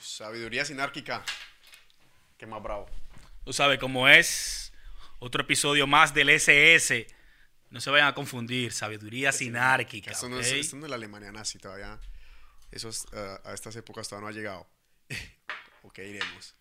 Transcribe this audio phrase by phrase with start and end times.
[0.00, 1.24] sabiduría sinárquica.
[2.36, 2.86] Qué más bravo.
[3.44, 4.72] Tú sabes cómo es.
[5.18, 7.06] Otro episodio más del SS.
[7.70, 8.72] No se vayan a confundir.
[8.72, 10.12] Sabiduría sinárquica.
[10.12, 11.98] Esto no, es, esto no es la Alemania nazi todavía.
[12.70, 14.68] Eso es, eh, a estas épocas todavía no ha llegado.
[15.82, 16.54] ok, iremos.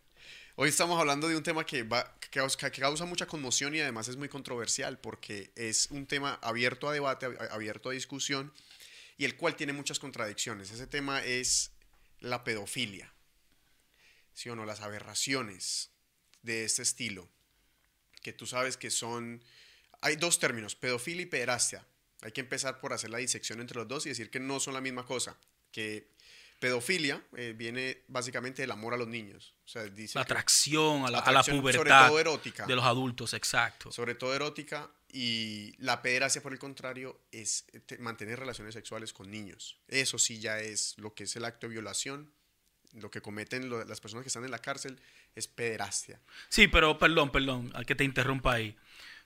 [0.56, 3.80] Hoy estamos hablando de un tema que, va, que, causa, que causa mucha conmoción y
[3.80, 8.52] además es muy controversial porque es un tema abierto a debate, ab- abierto a discusión
[9.20, 10.72] y el cual tiene muchas contradicciones.
[10.72, 11.72] Ese tema es
[12.22, 13.14] la pedofilia.
[14.38, 14.66] ¿Sí o no?
[14.66, 15.90] Las aberraciones
[16.44, 17.28] de este estilo.
[18.22, 19.44] Que tú sabes que son...
[20.02, 21.84] Hay dos términos, pedofilia y pederastia.
[22.22, 24.76] Hay que empezar por hacer la disección entre los dos y decir que no son
[24.76, 25.36] la misma cosa.
[25.72, 26.08] Que
[26.60, 29.56] pedofilia eh, viene básicamente del amor a los niños.
[29.66, 32.66] O sea, dice La atracción a la, a la atracción, sobre pubertad todo erótica.
[32.68, 33.92] de los adultos, exacto.
[33.92, 39.32] sobre todo erótica, y la pederastia, por el contrario, es te- mantener relaciones sexuales con
[39.32, 39.80] niños.
[39.88, 42.32] Eso sí ya es lo que es el acto de violación,
[42.94, 44.98] lo que cometen lo- las personas que están en la cárcel
[45.36, 46.20] es pederastia.
[46.50, 48.76] Sí, pero perdón, perdón, al que te interrumpa ahí.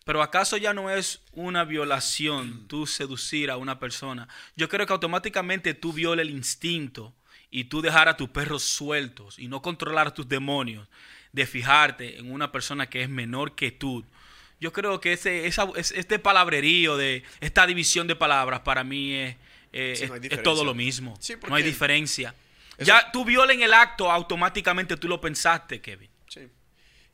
[0.04, 4.28] Pero ¿acaso ya no es una violación tú seducir a una persona?
[4.56, 7.14] Yo creo que automáticamente tú viola el instinto
[7.52, 10.88] y tú dejar a tus perros sueltos y no controlar a tus demonios
[11.34, 14.04] de fijarte en una persona que es menor que tú.
[14.60, 19.14] Yo creo que ese, esa- es- este palabrerío de esta división de palabras para mí
[19.14, 19.36] es,
[19.72, 21.16] eh, Sí, no es- todo lo mismo.
[21.22, 22.34] Sí, no hay diferencia.
[22.82, 26.10] Eso- Ya tú viola en el acto, automáticamente tú lo pensaste, Kevin.
[26.28, 26.50] Sí.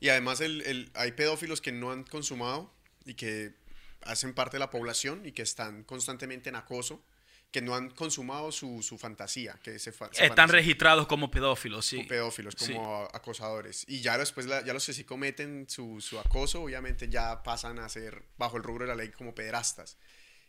[0.00, 2.72] Y además el- el- hay pedófilos que no han consumado
[3.04, 3.54] y que
[4.02, 7.04] hacen parte de la población y que están constantemente en acoso,
[7.50, 9.58] que no han consumado su, su fantasía.
[9.62, 10.48] Que se se Están fantasean.
[10.50, 11.96] registrados como pedófilos, sí.
[11.96, 12.74] como pedófilos, Sí.
[12.74, 13.84] como a- acosadores.
[13.88, 17.78] Y ya después, la- ya los que sí cometen su, su acoso, obviamente ya pasan
[17.78, 19.96] a ser bajo el rubro de la ley como pederastas.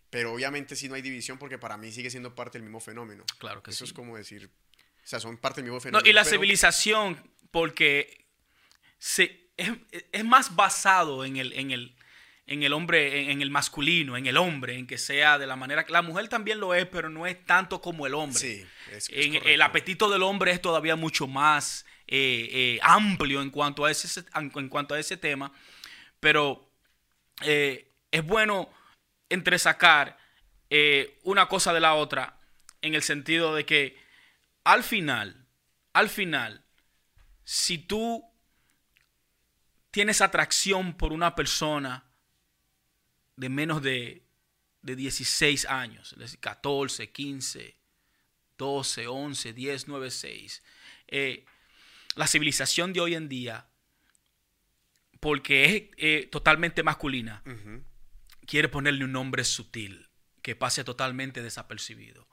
[0.10, 3.24] Pero obviamente sí no hay división porque para mí sigue siendo parte del mismo fenómeno.
[3.38, 3.92] Claro que Eso sí.
[3.92, 4.50] es como decir,
[5.10, 6.10] sea, son parte mismo No, fenómeno.
[6.10, 7.22] y la pero- civilización,
[7.52, 8.26] porque
[8.98, 9.72] se, es,
[10.12, 11.96] es más basado en el, en el,
[12.46, 15.56] en el hombre, en, en el masculino, en el hombre, en que sea de la
[15.56, 18.40] manera que la mujer también lo es, pero no es tanto como el hombre.
[18.40, 23.42] Sí, es, es En- el apetito del hombre es todavía mucho más eh, eh, amplio
[23.42, 25.52] en cuanto a ese, en cuanto a ese tema,
[26.20, 26.70] pero
[27.42, 28.70] eh, es bueno
[29.30, 30.18] entresacar
[31.24, 32.40] una cosa de la otra
[32.82, 33.98] en el sentido de que
[34.70, 35.48] al final,
[35.94, 36.64] al final,
[37.44, 38.24] si tú
[39.90, 42.06] tienes atracción por una persona
[43.36, 44.28] de menos de,
[44.84, 47.78] de 16 años, es decir, 14, 15,
[48.60, 50.64] 12, 11, 10, 9, 6,
[51.08, 51.46] eh,
[52.14, 53.66] la civilización de hoy en día,
[55.20, 57.42] porque es eh, totalmente masculina,
[58.46, 60.10] quiere ponerle un nombre sutil
[60.44, 62.28] que pase totalmente desapercibibido,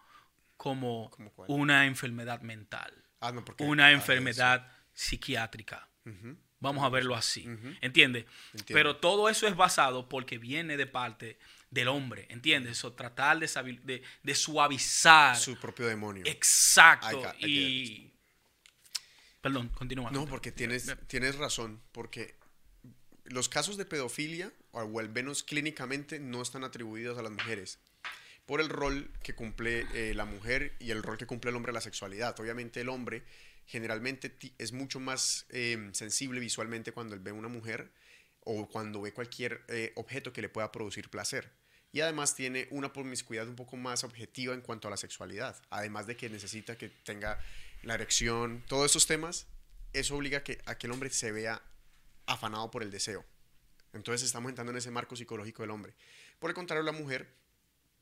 [0.57, 1.11] como
[1.49, 5.89] una enfermedad mental, Ah, no, porque- una ah, enfermedad psiquiátrica.
[6.61, 7.75] Vamos a verlo así, Ujú.
[7.81, 8.25] ¿entiendes?
[8.69, 11.39] Pero todo eso es basado porque viene de parte
[11.71, 12.73] del hombre, ¿entiendes?
[12.79, 15.37] Eso, tratar de, sabi- de- de suavizar.
[15.37, 16.23] Su propio demonio.
[16.27, 17.11] Exacto.
[17.11, 18.13] I got- I y...
[19.41, 20.11] Perdón, continúa.
[20.11, 22.37] No, porque tienes, tienes razón, porque
[23.25, 27.79] los casos de pedofilia, o al menos clínicamente, no están atribuidos a las mujeres
[28.47, 31.71] por el rol que cumple eh, la mujer y el rol que cumple el hombre
[31.71, 32.39] en la sexualidad.
[32.39, 33.25] Obviamente el hombre
[33.67, 37.91] generalmente es mucho más eh, sensible visualmente cuando él ve una mujer
[38.41, 41.51] o cuando ve cualquier eh, objeto que le pueda producir placer.
[41.93, 45.61] Y además tiene una promiscuidad un poco más objetiva en cuanto a la sexualidad.
[45.71, 47.41] Además de que necesita que tenga
[47.83, 49.47] la erección, todos esos temas,
[49.93, 51.63] eso obliga a que, a que el hombre se vea
[52.27, 53.25] afanado por el deseo.
[53.93, 55.95] Entonces estamos entrando en ese marco psicológico del hombre.
[56.39, 57.29] Por el contrario, la mujer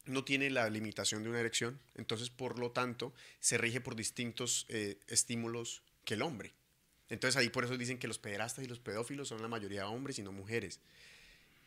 [0.07, 4.67] no tiene la limitación de una erección, entonces por lo tanto se rige por distintos
[4.69, 6.53] eh, estímulos que el hombre.
[7.09, 10.19] Entonces ahí por eso dicen que los pederastas y los pedófilos son la mayoría hombres
[10.19, 10.81] y no mujeres.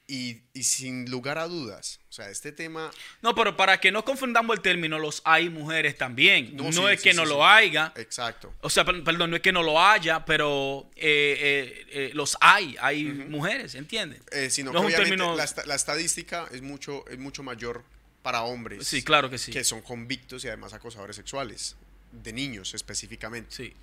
[0.10, 2.90] Y, y sin lugar a dudas, o sea, este tema
[3.22, 6.56] No, pero para que no confundamos el término, los hay mujeres también.
[6.56, 7.92] No, No, sí, es sí, que sí, no lo haya.
[7.98, 8.54] Exacto.
[8.62, 12.38] O sea, per- perdón, no es que no lo haya, pero eh, eh, eh, los
[12.40, 12.78] hay.
[12.80, 14.22] Hay mujeres, ¿entiendes?
[14.54, 17.84] Sino No que es un obviamente término- la, la estadística es mucho, es mucho mayor
[18.28, 19.54] para hombres Sí, claro que sí.
[19.54, 21.78] que son convictos y además acosadores sexuales,
[22.12, 23.56] de niños específicamente.
[23.56, 23.74] Sí.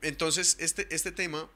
[0.00, 1.48] Entonces, este, este tema,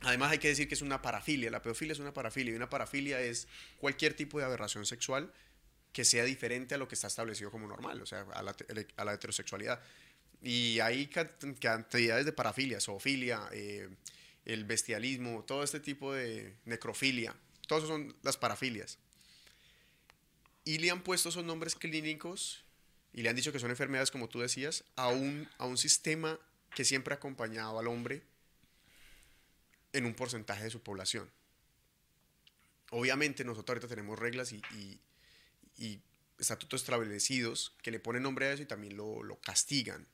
[0.00, 1.48] además hay que decir que es una parafilia.
[1.50, 3.46] La pedofilia es una parafilia y una parafilia es
[3.78, 5.32] cualquier tipo de aberración sexual
[5.92, 8.56] que sea diferente a lo que está establecido como normal, o sea, a la,
[8.96, 9.80] a la heterosexualidad.
[10.42, 11.30] Y hay ca-
[11.60, 13.88] cantidades de parafilias, zoofilia, eh,
[14.46, 17.36] el bestialismo, todo este tipo de necrofilia,
[17.68, 18.98] todos esos son las parafilias.
[20.64, 22.64] Y le han puesto esos nombres clínicos
[23.12, 26.38] y le han dicho que son enfermedades, como tú decías, a un, a un sistema
[26.74, 28.22] que siempre ha acompañado al hombre
[29.92, 31.30] en un porcentaje de su población.
[32.90, 34.62] Obviamente nosotros ahorita tenemos reglas y,
[35.78, 36.00] y,
[36.38, 40.06] estatutos establecidos que le ponen nombre a eso y también lo, lo castigan.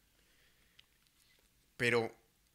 [1.77, 2.13] Pero,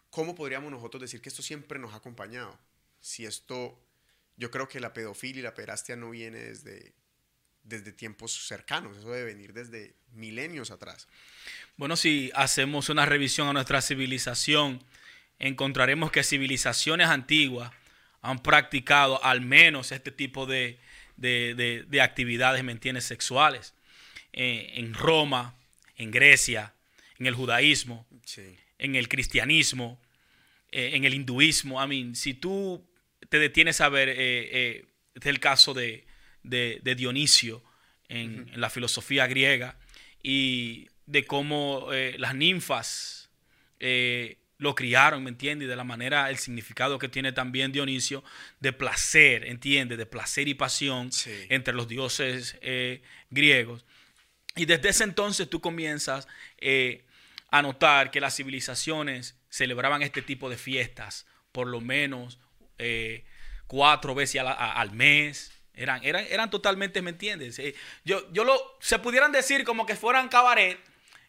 [0.09, 2.59] ¿cómo podríamos nosotros decir que esto siempre nos ha acompañado?
[2.99, 3.79] Si esto,
[4.35, 6.93] yo creo que la pedofilia y la pederastia no viene desde,
[7.63, 11.07] desde tiempos cercanos, eso debe venir desde milenios atrás.
[11.77, 14.83] Bueno, si hacemos una revisión a nuestra civilización,
[15.39, 17.71] encontraremos que civilizaciones antiguas
[18.21, 20.79] han practicado al menos este tipo de,
[22.01, 23.73] actividades, ¿me entiendes?, sexuales.
[24.33, 25.55] Eh, en Roma,
[25.97, 26.73] en Grecia,
[27.19, 28.07] en el judaísmo,
[28.77, 29.99] en el cristianismo,
[30.71, 31.83] eh, en el hinduismo.
[31.83, 32.87] I mean, si tú
[33.29, 34.85] te detienes a ver, eh,
[35.15, 36.05] este es el caso de,
[36.43, 37.63] Dionisio
[38.09, 39.77] en, en, la filosofía griega
[40.23, 43.29] y de cómo las ninfas
[44.61, 45.65] lo criaron, ¿me entiendes?
[45.65, 48.23] Y de la manera, el significado que tiene también Dionisio
[48.59, 49.97] de placer, ¿entiendes?
[49.97, 51.09] De placer y pasión
[51.49, 53.01] entre los dioses eh,
[53.31, 53.83] griegos.
[54.55, 56.27] Y desde ese entonces tú comienzas
[56.59, 57.03] eh,
[57.49, 62.39] a notar que las civilizaciones celebraban este tipo de fiestas por lo menos
[62.77, 63.25] eh,
[63.65, 65.59] cuatro veces al, mes.
[65.81, 67.59] Eran, eran, eran totalmente, ¿me entiendes?
[68.05, 70.79] yo, yo lo, se pudieran decir como que fueran cabaret,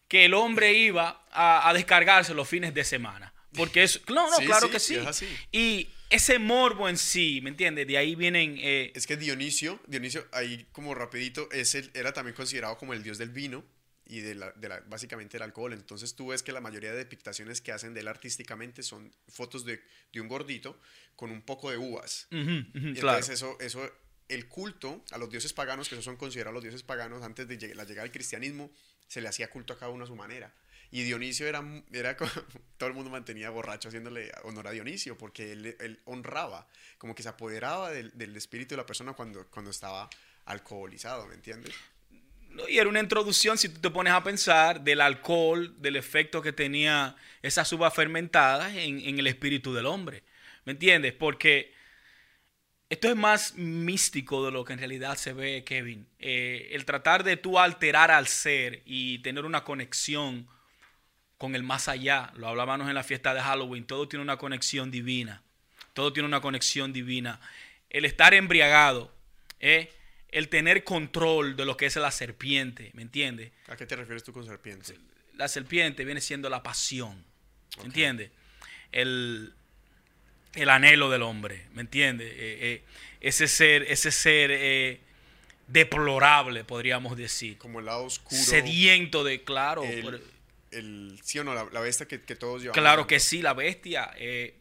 [0.08, 3.32] que el hombre iba a, descargarse los fines de semana.
[3.54, 4.98] Porque es, no, no, claro que sí.
[5.50, 7.86] Y ese morbo en sí, ¿me entiendes?
[7.86, 8.56] De ahí vienen...
[8.60, 13.16] Eh, es que Dionisio, Dionisio, ahí como rapidito, es era también considerado como el dios
[13.16, 13.64] del vino
[14.04, 15.72] y de, la, de la, básicamente el alcohol.
[15.72, 19.64] Entonces tú ves que la mayoría de depictaciones que hacen de él artísticamente son fotos
[19.64, 19.82] de,
[20.12, 20.78] de un gordito
[21.16, 22.26] con un poco de uvas.
[22.30, 23.90] y entonces eso, eso,
[24.28, 27.74] el culto a los dioses paganos, que esos son considerados los dioses paganos antes de
[27.74, 28.70] la llegada del cristianismo,
[29.06, 30.52] se le hacía culto a cada uno a su manera.
[30.90, 36.00] Y Dionisio era, era todo el mundo mantenía borracho haciéndole honor a Dionisio, porque él,
[36.04, 40.08] honraba, como que se apoderaba del, espíritu de la persona cuando, cuando estaba
[40.44, 41.74] alcoholizado, ¿me entiendes?
[42.68, 46.52] y era una introducción, si tú te pones a pensar, del alcohol, del efecto que
[46.52, 50.22] tenía esas uvas fermentadas en, en el espíritu del hombre.
[50.66, 51.14] ¿Me entiendes?
[51.14, 51.72] Porque
[52.92, 56.06] esto es más místico de lo que en realidad se ve, Kevin.
[56.18, 60.46] Eh, el tratar de tú alterar al ser y tener una conexión
[61.38, 62.34] con el más allá.
[62.36, 63.86] Lo hablábamos en la fiesta de Halloween.
[63.86, 65.42] Todo tiene una conexión divina.
[65.94, 67.40] Todo tiene una conexión divina.
[67.88, 69.10] El estar embriagado,
[69.58, 69.90] eh,
[70.28, 73.52] el tener control de lo que es la serpiente, ¿me entiendes?
[73.68, 74.98] ¿A qué te refieres tú con serpiente?
[75.38, 77.24] La serpiente viene siendo la pasión,
[77.78, 78.32] ¿me entiendes?
[78.92, 79.54] El,
[80.54, 82.30] el anhelo del hombre, ¿me entiendes?
[82.32, 82.84] Eh, eh,
[83.20, 85.00] ese ser, ese ser eh,
[85.66, 87.58] deplorable, podríamos decir.
[87.58, 88.40] Como el lado oscuro.
[88.40, 89.84] Sediento de, claro.
[89.84, 92.80] El, sí o no, la, bestia que, todos llevamos.
[92.80, 94.10] Claro que sí, la bestia.
[94.18, 94.52] es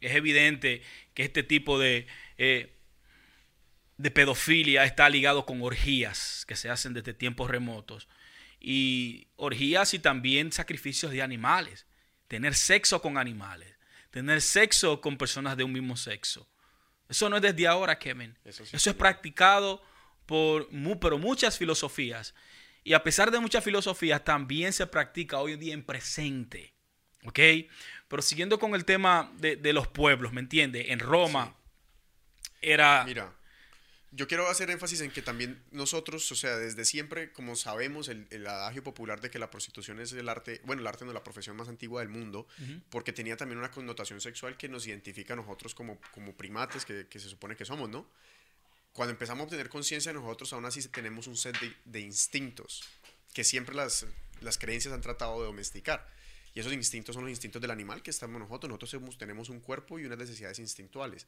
[0.00, 0.82] evidente
[1.12, 2.06] que este tipo de,
[2.36, 8.08] de pedofilia está ligado con orgías que se hacen desde tiempos remotos.
[8.60, 11.86] Y orgías y también sacrificios de animales.
[12.28, 13.73] Tener sexo con animales
[14.14, 16.48] tener sexo con personas de un mismo sexo.
[17.08, 18.38] Eso no es desde ahora, Kevin.
[18.44, 19.82] Eso, es practicado
[20.24, 20.68] por
[21.00, 22.32] pero muchas filosofías.
[22.84, 26.74] Y a pesar de muchas filosofías, también se practica hoy en día en presente.
[27.24, 27.40] ¿Ok?
[28.06, 30.86] Pero siguiendo con el tema de, los pueblos, ¿me entiendes?
[30.90, 31.56] En Roma
[32.62, 33.02] era...
[33.04, 33.34] Mira,
[34.16, 38.46] yo quiero hacer énfasis en que también nosotros, o sea, desde siempre, como sabemos, el,
[38.46, 41.24] adagio popular de que la prostitución es el arte, bueno, el arte no es la
[41.24, 42.46] profesión más antigua del mundo,
[42.90, 47.08] porque tenía también una connotación sexual que nos identifica a nosotros como, como primates que,
[47.08, 48.08] que se supone que somos, ¿no?
[48.92, 52.84] Cuando empezamos a obtener conciencia nosotros, aún así tenemos un set de, de, instintos
[53.32, 54.06] que siempre las,
[54.40, 56.08] las creencias han tratado de domesticar.
[56.54, 58.70] Y esos instintos son los instintos del animal que estamos nosotros.
[58.70, 61.26] Nosotros tenemos un cuerpo y unas necesidades instintuales.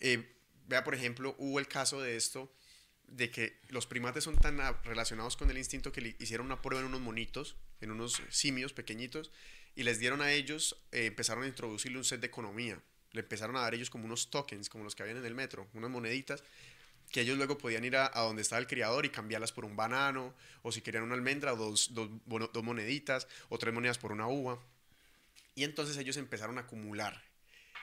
[0.00, 0.35] Eh,
[0.66, 2.52] Vea, por ejemplo, hubo el caso de esto,
[3.06, 6.80] de que los primates son tan relacionados con el instinto que le hicieron una prueba
[6.80, 9.30] en unos monitos, en unos simios pequeñitos,
[9.76, 12.80] y les dieron a ellos, eh, empezaron a introducirle un set de economía.
[13.12, 15.68] Le empezaron a dar ellos como unos tokens, como los que habían en el metro,
[15.74, 16.42] unas moneditas,
[17.12, 20.34] que ellos luego podían ir a, donde estaba el criador y cambiarlas por un banano,
[20.62, 24.58] o si querían una almendra, dos, dos, dos moneditas, o tres monedas por una uva.
[25.54, 27.22] Y entonces ellos empezaron a acumular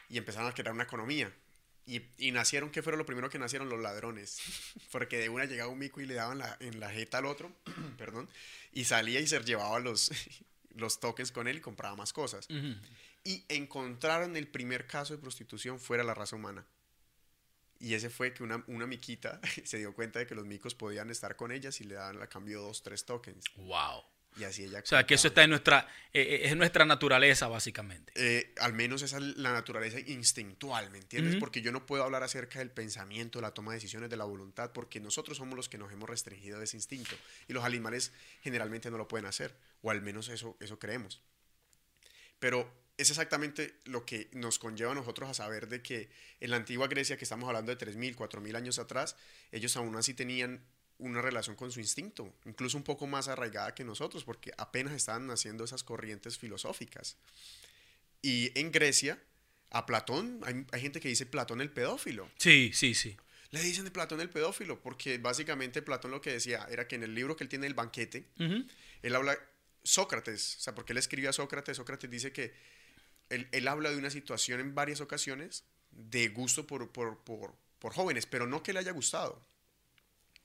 [0.09, 1.33] y empezaron a crear una economía.
[1.85, 3.67] Y, nacieron, ¿qué fueron lo primero que nacieron?
[3.67, 4.39] Los ladrones.
[4.91, 7.51] Porque de una llegaba un mico y le daban la, en la jeta al otro,
[7.97, 8.29] perdón,
[8.71, 10.11] y salía y se llevaba los,
[10.75, 12.47] los tokens con él y compraba más cosas.
[13.25, 16.65] Y encontraron el primer caso de prostitución fuera de la raza humana.
[17.79, 21.09] Y ese fue que una, una miquita se dio cuenta de que los micos podían
[21.09, 23.43] estar con ellas y le daban a cambio dos, tres tokens.
[23.57, 24.03] ¡Wow!
[24.37, 27.47] Y así ella O sea, que eso está en nuestra, eh, eh, es nuestra naturaleza,
[27.47, 28.13] básicamente.
[28.15, 31.33] Eh, al menos esa es la naturaleza instintual, ¿me entiendes?
[31.33, 31.39] Ujú.
[31.39, 34.71] Porque yo no puedo hablar acerca del pensamiento, la toma de decisiones, de la voluntad,
[34.71, 37.15] porque nosotros somos los que nos hemos restringido de ese instinto.
[37.47, 38.11] Y los animales
[38.41, 41.21] generalmente no lo pueden hacer, o al menos eso, eso creemos.
[42.39, 46.09] Pero es exactamente lo que nos conlleva a nosotros a saber de que
[46.39, 49.15] en la antigua Grecia, que estamos hablando de 3.000, 4.000 años atrás,
[49.51, 50.63] ellos aún así tenían
[51.07, 55.27] una relación con su instinto, incluso un poco más arraigada que nosotros, porque apenas estaban
[55.27, 57.17] naciendo esas corrientes filosóficas.
[58.21, 59.21] Y en Grecia,
[59.71, 62.29] a Platón, hay, hay gente que dice Platón el pedófilo.
[62.37, 63.17] Sí, sí, sí.
[63.51, 67.03] Le dicen de Platón el pedófilo, porque básicamente Platón lo que decía era que en
[67.03, 68.65] el libro que él tiene, El banquete, Ujú.
[69.01, 69.37] él habla,
[69.83, 72.53] Sócrates, o sea, porque él escribió a Sócrates, Sócrates dice que
[73.29, 77.93] él, él habla de una situación en varias ocasiones de gusto por, por, por, por
[77.93, 79.45] jóvenes, pero no que le haya gustado,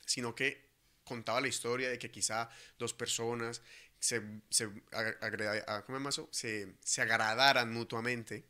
[0.09, 0.69] sino que
[1.05, 3.62] contaba la historia de que quizá dos personas
[4.00, 8.47] se, se, ag- agreda- ah, ¿cómo se se, agradaran mutuamente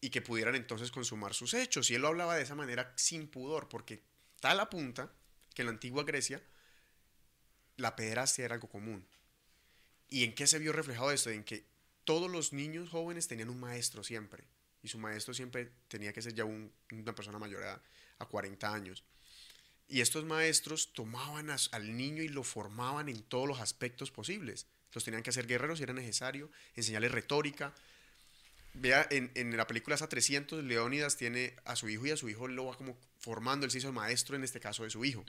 [0.00, 1.90] y que pudieran entonces consumar sus hechos.
[1.90, 4.02] Y él lo hablaba de esa manera sin pudor, porque
[4.40, 5.12] tal apunta
[5.54, 6.42] que en la antigua Grecia
[7.78, 9.08] la pederastia era algo común.
[10.08, 11.30] ¿Y en qué se vio reflejado esto?
[11.30, 11.66] En que
[12.04, 14.44] todos los niños jóvenes tenían un maestro siempre.
[14.82, 17.82] Y su maestro siempre tenía que ser ya un- una persona mayor a,
[18.18, 19.04] a 40 años.
[19.88, 24.66] Y estos maestros tomaban as- al niño y lo formaban en todos los aspectos posibles.
[24.92, 27.74] Los tenían que hacer guerreros si era necesario, enseñarles retórica.
[28.74, 32.28] Vea, en, en la película esa 300, Leónidas tiene a su hijo y a su
[32.28, 35.24] hijo lo va como formando, él se hizo maestro en este caso de su hijo.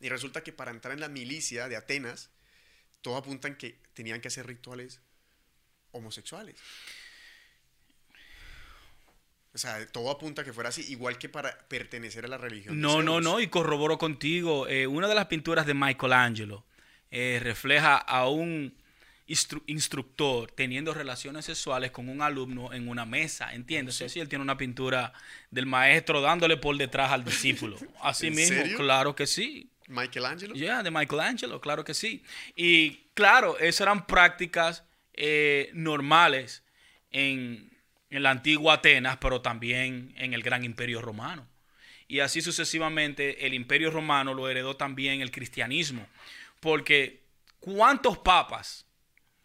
[0.00, 2.30] Y resulta que para entrar en la milicia de Atenas,
[3.02, 5.00] todo apuntan que tenían que hacer rituales
[5.92, 6.56] homosexuales.
[9.52, 12.80] O sea, todo apunta que fuera así, igual que para pertenecer a la religión.
[12.80, 14.68] No, no, no, y corroboro contigo.
[14.68, 16.64] eh, una de las pinturas de Michelangelo
[17.10, 18.72] eh, refleja a un
[19.26, 23.96] instru- instructor teniendo relaciones sexuales con un alumno en una mesa, ¿entiendes?
[23.96, 24.20] Sí.
[24.20, 25.12] él tiene una pintura
[25.50, 27.76] del maestro dándole por detrás al discípulo.
[28.02, 28.76] Así ¿En mismo, serio?
[28.78, 29.68] claro que sí.
[29.88, 30.54] Michelangelo.
[30.54, 32.22] Ya, de Michelangelo, claro que sí.
[32.54, 36.62] Y claro, esas eran prácticas eh, normales
[37.10, 37.68] en,
[38.10, 41.46] en la antigua Atenas, pero también en el gran imperio romano.
[42.08, 46.06] Y así sucesivamente el imperio romano lo heredó también el cristianismo.
[46.58, 47.22] Porque
[47.60, 48.86] ¿cuántos papas?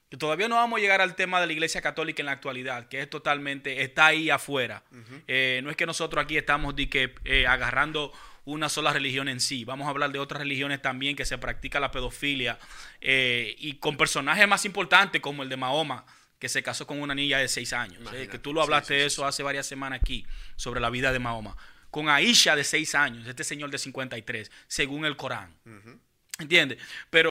[0.10, 2.88] Que todavía no vamos a llegar al tema de la iglesia católica en la actualidad,
[2.88, 4.84] que es totalmente, está ahí afuera.
[5.28, 8.12] Eh, no es que nosotros aquí estamos de que, eh, agarrando
[8.46, 9.66] una sola religión en sí.
[9.66, 12.60] Vamos a hablar de otras religiones también que se practica la pedofilia
[13.02, 16.06] eh, y con personajes más importantes como el de Mahoma,
[16.46, 17.96] que se casó con una niña de seis años.
[17.98, 18.30] eh, Imagínate.
[18.30, 20.26] que tú lo hablaste Sí, sí, de eso hace varias semanas aquí,
[20.56, 21.58] sobre la vida de Mahoma.
[21.90, 25.56] Con Aisha de seis años, este señor de 53, según el Corán.
[25.66, 26.00] Ujú.
[26.38, 26.78] ¿Entiendes?
[27.10, 27.30] Pero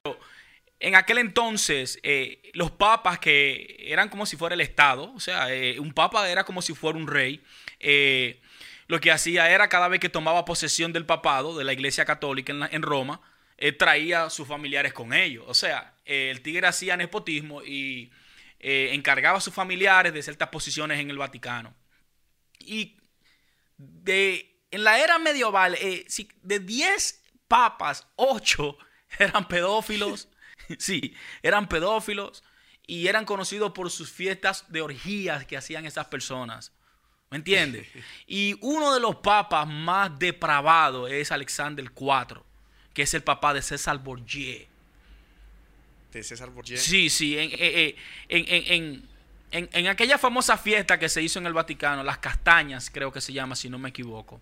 [0.80, 5.54] en aquel entonces, eh, los papas que eran como si fuera el Estado, o sea,
[5.54, 7.40] eh, un papa era como si fuera un rey,
[7.78, 8.40] eh,
[8.88, 12.52] lo que hacía era cada vez que tomaba posesión del papado, de la iglesia católica
[12.52, 13.20] en, la- en Roma,
[13.78, 15.44] traía a sus familiares con ellos.
[15.46, 18.10] O sea, el tigre hacía nepotismo y
[18.66, 21.74] eh, encargaba a sus familiares de ciertas posiciones en el Vaticano.
[22.58, 22.96] Y
[23.76, 28.76] de, en la era medieval, eh, si- de 10 papas, 8
[29.18, 30.28] eran pedófilos.
[30.78, 32.42] sí, eran pedófilos
[32.86, 36.72] y eran conocidos por sus fiestas de orgías que hacían esas personas.
[37.30, 37.86] ¿Me entiendes?
[38.26, 42.42] Y uno de los papas más depravados es Alexander IV,
[42.94, 44.66] que es el papá de César Borgia.
[46.18, 46.76] De César Borgia.
[46.76, 47.96] Sí, sí, en, eh, eh,
[48.28, 49.08] en, en- en-
[49.50, 53.20] en- en aquella famosa fiesta que se hizo en el Vaticano, las castañas creo que
[53.20, 54.40] se llama, si no me equivoco.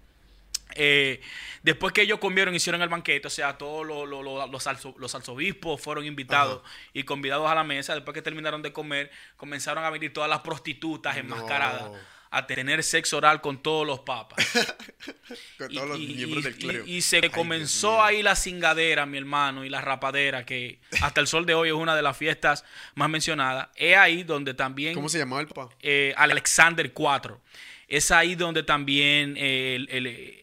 [0.74, 1.20] Eh,
[1.62, 4.94] después que ellos comieron, hicieron el banquete, o sea, todos lo- lo- lo- los, arzo-
[4.96, 6.62] los arzobispos fueron invitados
[6.94, 7.94] y convidados a la mesa.
[7.94, 11.96] Después que terminaron de comer, comenzaron a venir todas las prostitutas enmascaradas No.
[12.34, 14.44] A tener sexo oral con todos los papas.
[15.58, 16.84] Con Y- todos los y, miembros y- del clero.
[16.86, 21.26] y- se Ay, comenzó ahí la cingadera, mi hermano, y la rapadera, que hasta el
[21.26, 23.68] sol de hoy es una de las fiestas más mencionadas.
[23.76, 25.74] Es ahí donde también ¿Cómo se llamaba el papá?
[25.80, 27.36] eh, Alexander IV.
[27.88, 30.42] Es ahí donde también eh, el, el-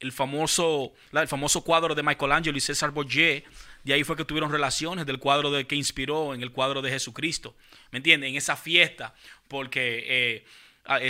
[0.00, 3.42] el famoso, la- el famoso cuadro de Michelangelo y César Borgia,
[3.84, 6.90] de ahí fue que tuvieron relaciones del cuadro de, que inspiró en el cuadro de
[6.90, 7.54] Jesucristo.
[7.92, 8.30] ¿Me entiendes?
[8.30, 9.14] En esa fiesta,
[9.48, 10.44] porque eh, eh,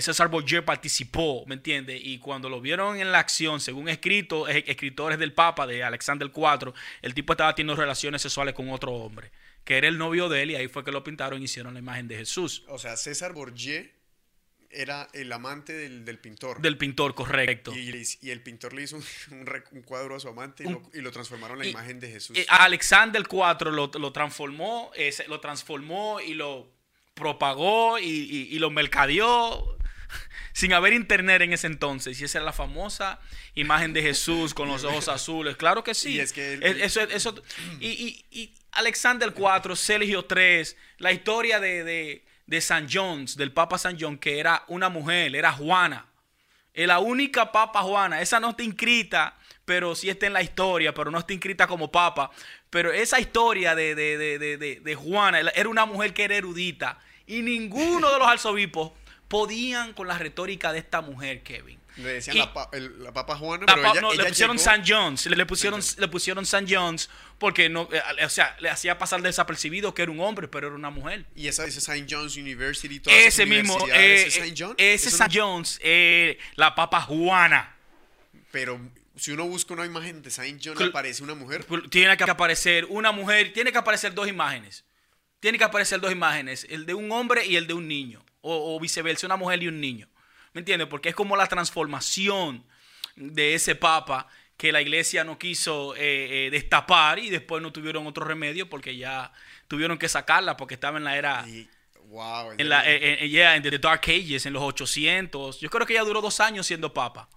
[0.01, 2.01] César Borgia participó, ¿me entiendes?
[2.03, 6.73] Y cuando lo vieron en la acción, según escrito, escritores del Papa de Alexander IV,
[7.01, 9.31] el tipo estaba teniendo relaciones sexuales con otro hombre,
[9.65, 11.81] que era el novio de él, y ahí fue que lo pintaron y hicieron la
[11.81, 12.65] imagen de Jesús.
[12.69, 13.91] O sea, César Borgia
[14.75, 16.61] era el amante del, del pintor.
[16.63, 17.75] Del pintor, correcto.
[17.77, 20.75] Y, el pintor le hizo un, un re- un cuadro a su amante y, Un-
[20.75, 22.37] lo, y lo transformaron en la imagen de Jesús.
[22.39, 26.72] Eh, Alexander IV lo, lo transformó, eh, lo transformó y lo
[27.15, 29.77] propagó y, y- y lo mercadeó
[30.53, 32.21] sin haber internet en ese entonces.
[32.21, 33.21] Y esa era la famosa
[33.55, 35.57] imagen de Jesús con los ojos azules.
[35.57, 36.15] Claro que sí.
[36.15, 37.35] Y es que él- eso, eso,
[37.81, 40.63] y, y- y Alexander IV, Sergio III,
[40.99, 45.35] la historia de, de, de San Jones, del Papa San John, que era una mujer,
[45.37, 46.07] era Juana.
[46.73, 48.23] Es la única papa Juana.
[48.23, 51.91] Esa no está inscrita, pero sí está en la historia, pero no está inscrita como
[51.91, 52.31] papa.
[52.71, 56.37] Pero esa historia de, de, de, de, de- de Juana era una mujer que era
[56.37, 56.99] erudita.
[57.27, 58.93] Y ninguno de los arzobispos
[59.29, 61.79] podían con la retórica de esta mujer, Kevin.
[61.97, 64.25] le decían y- la, pa- el- la papa Juana, La pero pa- ella, no, le
[64.25, 68.25] pusieron llegó- San Jones, le, le pusieron, San le pusieron San Jones porque no, eh,
[68.25, 71.25] o sea, le hacía pasar desapercibido que era un hombre, pero era una mujer.
[71.35, 72.07] Y esa ese St.
[72.11, 74.55] John's University, todas esas Ese mismo, universidades, eh, ese St.
[74.65, 77.75] John, ese eso San no- Jones, eh, la papa Juana.
[78.51, 78.79] Pero
[79.17, 81.67] si uno busca una imagen de Saint John, aparece una mujer.
[81.91, 84.85] Tiene que aparecer una mujer, tiene que aparecer dos imágenes.
[85.41, 88.25] Tiene que aparecer dos imágenes, el de un hombre y el de un niño.
[88.43, 90.09] O, o viceversa, una mujer y un niño.
[90.53, 90.89] ¿Me entiendes?
[90.89, 92.65] Porque es como la transformación
[93.17, 98.07] de ese papa que la iglesia no quiso eh, eh, destapar y después no tuvieron
[98.07, 99.33] otro remedio porque ya
[99.67, 101.45] tuvieron que sacarla porque estaba en la era...
[101.49, 101.69] Y,
[102.07, 102.53] wow.
[102.57, 105.59] En la, eh, eh, yeah, en the Dark Ages, en los 800.
[105.59, 107.29] Yo creo que ella duró dos años siendo papa.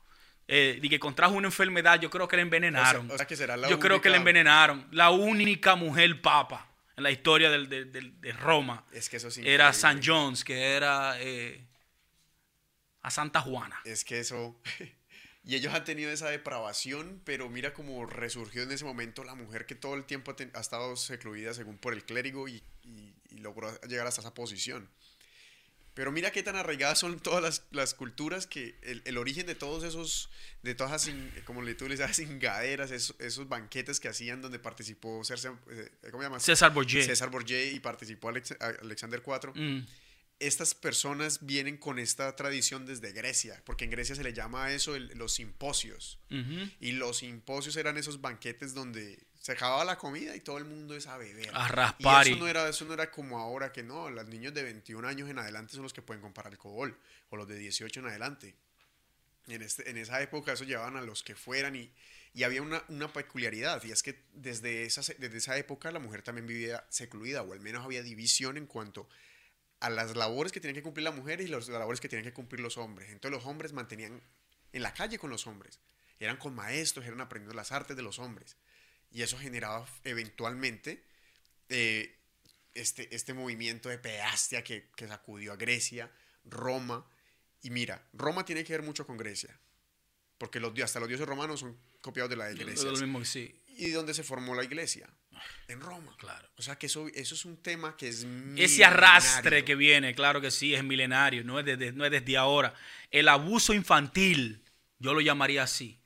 [0.48, 3.06] Eh, y que contrajo una enfermedad, yo creo que la envenenaron.
[3.06, 4.88] O sea- o sea que será la yo creo que la envenenaron.
[4.92, 9.32] La única mujer papa en la historia del- del- del- de Roma es que eso
[9.32, 9.42] sí.
[9.44, 11.66] era San Jones, que era eh,
[13.02, 13.80] a Santa Juana.
[13.86, 14.60] Es que eso.
[15.48, 19.68] Y ellos han tenido esa depravación, pero mira cómo resurgió en ese momento la mujer
[19.68, 23.14] que todo el tiempo ha, ten- ha estado secluida según por el clérigo y, y-
[23.30, 24.90] y logró llegar hasta esa posición.
[25.96, 29.56] Pero mira qué tan arraigadas son todas las, las culturas que el, el origen de
[29.56, 30.30] todos esos,
[30.62, 34.60] de todas esas, como le tú le dices, ingaderas, esos, esos banquetes que hacían donde
[34.60, 36.40] participó Cerce- eh, ¿cómo se llama?
[36.40, 37.02] César Borgia.
[37.04, 39.86] César Borgia y participó Alex- Alexander IV Mm,
[40.40, 44.74] estas personas vienen con esta tradición desde Grecia, porque en Grecia se le llama a
[44.74, 46.20] eso el- los simposios.
[46.82, 50.96] Y los simposios eran esos banquetes donde se acababa la comida y todo el mundo
[50.96, 51.52] es a beber.
[51.54, 54.56] A raspar Y eso no, era, eso no era como ahora que no, los niños
[54.56, 56.98] de 21 años en adelante son los que pueden comprar alcohol,
[57.30, 58.56] o los de 18 en adelante.
[59.46, 61.92] En, este, en esa época eso llevaban a los que fueran y,
[62.34, 66.24] y había una, una peculiaridad, y es que desde esa, desde esa época la mujer
[66.24, 69.08] también vivía secluida, o al menos había división en cuanto
[69.80, 72.34] a las labores que tenían que cumplir la mujer y las labores que tenían que
[72.34, 73.12] cumplir los hombres.
[73.12, 74.24] Entonces los hombres mantenían
[74.74, 75.80] en la calle con los hombres,
[76.20, 78.58] eran con maestros, eran aprendiendo las artes de los hombres.
[79.16, 81.02] Y eso generaba eventualmente
[81.70, 82.20] eh,
[82.74, 86.12] este, este movimiento de pedastia que, que sacudió a Grecia,
[86.44, 87.10] Roma.
[87.62, 89.58] Y mira, Roma tiene que ver mucho con Grecia,
[90.38, 92.92] porque los, hasta los dioses romanos son copiados de la de Grecia.
[92.92, 93.58] Lo mismo sí.
[93.78, 95.10] ¿Y dónde se formó la iglesia?
[95.70, 96.14] En Roma.
[96.18, 96.50] Claro.
[96.58, 99.66] O sea que eso, eso es un tema que es Ese arrastre milenario.
[99.66, 102.74] que viene, claro que sí, es milenario, no es, desde, no es desde ahora.
[103.12, 104.62] El abuso infantil,
[105.00, 106.02] yo lo llamaría así,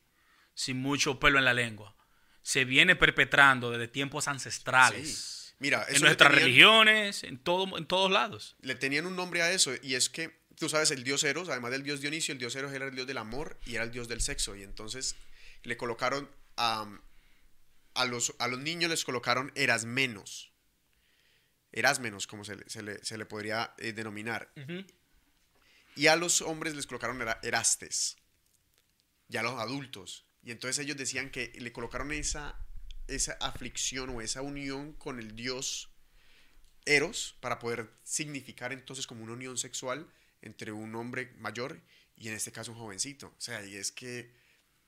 [0.54, 1.96] sin mucho pelo en la lengua,
[2.42, 5.10] se viene perpetrando desde tiempos ancestrales.
[5.10, 5.54] Sí.
[5.60, 8.56] Mira, eso En nuestras tenían- religiones, en, todo, en todos lados.
[8.62, 11.72] le tenían un nombre a eso y es que tú sabes el dios Eros, además
[11.72, 14.08] del dios Dionisio, el dios Eros era el dios del amor y era el dios
[14.08, 15.16] del sexo y entonces
[15.64, 16.88] le colocaron a,
[17.94, 20.54] a los, a los niños les colocaron erasmenos.
[21.72, 24.52] Erasmenos, como se le, se le- se le podría eh, denominar.
[25.96, 28.16] Y a los hombres les colocaron era- erastes.
[29.28, 30.26] Ya a los adultos.
[30.44, 32.58] Y entonces ellos decían que le colocaron esa,
[33.08, 35.90] esa aflicción o esa unión con el dios
[36.86, 41.82] Eros para poder significar entonces como una unión sexual entre un hombre mayor
[42.16, 43.28] y en este caso un jovencito.
[43.28, 44.34] O sea, y es que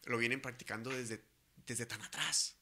[0.05, 1.23] lo vienen practicando desde,
[1.67, 2.55] desde tan atrás.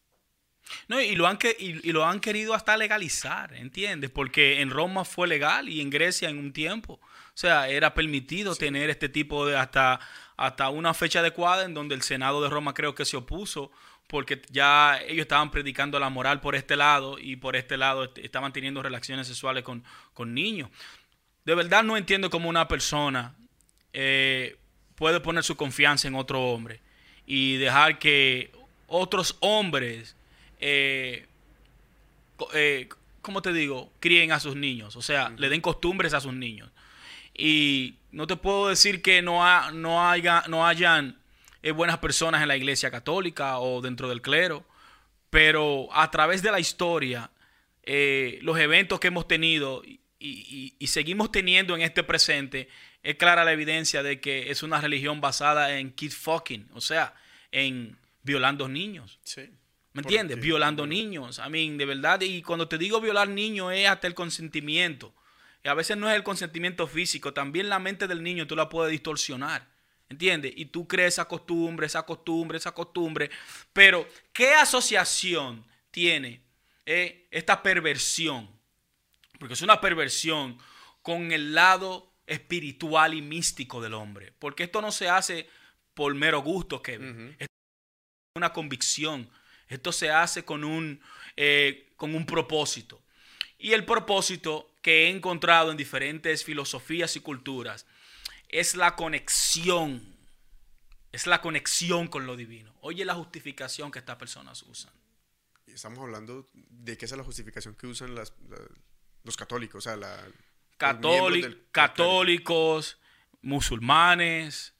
[0.87, 4.09] No, y lo, han que, y, y lo han querido hasta legalizar, ¿entiendes?
[4.09, 6.93] Porque en Roma fue legal y en Grecia en un tiempo.
[7.01, 9.99] O sea, era permitido tener este tipo de hasta,
[10.37, 13.71] hasta una fecha adecuada en donde el Senado de Roma creo que se opuso
[14.07, 18.17] porque ya ellos estaban predicando la moral por este lado y por este lado est-
[18.17, 20.69] estaban teniendo relaciones sexuales con, con niños.
[21.45, 23.35] De verdad no entiendo cómo una persona
[23.93, 24.57] eh,
[24.95, 26.81] puede poner su confianza en otro hombre
[27.25, 28.51] y dejar que
[28.87, 30.15] otros hombres,
[30.59, 31.27] eh,
[32.53, 32.89] eh,
[33.21, 36.71] ¿cómo te digo?, críen a sus niños, o sea, le den costumbres a sus niños.
[37.33, 41.17] Y no te puedo decir que no, no, haya, no hayan
[41.63, 44.65] eh, buenas personas en la iglesia católica o dentro del clero,
[45.29, 47.31] pero a través de la historia,
[47.83, 49.81] eh, los eventos que hemos tenido
[50.21, 52.67] y seguimos teniendo en este presente,
[53.03, 57.13] es clara la evidencia de que es una religión basada en kid fucking, o sea,
[57.51, 59.19] en violando niños.
[59.23, 59.49] Sí.
[59.93, 60.39] ¿Me entiendes?
[60.39, 61.41] Violando niños.
[61.45, 62.21] I mean, de verdad.
[62.21, 65.13] Y cuando te digo violar niños es hasta el consentimiento.
[65.63, 67.33] Y a veces no es el consentimiento físico.
[67.33, 69.67] También la mente del niño tú la puedes distorsionar.
[70.07, 70.53] ¿Entiendes?
[70.55, 73.29] Y tú crees esa costumbre, esa costumbre, esa costumbre.
[73.73, 76.41] Pero, ¿qué asociación tiene
[76.85, 78.49] eh, esta perversión?
[79.37, 80.57] Porque es una perversión
[81.03, 84.33] con el lado espiritual y místico del hombre.
[84.39, 85.47] Porque esto no se hace
[85.93, 87.35] por mero gusto, Kevin.
[87.37, 87.47] es
[88.35, 89.29] una convicción.
[89.69, 90.99] Esto se hace con un,
[91.37, 93.01] eh, con un propósito.
[93.57, 97.85] Y el propósito que he encontrado en diferentes filosofías y culturas
[98.49, 100.17] es la conexión.
[101.11, 102.73] Es la conexión con lo divino.
[102.81, 104.91] Oye la justificación que estas personas usan.
[105.67, 108.33] Estamos hablando de qué es la justificación que usan las,
[109.23, 110.25] los católicos, o sea, la,
[111.71, 112.97] católicos,
[113.41, 114.73] musulmanes,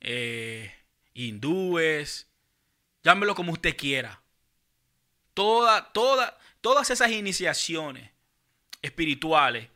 [0.00, 0.72] eh,
[1.14, 2.28] hindúes,
[3.02, 4.22] llámelo como usted quiera.
[5.38, 8.10] Toda, toda, todas esas iniciaciones
[8.82, 9.68] espirituales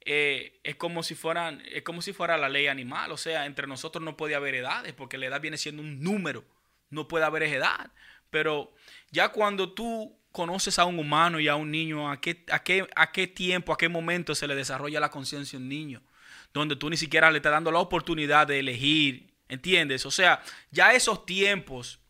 [0.00, 3.12] eh, es como si fueran, es como si fuera la ley animal.
[3.12, 6.42] O sea, entre nosotros no puede haber edades, porque la edad viene siendo un número.
[6.88, 7.92] No puede haber edad.
[8.30, 8.72] Pero
[9.10, 12.88] ya cuando tú conoces a un humano y a un niño, a qué, a qué,
[12.96, 16.02] a qué tiempo, a qué momento se le desarrolla la conciencia a un niño,
[16.54, 20.06] donde tú ni siquiera le estás dando la oportunidad de elegir, ¿entiendes?
[20.06, 22.00] O sea, ya esos tiempos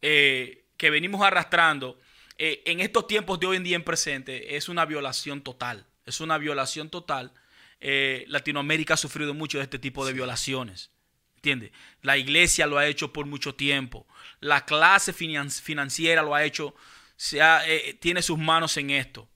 [0.00, 2.00] eh, que venimos arrastrando,
[2.38, 6.20] eh, en estos tiempos de hoy en día en presente, es una violación total es
[6.20, 7.32] una violación total.
[7.78, 10.90] Eh, Latinoamérica ha sufrido mucho de este tipo de violaciones.
[11.36, 11.70] ¿Entiendes?
[12.00, 14.08] La iglesia lo ha hecho por mucho tiempo.
[14.40, 16.74] La clase financiera lo ha hecho,
[17.14, 19.28] se eh, tiene sus manos en esto.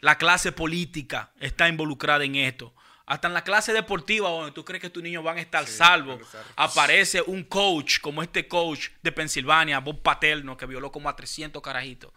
[0.00, 2.74] La clase política está involucrada en esto.
[3.08, 6.20] Hasta en la clase deportiva, donde tú crees que tus niños van a estar salvos,
[6.56, 11.62] aparece un coach como este coach de Pensilvania, Bob Paterno, que violó como a 300
[11.62, 12.12] carajitos,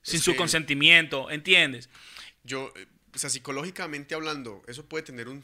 [0.00, 1.90] sin su consentimiento, ¿entiendes?
[2.44, 2.72] Yo,
[3.12, 5.42] o sea, psicológicamente hablando, eso puede tener un,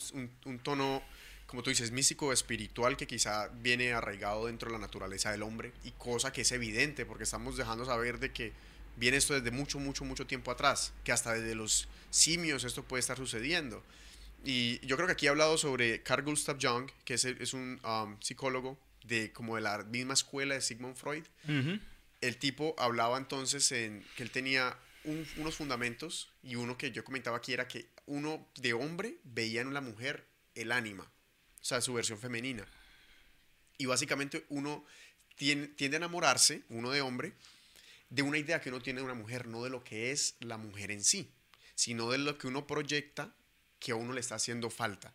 [0.62, 1.02] tono,
[1.46, 5.72] como tú dices, místico, espiritual, que quizá viene arraigado dentro de la naturaleza del hombre,
[5.82, 8.52] y cosa que es evidente, porque estamos dejando saber de que
[8.94, 13.00] viene esto desde mucho, mucho, mucho tiempo atrás, que hasta desde los simios esto puede
[13.00, 13.82] estar sucediendo.
[14.44, 17.80] Y yo creo que aquí he hablado sobre Carl Gustav Jung, que es, es un
[17.82, 21.24] um, psicólogo de como de la misma escuela de Sigmund Freud.
[22.20, 27.36] El tipo hablaba entonces en que él tenía unos fundamentos y uno que yo comentaba
[27.36, 31.94] aquí era que uno de hombre veía en la mujer el ánima, o sea, su
[31.94, 32.66] versión femenina.
[33.76, 34.84] Y básicamente uno
[35.36, 37.32] tiende, tiende a enamorarse, uno de hombre,
[38.08, 40.56] de una idea que uno tiene de una mujer, no de lo que es la
[40.56, 41.30] mujer en sí,
[41.74, 43.34] sino de lo que uno proyecta
[43.84, 45.12] que a uno le está haciendo falta.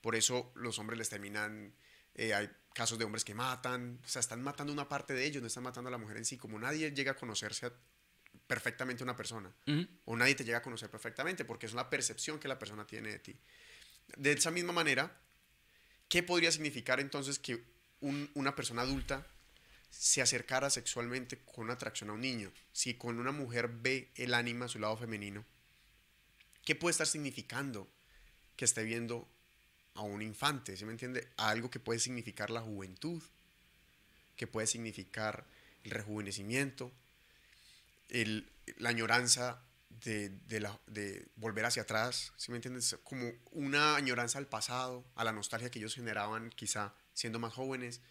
[0.00, 1.72] Por eso los hombres les terminan,
[2.16, 5.40] eh, hay casos de hombres que matan, o sea, están matando una parte de ellos,
[5.40, 6.36] no están matando a la mujer en sí.
[6.36, 7.70] Como nadie llega a conocerse
[8.48, 9.54] perfectamente una persona.
[10.06, 13.10] O nadie te llega a conocer perfectamente porque es una percepción que la persona tiene
[13.10, 13.36] de ti.
[14.16, 15.16] De esa misma manera,
[16.08, 17.62] ¿qué podría significar entonces que
[18.00, 19.24] una persona adulta
[19.88, 22.50] se acercara sexualmente con atracción a un niño?
[22.72, 25.44] Si con una mujer ve el ánima, su lado femenino,
[26.68, 27.88] ¿qué puede estar significando
[28.54, 29.26] que esté viendo
[29.94, 30.76] a un infante?
[30.76, 31.26] ¿Sí me entiende?
[31.38, 33.22] algo que puede significar la juventud,
[34.36, 35.46] que puede significar
[35.84, 36.92] el rejuvenecimiento,
[38.10, 39.62] la añoranza
[40.04, 42.98] de, de, volver hacia atrás, ¿sí me entiendes?
[43.02, 48.02] Como una añoranza al pasado, a la nostalgia que ellos generaban quizá siendo más jóvenes.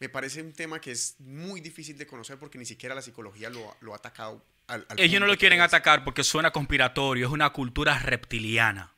[0.00, 3.50] Me parece un tema que es muy difícil de conocer porque ni siquiera la psicología
[3.50, 4.44] lo, lo ha atacado.
[4.70, 8.94] Al, ellos no lo quieren atacar porque suena conspiratorio, es una cultura reptiliana.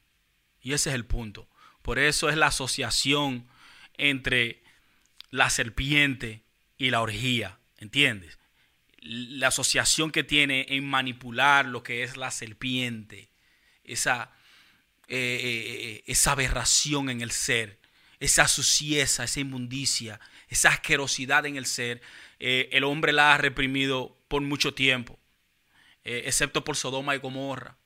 [0.61, 1.49] Y ese es el punto.
[1.83, 3.49] Por eso es la asociación
[3.95, 4.63] entre
[5.31, 6.43] la serpiente
[6.79, 8.39] y la orgía, ¿entiendes?
[9.03, 13.29] la asociación que tiene en manipular lo que es la serpiente,
[13.85, 14.31] esa,
[15.09, 17.81] eh, eh, esa aberración en el ser,
[18.21, 22.01] esa suciedad, esa inmundicia, esa asquerosidad en el ser,
[22.39, 25.19] eh, el hombre la ha reprimido por mucho tiempo,
[26.05, 27.77] excepto por Sodoma y Gomorra.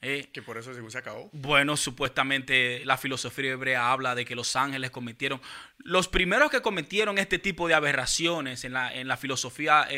[0.00, 1.28] que por eso se acabó.
[1.32, 5.40] Bueno, supuestamente la filosofía hebrea habla de que los ángeles cometieron.
[5.78, 9.88] Los primeros que cometieron este tipo de aberraciones en la, en la filosofía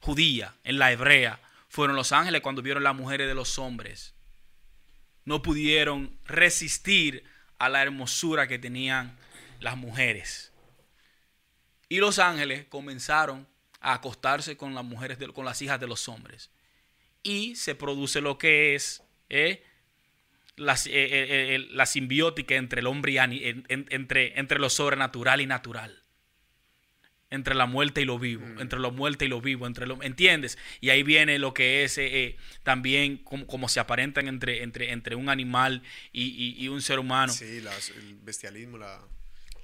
[0.00, 4.14] judía, en la hebrea, fueron los ángeles cuando vieron las mujeres de los hombres.
[5.24, 7.24] No pudieron resistir
[7.58, 9.16] a la hermosura que tenían
[9.60, 10.52] las mujeres.
[11.88, 13.46] Y los ángeles comenzaron
[13.80, 16.50] a acostarse con las mujeres, con las hijas de los hombres.
[17.24, 19.62] Y se produce lo que es ¿eh?
[20.56, 26.02] la, eh, eh, la simbiótica entre el hombre y entre, entre lo sobrenatural y natural.
[27.30, 28.60] Entre la muerte y lo vivo, mm.
[28.60, 30.56] entre lo muerte y lo vivo, entre lo, ¿entiendes?
[30.80, 31.98] Y ahí viene lo que es
[32.62, 35.82] también como, se aparentan entre, entre, entre un animal
[36.12, 37.32] y, un ser humano.
[37.32, 37.56] Sí,
[37.96, 39.00] el bestialismo, la,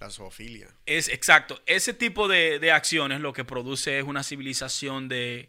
[0.00, 0.68] la zoofilia.
[0.86, 1.62] Es exacto.
[1.66, 5.48] Ese tipo de, acciones lo que produce es una civilización de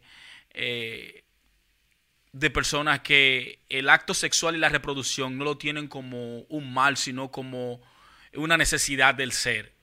[2.33, 6.97] de personas que el acto sexual y la reproducción no lo tienen como un mal,
[6.97, 7.81] sino como
[8.33, 9.73] una necesidad del ser.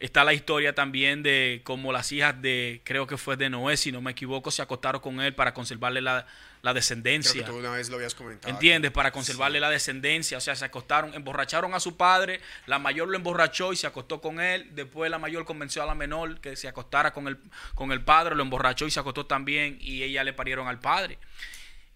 [0.00, 3.90] Está la historia también de cómo las hijas de, creo que fue de Noé, si
[3.90, 6.24] no me equivoco, se acostaron con él para conservarle la,
[6.72, 7.32] descendencia.
[7.32, 8.52] Creo que tú una vez lo habías comentado.
[8.52, 8.92] ¿Entiendes?
[8.92, 10.38] Para conservarle la descendencia.
[10.38, 14.20] O sea, se acostaron, emborracharon a su padre, la mayor lo emborrachó y se acostó
[14.20, 14.68] con él.
[14.72, 17.38] Después la mayor convenció a la menor que se acostara con el,
[17.74, 21.18] con el padre, lo emborrachó y se acostó también y ella le parieron al padre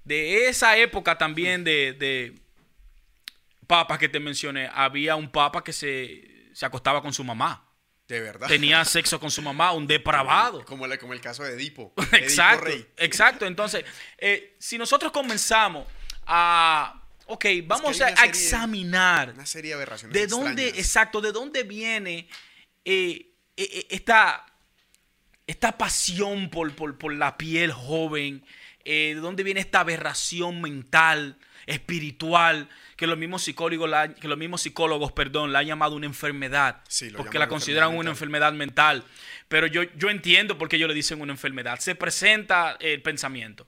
[0.04, 2.34] de esa época también de, de
[3.66, 7.68] papas que te mencioné, había un papa que se, se acostaba con su mamá.
[8.08, 8.48] De verdad.
[8.48, 10.64] Tenía sexo con su mamá, un depravado.
[10.66, 11.94] Como, como el caso de Edipo.
[12.12, 12.70] exacto.
[12.98, 13.46] Exacto.
[13.46, 13.84] Entonces,
[14.18, 15.86] eh, si nosotros comenzamos
[16.26, 17.00] a.
[17.26, 19.30] Ok, vamos a, examinar.
[19.30, 20.12] Una serie de aberraciones.
[20.12, 22.28] De dónde, exacto, de dónde viene
[22.84, 24.44] eh, eh, esta,
[25.46, 28.44] esta pasión por, por, por la piel joven
[28.84, 34.38] eh, de dónde viene esta aberración mental, espiritual, que los mismos psicólogos, la, que los
[34.38, 36.82] mismos psicólogos, perdón, la han llamado una enfermedad,
[37.16, 39.04] porque la consideran una enfermedad mental.
[39.48, 41.78] Pero yo, yo entiendo por qué ellos le dicen una enfermedad.
[41.78, 43.66] Se presenta el pensamiento.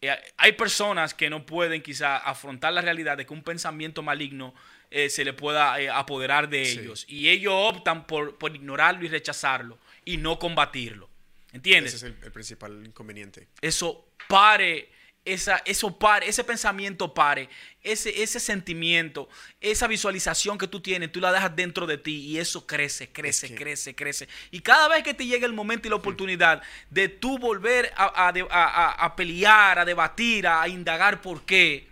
[0.00, 4.54] Eh, hay personas que no pueden quizá afrontar la realidad de que un pensamiento maligno
[4.90, 7.04] eh, se le pueda apoderar de ellos.
[7.08, 11.10] Y ellos optan por, por ignorarlo y rechazarlo y no combatirlo.
[11.52, 11.94] ¿Entiendes?
[11.94, 13.48] Ese es el, principal inconveniente.
[13.60, 14.90] Eso pare,
[15.24, 17.48] esa, eso pare, ese pensamiento pare,
[17.82, 19.28] ese, ese sentimiento,
[19.60, 23.54] esa visualización que tú tienes, tú la dejas dentro de ti y eso crece, crece,
[23.54, 24.28] crece, crece.
[24.50, 28.28] Y cada vez que te llega el momento y la oportunidad de tú volver a,
[28.28, 31.88] a, a pelear, a debatir, a indagar por qué,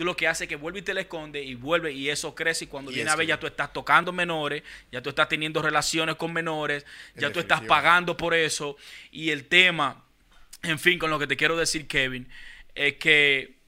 [0.00, 2.34] tú lo que haces es que vuelve y te le esconde y vuelve y eso
[2.34, 5.60] crece y cuando viene a ver ya tú estás tocando menores, ya tú estás teniendo
[5.60, 8.78] relaciones con menores, ya tú estás pagando por eso.
[9.10, 10.02] Y el tema,
[10.62, 12.28] en fin, con lo que te quiero decir Kevin,
[12.74, 13.60] es que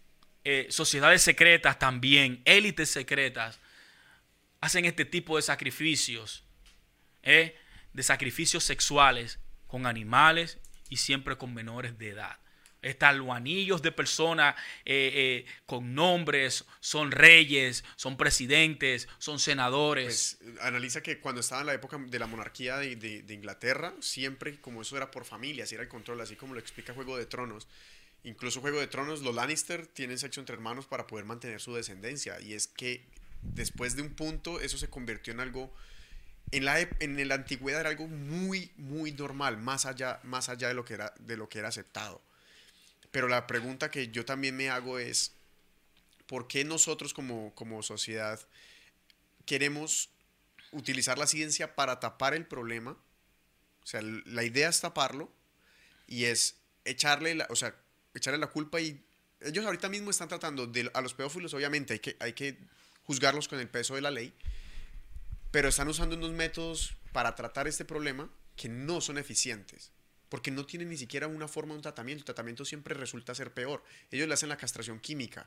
[0.44, 3.61] eh, sociedades secretas también, élites secretas,
[4.61, 6.44] hacen este tipo de sacrificios,
[7.22, 7.57] ¿eh?
[7.92, 12.38] de sacrificios sexuales con animales y siempre con menores de edad.
[12.82, 20.38] Están los anillos de personas eh, eh, con nombres, son reyes, son presidentes, son senadores.
[20.40, 24.82] Pues, analiza que cuando estaba en la época de la monarquía de, Inglaterra, siempre como
[24.82, 27.68] eso era por familias, era el control, así como lo explica Juego de Tronos.
[28.24, 32.40] Incluso Juego de Tronos, los Lannister tienen sexo entre hermanos para poder mantener su descendencia.
[32.40, 33.04] Y es que
[33.42, 35.72] después de un punto eso se convirtió en algo...
[36.50, 40.84] En la, en antigüedad era algo muy, muy normal, más allá, más allá de, lo
[40.84, 42.20] que era, de lo que era aceptado.
[43.12, 45.35] Pero la pregunta que yo también me hago es,
[46.27, 48.40] ¿por qué nosotros como, como sociedad
[49.44, 50.09] queremos
[50.72, 52.92] utilizar la ciencia para tapar el problema?
[53.83, 55.31] O sea, la idea es taparlo
[56.07, 57.77] y es echarle la, o sea,
[58.14, 59.05] echarle la culpa y
[59.40, 62.59] ellos ahorita mismo están tratando a los pedófilos, obviamente hay que, hay que
[63.05, 64.33] juzgarlos con el peso de la ley,
[65.51, 69.92] pero están usando unos métodos para tratar este problema que no son eficientes
[70.32, 72.22] porque no tienen ni siquiera una forma de un tratamiento.
[72.22, 73.84] El tratamiento siempre resulta ser peor.
[74.10, 75.46] Ellos le hacen la castración química.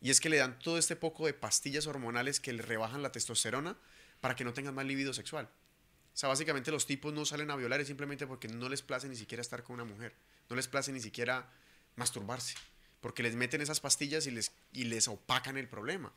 [0.00, 3.10] Y es que le dan todo este poco de pastillas hormonales que le rebajan la
[3.10, 3.76] testosterona
[4.20, 5.46] para que no tengan más libido sexual.
[5.46, 9.16] O sea, básicamente los tipos no salen a violar simplemente porque no les place ni
[9.16, 10.14] siquiera estar con una mujer.
[10.48, 11.50] No les place ni siquiera
[11.96, 12.54] masturbarse.
[13.00, 16.12] Porque les meten esas pastillas y les, y les opacan el problema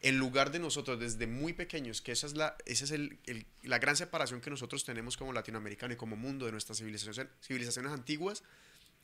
[0.00, 3.18] en lugar de nosotros desde muy pequeños, que esa es, la, esa es el,
[3.62, 7.92] la gran separación que nosotros tenemos como latinoamericanos y como mundo de nuestras civilizaciones, civilizaciones
[7.92, 8.42] antiguas,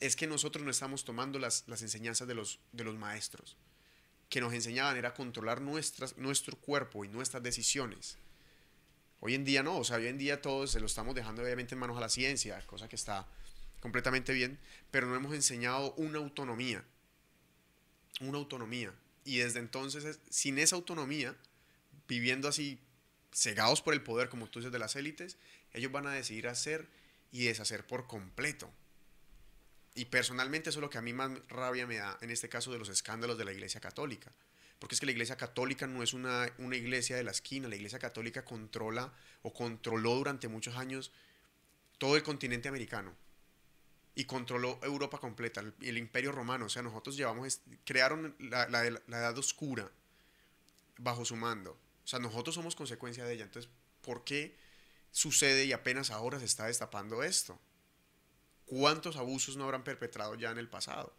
[0.01, 3.57] es que nosotros no estamos tomando las, las enseñanzas de los, de los maestros,
[4.29, 8.19] que nos enseñaban era controlar nuestras, nuestro cuerpo y nuestras decisiones.
[9.21, 11.75] Hoy en día no, o sea, hoy en día todos se lo estamos dejando obviamente
[11.75, 13.27] en manos a la ciencia, cosa que está
[13.81, 14.59] completamente bien,
[14.91, 16.85] pero no hemos enseñado una autonomía,
[18.21, 21.37] una autonomía y desde entonces, sin esa autonomía,
[22.09, 22.79] viviendo así,
[23.33, 25.37] cegados por el poder, como tú dices, de las élites,
[25.73, 26.89] ellos van a decidir hacer
[27.31, 28.71] y deshacer por completo.
[29.95, 32.73] Y personalmente eso es lo que a mí más rabia me da en este caso
[32.73, 34.33] de los escándalos de la Iglesia Católica.
[34.79, 37.77] Porque es que la Iglesia Católica no es una, una iglesia de la esquina, la
[37.77, 41.13] Iglesia Católica controla o controló durante muchos años
[41.99, 43.15] todo el continente americano
[44.15, 46.67] y controló Europa completa, el, imperio romano.
[46.67, 49.91] O sea, nosotros llevamos, crearon la, la, Edad Oscura
[50.99, 51.73] bajo su mando.
[52.05, 53.45] O sea, nosotros somos consecuencia de ella.
[53.45, 53.71] Entonces,
[54.03, 54.57] ¿por qué
[55.11, 57.59] sucede y apenas ahora se está destapando esto?
[58.67, 61.15] ¿Cuántos abusos no habrán perpetrado ya en el pasado?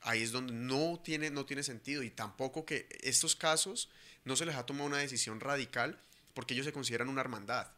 [0.00, 3.90] Ahí es donde no tiene, no tiene sentido y tampoco que estos casos
[4.24, 6.00] no se les ha tomado una decisión radical
[6.34, 7.68] porque ellos se consideran una hermandad.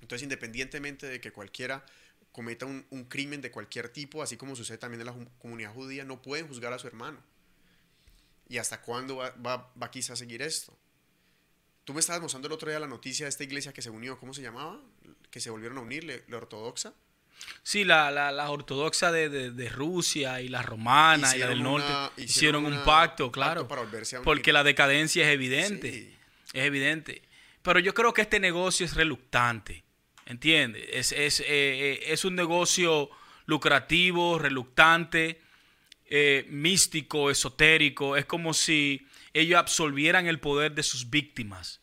[0.00, 1.84] Entonces, independientemente de que cualquiera
[2.32, 6.04] cometa un, un crimen de cualquier tipo, así como sucede también en la comunidad judía,
[6.04, 7.18] no pueden juzgar a su hermano.
[8.48, 10.76] ¿Y hasta cuándo va, va, va quizá a seguir esto?
[11.84, 14.18] Tú me estabas mostrando el otro día la noticia de esta iglesia que se unió,
[14.18, 14.80] ¿cómo se llamaba?
[15.30, 16.94] Que se volvieron a unir, la ortodoxa.
[17.62, 21.48] Sí, la, la, la ortodoxa de, de, de, Rusia y la romana hicieron y la
[21.48, 23.66] del norte una, hicieron, hicieron un pacto, claro.
[23.66, 25.92] Pacto para porque la decadencia es evidente.
[25.92, 26.16] Sí.
[26.52, 27.22] Es evidente.
[27.62, 29.84] Pero yo creo que este negocio es reluctante.
[30.26, 30.84] ¿Entiendes?
[30.90, 33.10] Es, es, eh, es un negocio
[33.46, 35.40] lucrativo, reluctante,
[36.06, 38.16] eh, místico, esotérico.
[38.16, 41.80] Es como si ellos absolvieran el poder de sus víctimas.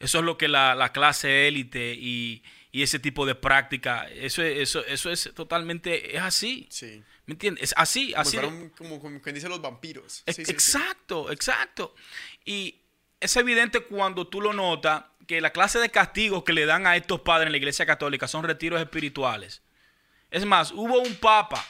[0.00, 2.42] Eso es lo que la, la clase élite y,
[2.72, 6.66] y, ese tipo de práctica, eso, eso, eso es totalmente, es así.
[6.70, 7.02] Sí.
[7.26, 7.64] ¿Me entiendes?
[7.64, 8.10] Es así.
[8.10, 10.22] Como, así fueron, como, como quien dice los vampiros.
[10.26, 11.34] Sí, exacto, sí.
[11.34, 11.94] exacto.
[12.44, 12.76] Y
[13.20, 16.96] es evidente cuando tú lo notas que la clase de castigos que le dan a
[16.96, 19.62] estos padres en la iglesia católica son retiros espirituales.
[20.30, 21.64] Es más, hubo un papa,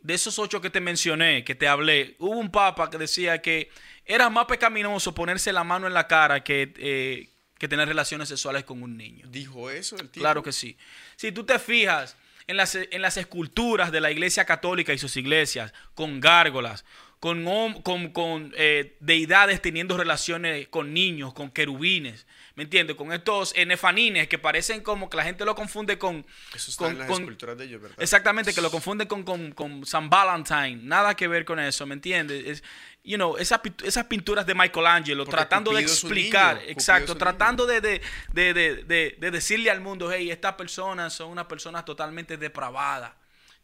[0.00, 3.70] de esos ocho que te mencioné, que te hablé, hubo un papa que decía que
[4.04, 8.64] era más pecaminoso ponerse la mano en la cara que, eh, que tener relaciones sexuales
[8.64, 9.26] con un niño.
[9.28, 10.22] ¿Dijo eso el tipo?
[10.22, 10.76] Claro que sí.
[11.16, 12.16] Si tú te fijas
[12.46, 16.84] en las, en las esculturas de la iglesia católica y sus iglesias, con gárgolas,
[17.24, 17.42] con,
[17.80, 22.96] con, con eh, deidades teniendo relaciones con niños, con querubines, ¿me entiendes?
[22.96, 26.26] Con estos nefanines que parecen como que la gente lo confunde con...
[26.54, 27.96] Eso está con, en las con, esculturas de ellos, ¿verdad?
[27.98, 31.94] Exactamente, que lo confunden con, con, con San Valentine, nada que ver con eso, ¿me
[31.94, 32.46] entiendes?
[32.46, 32.64] Es,
[33.02, 37.64] you know, esas, esas pinturas de Michelangelo, Porque tratando de Cupido explicar, niño, exacto, tratando
[37.64, 38.02] de, de,
[38.34, 43.12] de, de, de decirle al mundo, hey, estas personas son unas personas totalmente depravadas.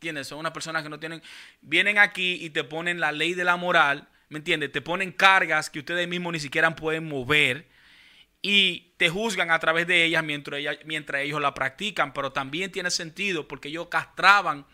[0.01, 0.29] ¿Entiendes?
[0.29, 1.23] Son unas personas que no tienen.
[1.61, 4.09] Vienen aquí y te ponen la ley de la moral.
[4.31, 4.73] ¿Me entiendes?
[4.73, 7.69] Te ponen cargas que ustedes mismos ni siquiera pueden mover.
[8.41, 12.15] Y te juzgan a través de ellas mientras, mientras ellos la practican.
[12.15, 14.65] Pero también tiene sentido porque ellos castraban.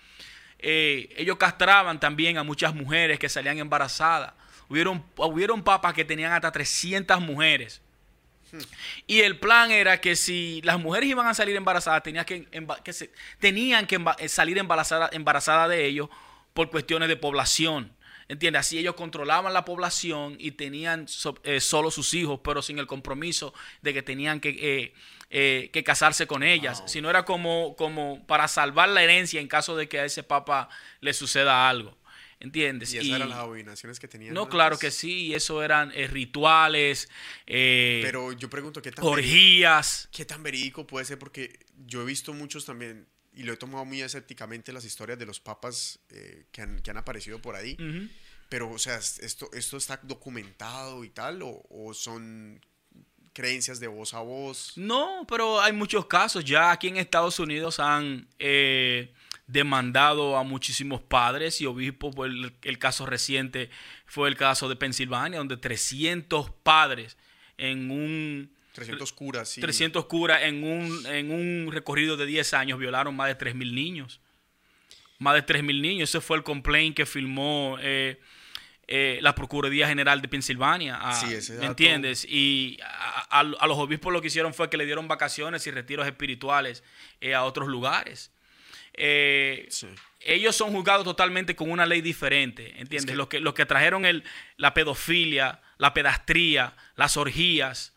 [0.61, 4.33] Eh, ellos castraban también a muchas mujeres que salían embarazadas.
[4.69, 7.83] Hubieron, hubieron papas que tenían hasta 300 mujeres.
[9.07, 12.47] Y el plan era que si las mujeres iban a salir embarazadas, tenían que,
[12.85, 16.09] que se, tenían que salir embarazadas embarazada de ellos
[16.55, 17.93] por cuestiones de población.
[18.29, 18.61] ¿Entiendes?
[18.61, 22.87] Así ellos controlaban la población y tenían so, eh, solo sus hijos, pero sin el
[22.89, 24.95] compromiso de que tenían que, eh,
[25.31, 26.81] eh, que casarse con ellas.
[26.81, 26.89] Wow.
[26.89, 30.25] Si no era como, como para salvar la herencia en caso de que a ese
[30.25, 30.69] papa
[31.01, 31.96] le suceda algo.
[32.39, 32.93] ¿Entiendes?
[32.93, 34.35] Y esas y, eran las abominaciones que tenían.
[34.35, 34.53] No, antes.
[34.53, 37.09] claro que sí, eso eran eh, rituales.
[37.47, 40.03] Eh, Pero yo pregunto, ¿qué tan orgías.
[40.05, 41.19] Verídico, ¿Qué tan verídico puede ser?
[41.19, 45.27] Porque yo he visto muchos también, y lo he tomado muy escépticamente, las historias de
[45.27, 47.77] los papas eh, que, han, que, han, aparecido por ahí.
[47.79, 48.11] Uh -huh.
[48.49, 51.43] Pero, o sea, ¿esto, esto está documentado y tal?
[51.43, 52.61] ¿O, o son
[53.37, 54.73] creencias de voz a voz?
[54.77, 56.45] No, pero hay muchos casos.
[56.45, 59.13] Ya aquí en Estados Unidos han eh,
[59.47, 62.15] demandado a muchísimos padres y obispos.
[62.25, 63.71] El, el, caso reciente
[64.05, 67.17] fue el caso de Pensilvania, donde 300 padres
[67.59, 68.51] en un...
[68.73, 69.61] 300 curas, sí.
[69.61, 74.21] 300 curas en un, en un recorrido de 10 años violaron más de 3.000 niños.
[75.19, 76.11] Más de 3.000 niños.
[76.11, 78.21] Ese fue el complaint que firmó eh,
[78.87, 80.97] eh, la Procuraduría General de Pensilvania.
[80.97, 82.27] A, sí, ese ¿Me entiendes?
[82.29, 85.71] Y a, a, a, los obispos lo que hicieron fue que le dieron vacaciones y
[85.71, 86.85] retiros espirituales
[87.23, 88.31] eh, a otros lugares.
[88.97, 89.89] Eh, sí.
[90.21, 93.05] Ellos son juzgados totalmente con una ley diferente, ¿entiendes?
[93.05, 93.15] Es que...
[93.17, 94.25] Los, que, los que trajeron el,
[94.57, 97.95] la pedofilia, la pedastría, las orgías,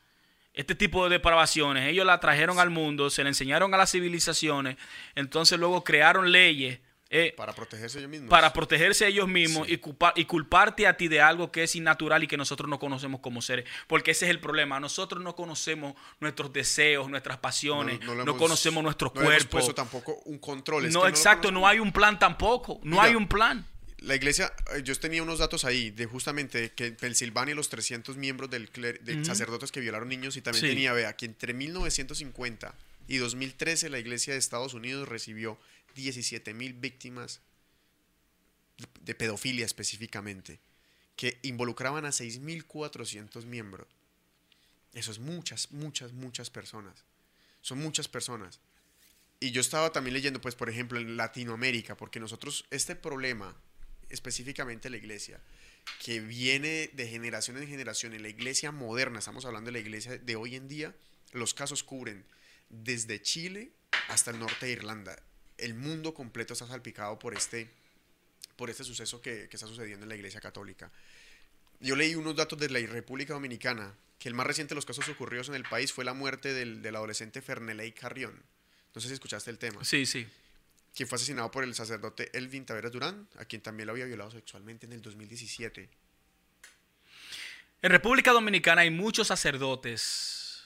[0.54, 2.62] este tipo de depravaciones, ellos la trajeron sí.
[2.62, 4.78] al mundo, se le enseñaron a las civilizaciones,
[5.16, 6.80] entonces luego crearon leyes
[7.12, 8.30] eh, para protegerse ellos mismos.
[8.30, 9.74] Para protegerse ellos mismos sí.
[9.74, 12.78] y, culpar, y, culparte a ti de algo que es innatural y que nosotros no
[12.78, 13.66] conocemos como seres.
[13.88, 14.80] Porque ese es el problema.
[14.80, 19.60] Nosotros no conocemos nuestros deseos, nuestras pasiones, no, no, no hemos, conocemos nuestro no cuerpo.
[19.60, 20.86] No tampoco un control.
[20.86, 22.80] Es no, exacto, no, hay un plan tampoco.
[22.84, 23.66] No Mira, hay un plan.
[24.02, 28.18] La iglesia, eh, yo tenía unos datos ahí de justamente que en Pensilvania los 300
[28.18, 29.26] miembros del, cler, de uh -huh.
[29.26, 30.70] sacerdotes que violaron niños y también sí.
[30.70, 32.76] tenía, vea, que entre 1950
[33.08, 35.58] y 2013 la iglesia de Estados Unidos recibió
[35.96, 37.42] 17 mil víctimas
[39.02, 40.60] de pedofilia específicamente,
[41.16, 43.88] que involucraban a 6.400 miembros.
[44.94, 47.04] Eso es muchas, muchas, muchas personas.
[47.62, 48.60] Son muchas personas.
[49.40, 53.56] Y yo estaba también leyendo, pues, por ejemplo, en Latinoamérica, porque nosotros, este problema,
[54.10, 55.40] específicamente la iglesia,
[56.04, 58.14] que viene de generación en generación.
[58.14, 60.96] En la iglesia moderna, estamos hablando de la iglesia de hoy en día,
[61.32, 62.26] los casos cubren
[62.70, 63.72] desde Chile
[64.08, 65.22] hasta el norte de Irlanda.
[65.62, 67.70] El mundo completo está salpicado por este,
[68.56, 70.92] por este suceso que, que está sucediendo en la iglesia católica.
[71.80, 75.08] Yo leí unos datos de la República Dominicana, que el más reciente de los casos
[75.08, 78.44] ocurridos en el país fue la muerte del, del adolescente Ferneley Carrión.
[78.94, 79.84] No sé si escuchaste el tema.
[79.84, 80.28] Sí, sí.
[80.96, 84.32] Quien fue asesinado por el sacerdote Elvin Taveras Durán, a quien también lo había violado
[84.32, 85.88] sexualmente en el 2017.
[87.82, 90.64] En República Dominicana hay muchos sacerdotes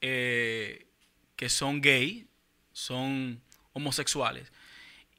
[0.00, 0.86] eh,
[1.36, 2.26] que son gay,
[2.72, 3.42] son
[3.76, 4.50] homosexuales.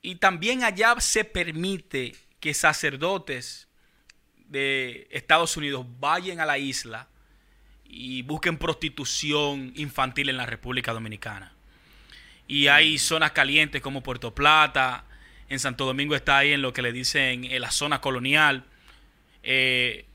[0.01, 3.67] Y también allá se permite que sacerdotes
[4.47, 7.07] de Estados Unidos vayan a la isla
[7.85, 11.53] y busquen prostitución infantil en la República Dominicana.
[12.47, 15.05] Y hay zonas calientes como Puerto Plata,
[15.49, 18.65] en Santo Domingo está ahí en lo que le dicen en la zona colonial,
[19.43, 20.05] eh,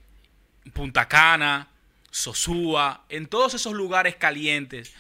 [0.73, 1.69] Punta Cana,
[2.11, 4.95] Sosúa, en todos esos lugares calientes,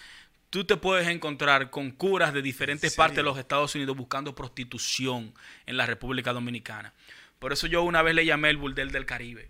[0.52, 5.32] tú te puedes encontrar con curas de diferentes partes de los Estados Unidos buscando prostitución
[5.64, 6.92] en la República Dominicana.
[7.38, 9.48] Por eso yo una vez le llamé el burdel del Caribe,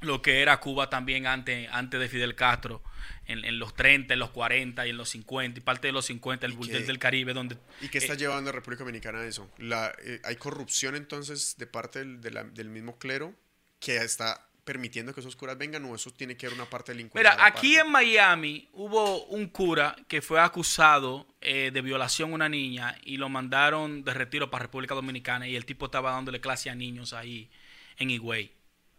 [0.00, 2.84] lo que era Cuba también antes, antes de Fidel Castro
[3.26, 6.46] en, los 30, en los 40 y en los 50, y parte de los 50,
[6.46, 7.58] el burdel del Caribe, donde...
[7.80, 9.50] ¿Y qué está eh, llevando a República Dominicana a eso?
[9.58, 13.34] La, eh, ¿Hay corrupción entonces de parte del, del mismo clero
[13.80, 17.34] que está permitiendo que esos curas vengan o eso tiene que ver una parte delincuencial?
[17.34, 22.48] Mira, aquí en Miami hubo un cura que fue acusado eh, de violación a una
[22.48, 26.70] niña y lo mandaron de retiro para República Dominicana y el tipo estaba dándole clase
[26.70, 27.50] a niños ahí
[27.98, 28.52] en Higüey.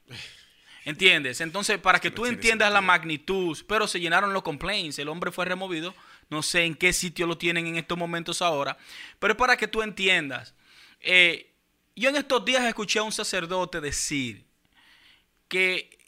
[0.86, 1.40] ¿Entiendes?
[1.40, 5.46] Entonces, para que tú entiendas la magnitud, pero se llenaron los complaints, el hombre fue
[5.46, 5.96] removido,
[6.30, 8.78] no sé en qué sitio lo tienen en estos momentos ahora,
[9.18, 10.54] pero para que tú entiendas.
[11.00, 11.54] Eh,
[11.96, 14.46] yo en estos días escuché a un sacerdote decir
[15.54, 16.00] que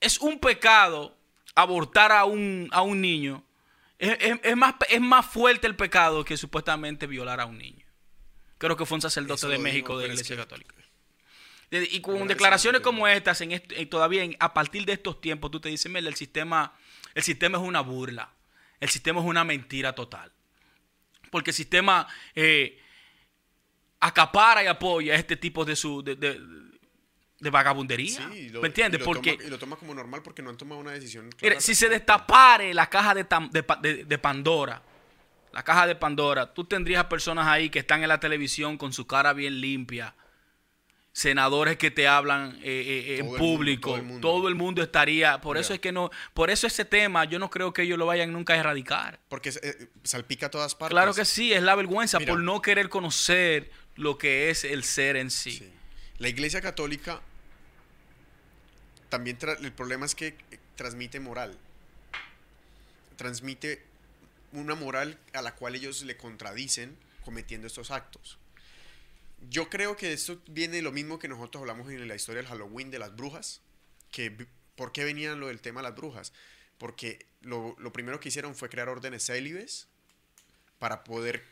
[0.00, 1.16] es un pecado
[1.54, 3.44] abortar a un, a un niño.
[4.00, 7.86] Es, más, es más fuerte el pecado que supuestamente violar a un niño.
[8.58, 10.74] Creo que fue un sacerdote de México de la Iglesia Católica.
[11.70, 15.90] Y con declaraciones como estas, en todavía a partir de estos tiempos, tú te dices,
[15.90, 16.72] mira, el sistema,
[17.14, 18.28] el sistema es una burla.
[18.80, 20.32] El sistema es una mentira total.
[21.30, 22.76] Porque el sistema eh,
[24.00, 26.40] acapara y apoya este tipo de, su, de, de,
[27.50, 28.28] vagabundería.
[28.28, 29.00] ¿Me entiendes?
[29.00, 31.30] Y porque, toma, y lo toma como normal porque no han tomado una decisión.
[31.30, 33.24] Clara si se destapare la caja de,
[34.06, 34.82] de Pandora,
[35.52, 39.06] la caja de Pandora, tú tendrías personas ahí que están en la televisión con su
[39.06, 40.14] cara bien limpia
[41.14, 45.78] senadores que te hablan eh, eh, en público, todo, el mundo estaría, por eso es
[45.78, 48.56] que no, por eso ese tema yo no creo que ellos lo vayan nunca a
[48.56, 49.20] erradicar.
[49.28, 50.92] Porque eh, salpica a todas partes.
[50.92, 55.14] Claro que sí, es la vergüenza por no querer conocer lo que es el ser
[55.14, 55.72] en sí.
[56.18, 57.22] La Iglesia Católica
[59.14, 60.34] también el problema es que
[60.76, 61.56] transmite moral.
[63.16, 63.82] Transmite
[64.52, 68.38] una moral a la cual ellos le contradicen cometiendo estos actos
[69.50, 72.50] yo creo que esto viene de lo mismo que nosotros hablamos en la historia del
[72.50, 73.60] Halloween de las brujas.
[74.10, 74.46] Que,
[74.76, 76.32] ¿Por qué venían lo del tema de las brujas?
[76.78, 79.88] Porque lo, primero que hicieron fue crear órdenes célibes
[80.78, 81.44] para poder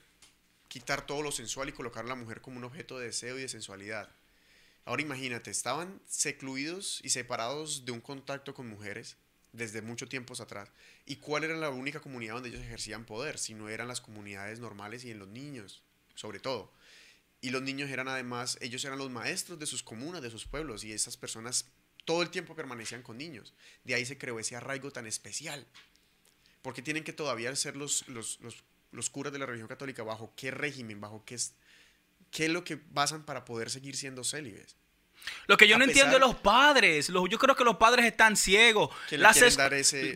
[0.69, 3.43] quitar todo lo sensual y colocar a la mujer como un objeto de deseo y
[3.43, 4.09] de sensualidad.
[4.85, 9.17] Ahora imagínate, estaban secluidos y separados de un contacto con mujeres
[9.53, 10.71] desde mucho tiempos atrás.
[11.07, 13.39] ¿Y cuál era la única comunidad donde ellos ejercían poder?
[13.39, 15.83] Si no eran las comunidades normales y en los niños,
[16.15, 16.73] sobre todo.
[17.41, 20.85] Y los niños eran además, ellos eran los maestros de sus comunas, de sus pueblos,
[20.85, 21.67] y esas personas
[22.05, 23.53] todo el tiempo permanecían con niños.
[23.85, 25.67] De ahí se creó ese arraigo tan especial.
[26.63, 28.39] Porque tienen que todavía ser los, los,
[28.93, 31.37] los, curas de la religión católica, bajo qué régimen, bajo qué
[32.33, 34.77] qué es lo que basan para poder seguir siendo célibes.
[35.47, 37.09] Lo que yo no entiendo es los padres.
[37.09, 38.91] yo creo que los padres están ciegos.
[39.11, 39.39] Las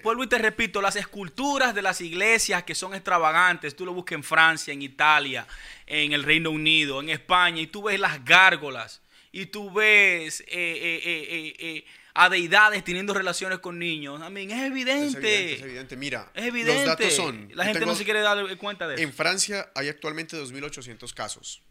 [0.02, 4.16] Vuelvo y te repito, las esculturas de las iglesias que son extravagantes, tú lo buscas
[4.16, 5.46] en Francia, en Italia,
[5.86, 9.00] en el Reino Unido, en España, y tú ves las gárgolas,
[9.30, 14.20] y tú ves eh, eh, eh, a deidades teniendo relaciones con niños.
[14.20, 15.52] I es evidente.
[15.54, 16.74] Es evidente, Mira, es evidente.
[16.74, 17.48] los datos son...
[17.54, 19.04] La gente no se quiere dar cuenta de eso.
[19.04, 21.62] En Francia hay actualmente 2.800 casos.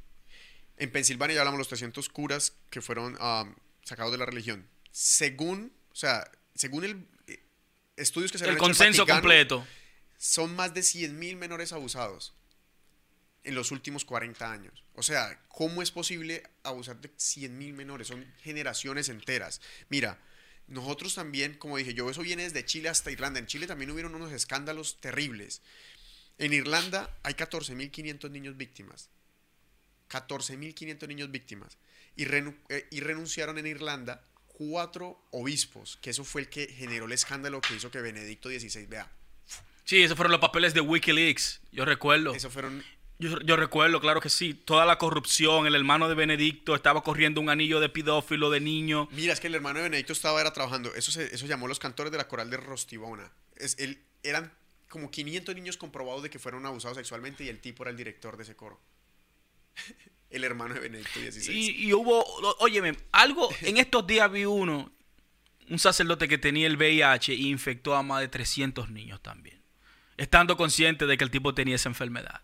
[0.77, 4.67] En Pensilvania ya hablamos de los 300 curas que fueron um, sacados de la religión.
[4.91, 7.41] Según, o sea, según el eh,
[7.95, 9.65] estudios que se han El consenso completo.
[10.17, 12.33] Son más de 100.000 menores abusados
[13.43, 14.83] en los últimos 40 años.
[14.93, 18.07] O sea, ¿cómo es posible abusar de 100.000 menores?
[18.07, 19.61] Son generaciones enteras.
[19.89, 20.19] Mira,
[20.67, 23.39] nosotros también, como dije, yo eso viene desde Chile hasta Irlanda.
[23.39, 25.61] En Chile también hubieron unos escándalos terribles.
[26.37, 29.09] En Irlanda hay 14.500 niños víctimas
[30.09, 31.77] 14.500 niños víctimas.
[32.15, 37.05] Y, renu- eh, y renunciaron en Irlanda cuatro obispos, que eso fue el que generó
[37.05, 39.11] el escándalo que hizo que Benedicto XVI, vea,
[39.83, 41.61] Sí, esos fueron los papeles de Wikileaks.
[41.71, 42.33] Yo recuerdo.
[42.33, 42.83] eso fueron
[43.19, 44.55] Yo, yo recuerdo, claro que sí.
[44.55, 45.67] Toda la corrupción.
[45.67, 49.07] El hermano de Benedicto estaba corriendo un anillo de pedófilo de niño.
[49.11, 50.91] Mira, es que el hermano de Benedicto estaba era trabajando.
[50.95, 53.31] Eso, se, eso llamó los cantores de la coral de Rostibona.
[53.57, 54.51] Es, él, eran
[54.89, 58.37] como 500 niños comprobados de que fueron abusados sexualmente y el tipo era el director
[58.37, 58.81] de ese coro.
[60.29, 61.53] el hermano de Benedicto XVI.
[61.53, 62.23] Y, y hubo,
[62.59, 64.91] óyeme, algo, en estos días vi uno,
[65.69, 69.61] un sacerdote que tenía el VIH e infectó a más de 300 niños también,
[70.17, 72.41] estando consciente de que el tipo tenía esa enfermedad.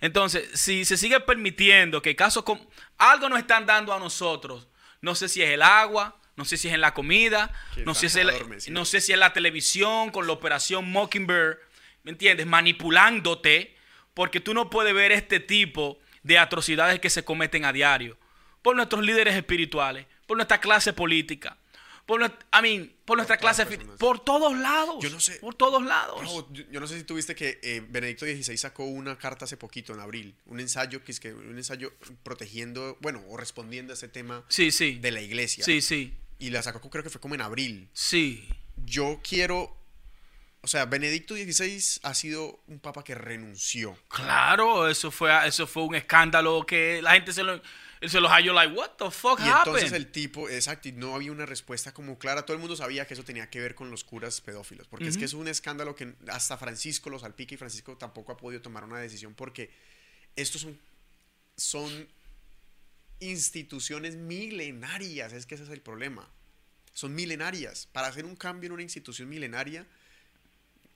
[0.00, 2.60] Entonces, si se sigue permitiendo que casos con
[2.98, 4.66] algo nos están dando a nosotros,
[5.00, 7.52] no sé si es el agua, no sé si es en la comida,
[7.84, 8.32] no sé, si es la-
[8.72, 11.58] no sé si es la televisión con la operación Mockingbird,
[12.02, 12.46] ¿me entiendes?
[12.46, 13.76] Manipulándote,
[14.14, 18.16] porque tú no puedes ver este tipo de atrocidades que se cometen a diario
[18.62, 21.58] por nuestros líderes espirituales, por nuestra clase política,
[22.06, 23.64] por, nuestra, I mean, por nuestra clase,
[23.98, 25.34] por todos lados, Yo no sé.
[25.40, 26.20] por todos lados.
[26.70, 30.00] Yo no sé si tuviste que eh, Benedicto XVI sacó una carta hace poquito, en
[30.00, 31.92] abril, un ensayo que es que un ensayo
[32.22, 35.64] protegiendo, bueno, o respondiendo a ese tema Sí, sí, de la iglesia.
[35.64, 37.88] sí, sí, Y la sacó creo que fue como en abril.
[37.92, 38.48] sí.
[38.84, 39.76] Yo quiero,
[40.64, 43.98] o sea, Benedicto XVI ha sido un papa que renunció.
[44.08, 47.60] Claro, eso fue, eso fue un escándalo que la gente se lo,
[48.00, 49.66] se los halló like, what the fuck Y happened?
[49.66, 52.46] entonces el tipo, exacto, y no había una respuesta como clara.
[52.46, 55.18] Todo el mundo sabía que eso tenía que ver con los curas pedófilos, porque es
[55.18, 58.84] que es un escándalo que hasta Francisco lo salpica y Francisco tampoco ha podido tomar
[58.84, 59.68] una decisión porque
[60.36, 60.78] estos son,
[61.56, 62.08] son
[63.18, 66.28] instituciones milenarias, es que ese es el problema.
[66.94, 67.88] Son milenarias.
[67.90, 69.86] Para hacer un cambio en una institución milenaria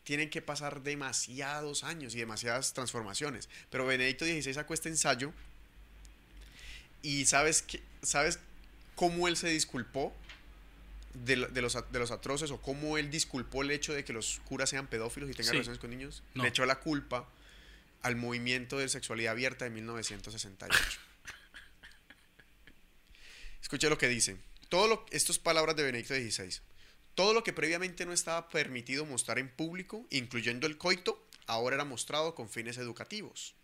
[0.07, 3.49] tienen que pasar demasiados años y demasiadas transformaciones.
[3.71, 5.33] Pero Benedicto XVI sacó este ensayo
[7.03, 8.39] y sabes que sabes
[8.95, 10.15] cómo él se disculpó
[11.15, 14.13] de, lo- de los, de los atroces o cómo él disculpó el hecho de que
[14.13, 15.53] los curas sean pedófilos y tengan Sí.
[15.55, 16.23] relaciones con niños.
[16.35, 16.45] No.
[16.45, 17.29] Le echó la culpa
[18.03, 20.79] al movimiento de sexualidad abierta de 1968.
[23.61, 24.37] Escuche lo que dice.
[24.69, 26.61] Todo lo, estas palabras de Benedicto XVI.
[27.17, 31.85] Todo lo que previamente no estaba permitido mostrar en público, incluyendo el coito, ahora era
[31.85, 33.55] mostrado con fines educativos.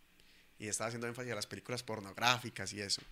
[0.59, 3.03] Y estaba haciendo énfasis a las películas pornográficas y eso.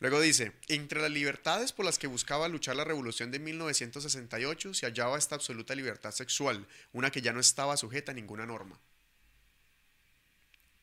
[0.00, 4.86] Luego dice, entre las libertades por las que buscaba luchar la revolución de 1968 se
[4.86, 8.78] hallaba esta absoluta libertad sexual, una que ya no estaba sujeta a ninguna norma.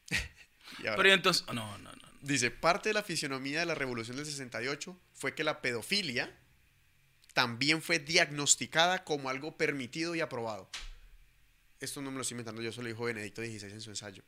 [0.80, 2.06] Y ahora- Pero entonces, no, no, no.
[2.22, 6.36] Dice, parte de la fisionomía de la revolución del 68 fue que la pedofilia
[7.36, 10.70] también fue diagnosticada como algo permitido y aprobado.
[11.82, 14.24] Esto no me lo estoy inventando yo, solo dijo Benedicto XVI en su ensayo.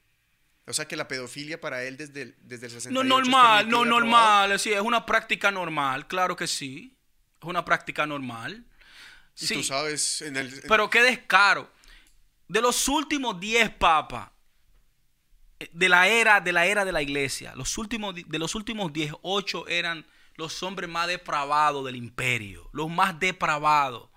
[0.67, 3.69] O sea que la pedofilia para él desde el, desde el 68 No es normal,
[3.69, 3.99] no aprobado.
[4.01, 6.97] normal, sí, es una práctica normal, claro que sí.
[7.41, 8.65] Es una práctica normal.
[9.39, 11.71] Y Sí, tú sabes, en el, pero qué descaro.
[12.49, 14.29] De los últimos 10 papas
[15.61, 18.91] eh, de la era de la era de la iglesia, los últimos de los últimos
[18.91, 20.05] 10, 8 eran
[20.37, 24.09] los hombres más depravados del imperio, los más depravados,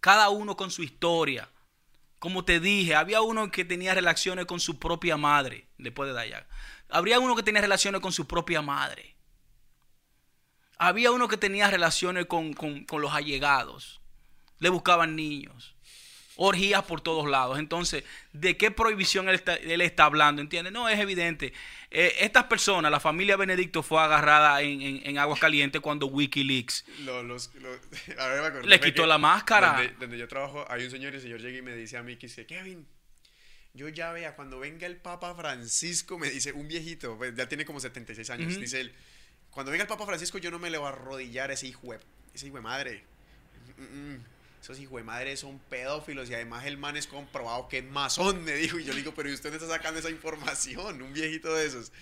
[0.00, 1.50] cada uno con su historia.
[2.18, 6.48] Como te dije, había uno que tenía relaciones con su propia madre, después de Dayac.
[6.88, 9.16] Habría uno que tenía relaciones con su propia madre.
[10.78, 14.00] Había uno que tenía relaciones con, con- con los allegados.
[14.58, 15.75] Le buscaban niños.
[16.36, 17.58] Orgías por todos lados.
[17.58, 20.42] Entonces, ¿de qué prohibición él está, él está hablando?
[20.42, 20.72] ¿Entiendes?
[20.72, 21.52] No, es evidente.
[21.90, 26.84] Eh, estas personas, la familia Benedicto fue agarrada en, en, en aguas calientes cuando Wikileaks
[27.04, 29.72] los- me Le quitó que la máscara.
[29.72, 32.02] Donde, donde yo trabajo, hay un señor y el señor llega y me dice a
[32.02, 32.86] mí que dice, Kevin,
[33.72, 37.64] yo ya vea, cuando venga el Papa Francisco, me dice un viejito, pues, ya tiene
[37.64, 38.92] como 76 años, dice él,
[39.50, 41.92] cuando venga el Papa Francisco yo no me le voy a arrodillar a ese hijo
[41.92, 41.98] de,
[42.34, 43.04] ese hijo de madre.
[43.78, 43.82] Mm,
[44.14, 44.24] mm,
[44.66, 48.42] Esos hijos de madre son pedófilos y además el man es comprobado que es masón,
[48.42, 48.80] me dijo.
[48.80, 51.00] Y yo le digo, pero ¿y usted dónde está sacando esa información?
[51.02, 51.92] Un viejito de esos.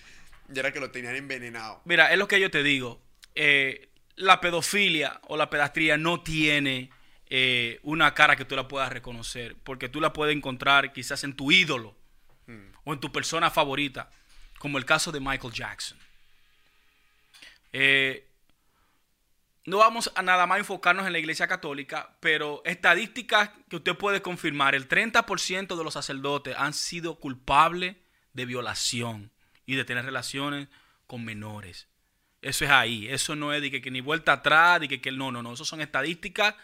[0.51, 1.83] Y era que lo tenían envenenado.
[1.85, 3.03] Mira, es lo que yo te digo.
[3.35, 6.89] Eh, la pedofilia o la pedastría no tiene
[7.29, 11.37] eh, una cara que tú la puedas reconocer, porque tú la puedes encontrar quizás en
[11.37, 11.95] tu ídolo
[12.47, 12.73] Mm.
[12.85, 14.11] o en tu persona favorita,
[14.59, 15.99] como el caso de Michael Jackson.
[17.73, 18.27] Eh,
[19.67, 24.21] no vamos a nada más enfocarnos en la iglesia católica, pero estadísticas que usted puede
[24.21, 27.97] confirmar, el 30% de los sacerdotes han sido culpables
[28.35, 29.31] de violación
[29.65, 30.69] y de tener relaciones
[31.07, 31.89] con menores.
[32.43, 35.11] Eso es ahí, eso no es de que, que ni vuelta atrás, de que, que
[35.13, 36.55] no, no, no, eso son estadísticas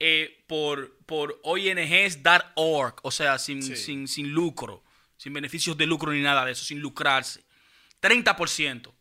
[0.00, 3.76] eh, por, por ONGs.org, o sea, sin, Sí.
[3.76, 4.82] sin, sin lucro,
[5.18, 7.44] sin beneficios de lucro ni nada de eso, sin lucrarse.
[8.00, 8.92] 30%.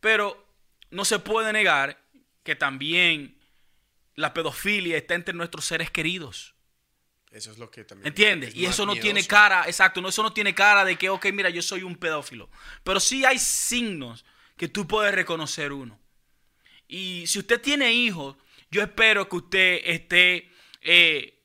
[0.00, 0.48] Pero
[0.90, 1.98] no se puede negar
[2.46, 3.36] que también
[4.14, 6.54] la pedofilia está entre nuestros seres queridos.
[7.32, 8.06] Eso es lo que también.
[8.06, 8.50] ¿Entiendes?
[8.50, 11.26] es Y eso no tiene cara, exacto, no, eso no tiene cara de que, ok,
[11.32, 12.48] mira, yo soy un pedófilo.
[12.84, 14.24] Pero sí hay signos
[14.56, 16.00] que tú puedes reconocer uno.
[16.86, 18.36] Y si usted tiene hijos,
[18.70, 20.48] yo espero que usted esté
[20.82, 21.42] eh,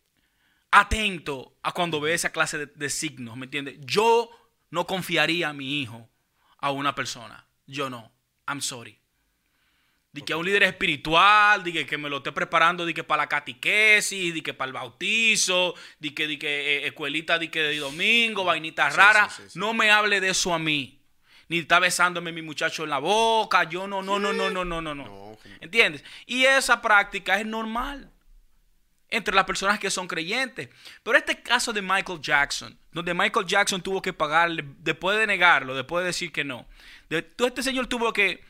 [0.70, 3.80] atento a cuando ve esa clase de, de signos, ¿me entiende?
[3.82, 4.30] Yo
[4.70, 6.10] no confiaría a mi hijo
[6.60, 7.48] a una persona.
[7.66, 8.14] Yo no.
[8.48, 9.01] I'm sorry.
[10.14, 13.04] De que a un líder espiritual, de que, que me lo esté preparando, de que
[13.04, 17.50] para la catequesis, de que para el bautizo, de que, de que eh, escuelita, de
[17.50, 19.34] que de domingo, vainitas Sí, raras.
[19.36, 19.60] sí, sí, sí.
[19.60, 21.00] No me hable de eso a mí.
[21.48, 23.64] Ni está besándome mi muchacho en la boca.
[23.66, 25.38] Yo no, no, no, no, no, no, no, no.
[25.62, 26.04] ¿Entiendes?
[26.26, 28.10] Y esa práctica es normal
[29.10, 30.70] entre las personas que son creyentes.
[31.04, 35.76] Pero este caso de Michael Jackson, donde Michael Jackson tuvo que pagarle, después de negarlo,
[35.76, 36.66] después de decir que no,
[37.10, 38.42] de- todo este señor tuvo que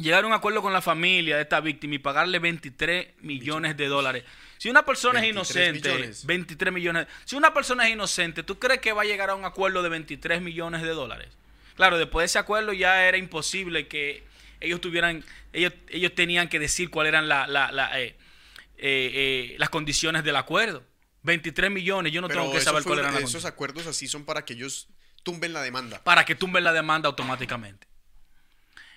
[0.00, 3.86] llegar a un acuerdo con la familia de esta víctima y pagarle 23 millones de
[3.86, 4.24] dólares.
[4.58, 6.26] Si una persona es 23 inocente, millones.
[6.26, 7.06] 23 millones.
[7.24, 9.88] Si una persona es inocente, ¿tú crees que va a llegar a un acuerdo de
[9.88, 11.28] 23 millones de dólares?
[11.76, 14.22] Claro, después de ese acuerdo ya era imposible que
[14.60, 18.16] ellos tuvieran, ellos, ellos tenían que decir cuáles eran la- la- la, eh,
[18.76, 19.10] eh,
[19.52, 20.82] eh, las condiciones del acuerdo.
[21.22, 24.24] 23 millones, yo no Pero tengo que saber cuáles eran las esos acuerdos así son
[24.24, 24.88] para que ellos
[25.22, 26.02] tumben la demanda.
[26.02, 27.86] Para que tumben la demanda automáticamente.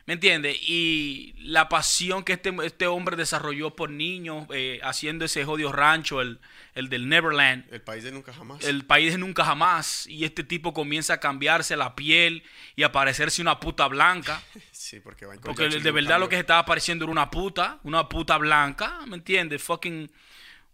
[0.06, 0.58] ¿Me entiendes?
[0.62, 6.20] Y la pasión que este, este hombre desarrolló por niños, eh, haciendo ese jodido rancho,
[6.20, 6.42] el,
[6.76, 8.66] el del Neverland, El país de nunca jamás.
[8.66, 12.44] el país de nunca jamás, y este tipo comienza a cambiarse la piel
[12.76, 14.42] y a parecerse una puta blanca.
[14.74, 17.80] Sí, porque Michael Porque Jackson de verdad lo que se estaba apareciendo era una puta,
[17.84, 19.64] una puta blanca, ¿me entiendes?
[19.64, 20.12] Fucking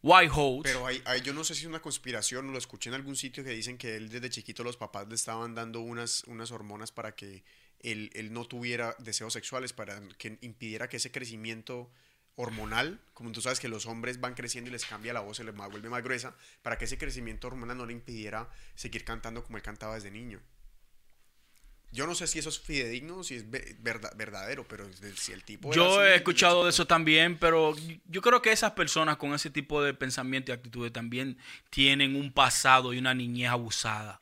[0.01, 0.61] white hoes.
[0.63, 3.15] Pero hay, hay- yo no sé si es una conspiración o lo escuché en algún
[3.15, 6.91] sitio que dicen que él desde chiquito los papás le estaban dando unas, unas hormonas
[6.91, 7.43] para que
[7.81, 11.91] él, él no tuviera deseos sexuales, para que impidiera que ese crecimiento
[12.35, 15.43] hormonal, como tú sabes que los hombres van creciendo y les cambia la voz, se
[15.43, 19.57] les vuelve más gruesa, para que ese crecimiento hormonal no le impidiera seguir cantando como
[19.57, 20.39] él cantaba desde niño.
[21.91, 25.43] Yo no sé si eso es fidedigno si es ve- verda- verdadero, pero si el
[25.43, 25.73] tipo...
[25.73, 27.75] Yo así he escuchado de eso también, pero
[28.05, 31.37] yo creo que esas personas con ese tipo de pensamiento y actitudes también
[31.71, 34.21] tienen un pasado y una niñez abusada.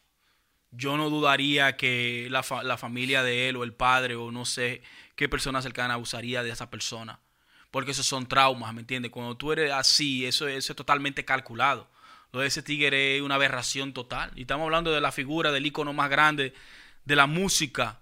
[0.72, 4.46] Yo no dudaría que la, fa- la familia de él o el padre o no
[4.46, 4.82] sé
[5.16, 7.20] qué persona cercana abusaría de esa persona.
[7.72, 9.12] Porque esos son traumas, ¿me entiendes?
[9.12, 11.90] Cuando tú eres así, eso, eso es totalmente calculado.
[12.32, 14.32] Lo de ese tigre es una aberración total.
[14.36, 16.54] Y estamos hablando de la figura del ícono más grande
[17.06, 18.00] de la música.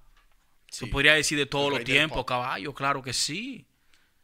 [0.70, 0.92] Se Sí.
[0.92, 3.66] podría decir de todos los tiempos, caballo, claro que sí.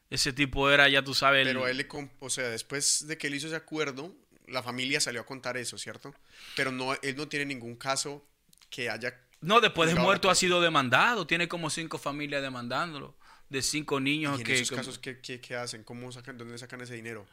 [0.10, 1.88] Ese tipo era, ya tú sabes, el- Pero él
[2.20, 4.14] o sea, después de que él hizo ese acuerdo,
[4.48, 6.14] la familia salió a contar eso, ¿cierto?
[6.56, 8.28] Pero no, él no tiene ningún caso
[8.72, 9.16] que haya...
[9.42, 11.28] No, después de muerto ha sido demandado.
[11.28, 13.16] Tiene como cinco familias demandándolo.
[13.50, 14.54] De cinco niños ¿Y en que...
[14.56, 15.84] esos que- casos qué, qué- qué hacen?
[15.84, 17.28] ¿Cómo sacan, dónde sacan ese dinero?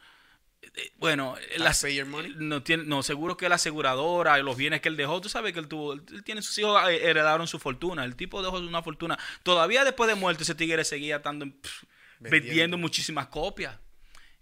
[0.97, 2.33] bueno, las, Taxpayer money?
[2.35, 5.59] no, tiene, no, seguro que la aseguradora, los bienes que él dejó, tú sabes que
[5.59, 8.03] él tuvo, él tiene sus hijos eh, heredaron su fortuna.
[8.03, 9.17] El tipo dejó una fortuna.
[9.43, 11.83] Todavía después de muerto ese tigre seguía estando pff,
[12.19, 12.45] vendiendo.
[12.47, 12.77] Vendiendo.
[12.77, 13.79] muchísimas copias.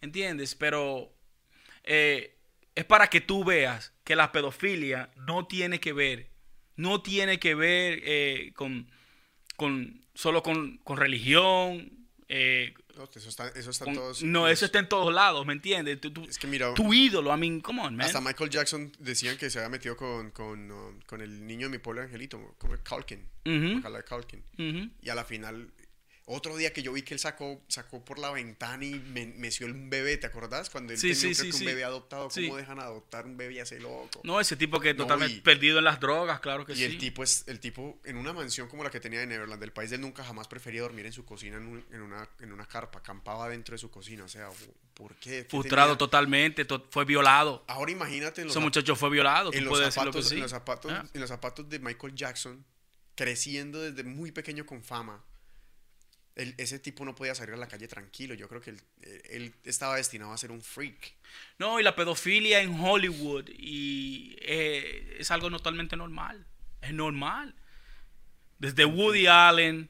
[0.02, 0.56] ¿Entiendes?
[0.56, 1.14] Pero
[1.84, 2.36] eh,
[2.74, 6.32] es para que tú veas que la pedofilia no tiene que ver,
[6.78, 8.90] no tiene que ver eh, con,
[9.56, 11.92] con solo con, con religión.
[12.30, 14.24] eh, No, eso está, eso está con- todos...
[14.24, 16.00] no, eso está en todos lados, ¿me entiendes?
[16.02, 18.06] Tú- tú- Es que mira, tu ídolo, I mean, come on, man.
[18.06, 21.72] hasta Michael Jackson decían que se había metido con, con, um, con el niño de
[21.72, 23.24] mi pobre angelito, como Culkin.
[23.46, 24.90] Ujú.
[25.02, 25.70] Y a la final,
[26.30, 29.66] otro día que yo vi que él sacó, sacó por la ventana y me, meció
[29.66, 30.70] un bebé, ¿te acordás?
[30.70, 33.38] Cuando él Sí, tenía sí, creo sí, que un bebé adoptado, ¿cómo dejan adoptar un
[33.38, 34.20] bebé así loco?
[34.26, 36.84] No, ese tipo que No, totalmente y- perdido en las drogas, claro que y sí.
[36.84, 39.72] el tipo es el tipo en una mansión como la que tenía en Neverland, del
[39.72, 42.66] país del nunca jamás prefería dormir en su cocina en, un- en una, en una
[42.68, 44.50] carpa, acampaba dentro de su cocina, o sea,
[44.96, 45.44] ¿por qué?
[45.44, 45.98] ¿Qué Frustrado tenía?
[45.98, 47.64] totalmente, to- fue violado.
[47.68, 51.06] Ahora imagínate Ese muchacho fue violado, en los lo zapatos, en los zapatos, Ah.
[51.14, 52.66] en los zapatos de Michael Jackson,
[53.16, 55.24] creciendo desde muy pequeño con fama.
[56.58, 58.36] Ese tipo no podía salir a la calle tranquilo.
[58.36, 58.82] Yo creo que él,
[59.30, 61.14] él estaba destinado a ser un freak.
[61.58, 66.46] No, y la pedofilia en Hollywood y eh, es algo totalmente normal.
[66.82, 67.56] Es normal.
[68.60, 69.90] Desde Woody Allen,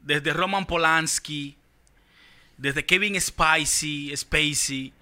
[0.00, 1.56] desde Roman Polanski,
[2.56, 4.92] desde Kevin Spacey, Spacey.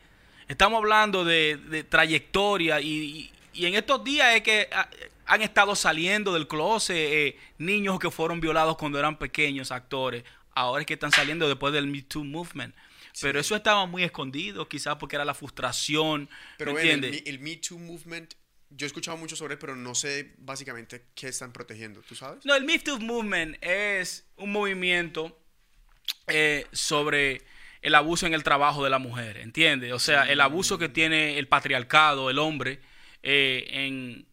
[0.49, 4.89] Estamos hablando de, de trayectoria y, y- y en estos días es que ah,
[5.27, 10.25] han estado saliendo del closet eh, niños que fueron violados cuando eran pequeños, actores.
[10.55, 12.75] Ahora es que están saliendo después del Me Too Movement.
[13.21, 16.31] Pero eso estaba muy escondido, quizás porque era la frustración.
[16.57, 18.35] Pero ¿me ven, el, Me Too Movement
[18.75, 22.01] yo he escuchado mucho sobre él, pero no sé básicamente qué están protegiendo.
[22.01, 22.45] ¿Tú sabes?
[22.45, 25.39] No, el Me Too Movement es un movimiento
[26.29, 27.43] eh, sobre
[27.83, 29.93] el abuso en el trabajo de la mujer, ¿entiendes?
[29.93, 32.81] O sea, el abuso que tiene el patriarcado, el hombre,
[33.23, 34.27] eh, en,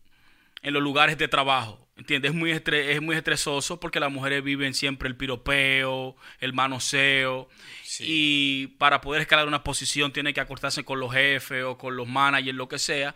[0.61, 1.88] en los lugares de trabajo.
[1.99, 2.31] ¿Entiendes?
[2.31, 7.49] Es muy, es muy estresoso porque las mujeres viven siempre el piropeo, el manoseo.
[7.83, 8.05] Sí.
[8.07, 12.07] Y para poder escalar una posición tienen que acostarse con los jefes o con los
[12.07, 13.15] managers, lo que sea.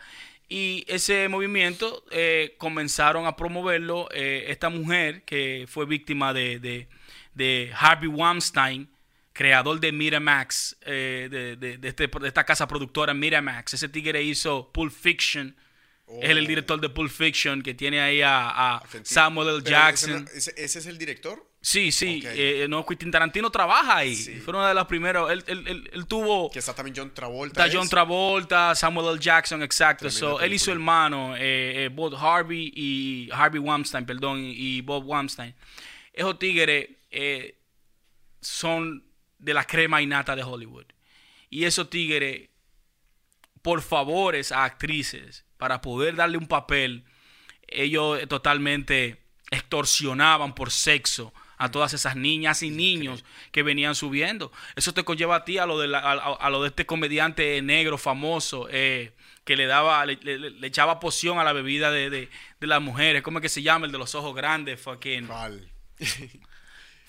[0.49, 6.89] Y ese movimiento eh, comenzaron a promoverlo eh, esta mujer que fue víctima de, de-
[7.33, 8.89] de Harvey Weinstein,
[9.31, 13.75] creador de Miramax, eh, de, de- de este- de esta casa productora Miramax.
[13.75, 15.55] Ese tigre hizo Pulp Fiction.
[16.21, 16.47] Es el, Oh.
[16.47, 18.81] director de Pulp Fiction que tiene ahí a.
[19.03, 19.61] Samuel L.
[19.63, 20.27] Jackson.
[20.33, 21.49] ese, es el director?
[21.61, 22.19] Sí, sí.
[22.25, 22.31] Ok.
[22.35, 24.15] eh, no, Quentin Tarantino trabaja ahí.
[24.15, 24.35] Sí.
[24.41, 25.31] Fue una de las primeras.
[25.31, 26.51] Él, él- él- él tuvo.
[26.51, 27.65] Que está también John Travolta.
[27.65, 27.87] Está John.
[27.87, 29.19] Travolta, Samuel L.
[29.19, 30.09] Jackson, exacto.
[30.09, 35.05] So, él y su hermano, eh, eh, Bob Harvey y Harvey Weinstein, perdón, y, Bob
[35.07, 35.55] Weinstein.
[36.11, 36.89] Esos tigres
[38.41, 39.03] son
[39.39, 40.85] de la crema innata de Hollywood.
[41.49, 42.49] Y esos tigres,
[43.61, 47.05] por favores a actrices, para poder darle un papel,
[47.69, 54.51] ellos eh, totalmente extorsionaban por sexo a todas esas niñas y niños que venían subiendo.
[54.75, 57.97] Eso te conlleva a ti a lo de, la- a, lo de este comediante negro
[57.97, 59.13] famoso eh,
[59.45, 62.81] que le daba, le, le- le echaba poción a la bebida de, de- de las
[62.81, 63.21] mujeres.
[63.21, 63.85] ¿Cómo es que se llama?
[63.85, 65.27] El de los ojos grandes, fucking.
[65.27, 65.71] ¿Cuál?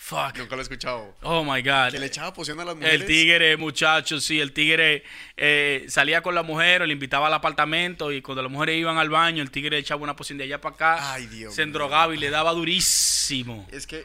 [0.06, 0.36] Fuck.
[0.36, 1.14] Nunca lo he escuchado.
[1.22, 1.92] Oh my God.
[1.92, 3.00] Que le echaba poción a las mujeres.
[3.00, 5.02] El tigre, muchachos, sí, el tigre
[5.38, 9.08] eh, salía con la mujer, le invitaba al apartamento y cuando las mujeres iban al
[9.08, 12.18] baño, el tigre echaba una poción de allá para acá, Ay, Dios se endrogaba y
[12.18, 13.66] le daba durísimo.
[13.72, 14.04] Es que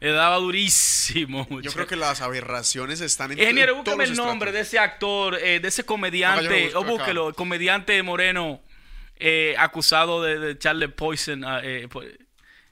[0.00, 1.46] Le daba durísimo.
[1.48, 1.74] yo muchacho.
[1.74, 5.68] creo que las aberraciones están en Ingeniero, búscame el nombre de ese actor, eh, de
[5.68, 6.90] ese Acá yo comediante, o acá.
[6.90, 8.60] búsquelo, el comediante moreno
[9.16, 11.42] eh, acusado de, de echarle poison.
[11.44, 12.02] a, eh, po-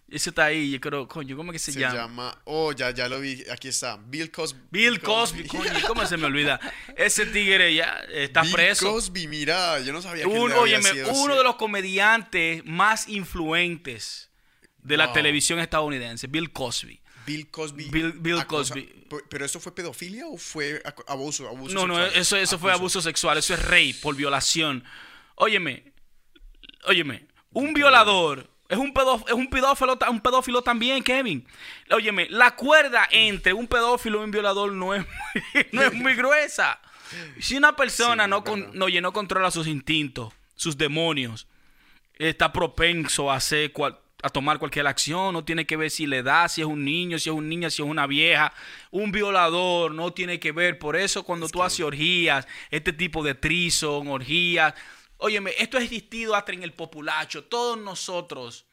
[0.08, 1.94] ese está ahí, yo creo, coño, ¿cómo que se, Se llama?
[1.94, 2.40] llama...
[2.44, 3.42] Oh, ya, ya lo vi.
[3.50, 3.96] Aquí está.
[3.96, 4.60] Bill Cosby.
[4.70, 6.60] Bill Cosby, coño, ¿cómo se me olvida?
[6.96, 8.92] Ese tigre ya está Bill preso.
[8.92, 11.38] Cosby, mira, yo no sabía que Un- él había óyeme, sido uno así.
[11.38, 14.30] de los comediantes más influentes
[14.78, 17.00] de la televisión estadounidense, Bill Cosby.
[17.26, 17.90] Bill Cosby.
[17.90, 19.06] Bill- Bill Cosby.
[19.28, 21.48] ¿Pero esto fue pedofilia o fue abuso?
[21.48, 24.84] abuso No, no, eso, eso fue abuso sexual, eso es rape por violación.
[25.34, 25.92] Óyeme,
[26.84, 31.46] óyeme, un violador es un, pedo- es un pedófilo, un pedófilo también, Kevin.
[31.90, 36.14] Óyeme, la cuerda entre un pedófilo y un violador no es muy, no es muy
[36.14, 36.78] gruesa.
[37.38, 41.46] Si una persona Sí, no, con- no, no controla sus instintos, sus demonios,
[42.18, 46.22] está propenso a hacer cual- a tomar cualquier acción, no tiene que ver si le
[46.24, 48.52] da, si es un niño, si es un niña, si es una vieja,
[48.90, 50.78] un violador, no tiene que ver.
[50.80, 54.74] Por eso cuando tú haces orgías, este tipo de trison, orgías,
[55.18, 57.44] óyeme, esto es existido hasta en el populacho.
[57.44, 58.66] Todos nosotros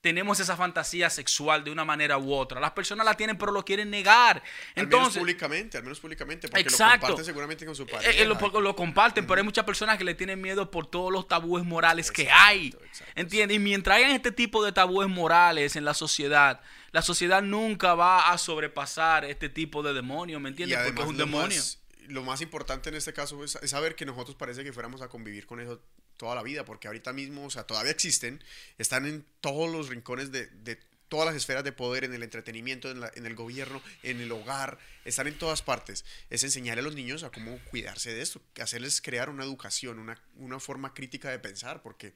[0.00, 2.60] tenemos esa fantasía sexual de una manera u otra.
[2.60, 4.36] Las personas la tienen, pero lo quieren negar.
[4.36, 6.94] Al menos Entonces, públicamente, al menos públicamente, porque Exacto.
[6.94, 8.22] lo comparten seguramente con su eh, pareja.
[8.22, 11.64] eh, lo, comparten, pero hay muchas personas que le tienen miedo por todos los tabúes
[11.64, 12.68] morales que hay.
[12.68, 13.56] exacto, ¿Entiendes?
[13.56, 16.60] Y mientras hayan este tipo de tabúes morales en la sociedad,
[16.92, 20.78] la sociedad nunca va a sobrepasar este tipo de demonio, ¿me entiendes?
[20.84, 21.58] Porque es un demonio.
[21.58, 21.77] más,
[22.08, 25.46] lo más importante en este caso es, saber que nosotros parece que fuéramos a convivir
[25.46, 25.80] con eso
[26.16, 28.42] toda la vida, porque ahorita mismo, o sea, todavía existen,
[28.78, 30.78] están en todos los rincones de, de
[31.08, 34.30] todas las esferas de poder, en el entretenimiento, en, la- en el gobierno, en el
[34.32, 36.04] hogar, están en todas partes.
[36.28, 40.20] Es enseñarle a los niños a cómo cuidarse de esto, hacerles crear una educación, una,
[40.34, 42.14] una forma crítica de pensar, porque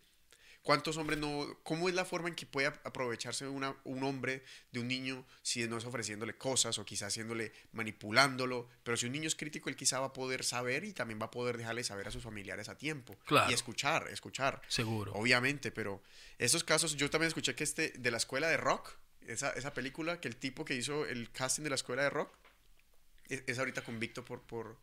[0.63, 1.59] ¿Cuántos hombres no...
[1.65, 5.27] ¿Cómo es la forma en que puede ap- aprovecharse una- un hombre de un niño
[5.43, 8.69] si no es ofreciéndole cosas o quizás haciéndole, manipulándolo?
[8.85, 11.27] Pero si un niño es crítico, él quizá va a poder saber y también va
[11.27, 13.17] a poder dejarle saber a sus familiares a tiempo.
[13.27, 13.51] Claro.
[13.51, 14.63] Y escuchar, escuchar.
[14.69, 15.13] Seguro.
[15.15, 16.01] Obviamente, pero
[16.39, 18.93] esos casos, yo también escuché que este, de la escuela de rock,
[19.27, 22.33] esa, esa película, que el tipo que hizo el casting de la escuela de rock,
[23.29, 24.77] es, es ahorita convicto por, por,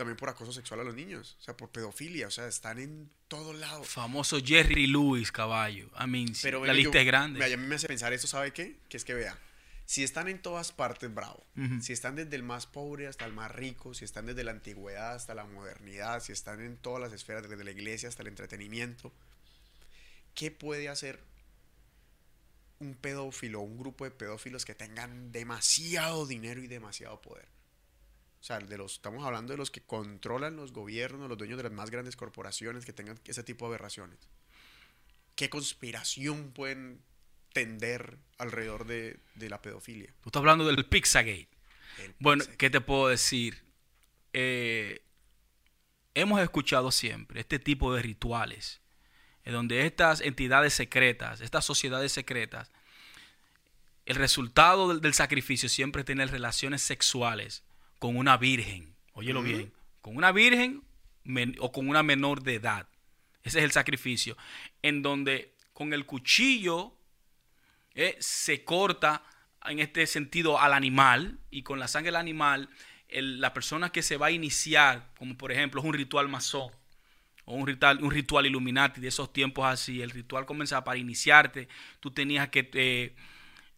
[0.00, 3.10] también por acoso sexual a los niños, o sea, por pedofilia, o sea, están en
[3.28, 3.86] todos lados.
[3.86, 5.90] Famoso Jerry Lewis, caballo.
[6.02, 7.44] I mean, sí, Pero la lista yo- es grande.
[7.44, 8.78] a mí me hace pensar esto, ¿sabe qué?
[8.88, 9.38] Que es que vea,
[9.84, 11.44] si están en todas partes, bravo.
[11.82, 15.14] Si están desde el más pobre hasta el más rico, si están desde la antigüedad
[15.14, 19.12] hasta la modernidad, si están en todas las esferas, desde la iglesia hasta el entretenimiento,
[20.34, 21.20] ¿qué puede hacer
[22.78, 27.46] un pedófilo, un grupo de pedófilos que tengan demasiado dinero y demasiado poder?
[28.40, 31.64] O sea, de los, estamos hablando de los que controlan los gobiernos, los dueños de
[31.64, 34.18] las más grandes corporaciones que tengan ese tipo de aberraciones.
[35.34, 37.02] ¿Qué conspiración pueden
[37.52, 40.14] tender alrededor de, de la pedofilia?
[40.22, 41.48] Tú estás hablando del Pizzagate.
[41.98, 42.44] El Bueno.
[42.56, 43.62] ¿qué te puedo decir?
[44.32, 45.02] Eh,
[46.14, 48.80] hemos escuchado siempre este tipo de rituales
[49.44, 52.70] en donde estas entidades secretas, estas sociedades secretas,
[54.06, 57.64] el resultado del, del sacrificio siempre es tener relaciones sexuales
[58.00, 58.92] con una virgen.
[59.12, 60.82] Óyelo bien, con una virgen
[61.22, 62.88] men- o con una menor de edad.
[63.44, 64.36] Ese es el sacrificio.
[64.82, 66.92] En donde con el cuchillo
[67.94, 69.22] eh, se corta
[69.66, 72.68] en este sentido al animal y con la sangre del animal,
[73.08, 76.70] el- la persona que se va a iniciar, como por ejemplo es un ritual masón
[77.44, 81.68] o un ritual, un ritual Illuminati de esos tiempos así, el ritual comenzaba para iniciarte,
[81.98, 83.14] tú tenías que eh,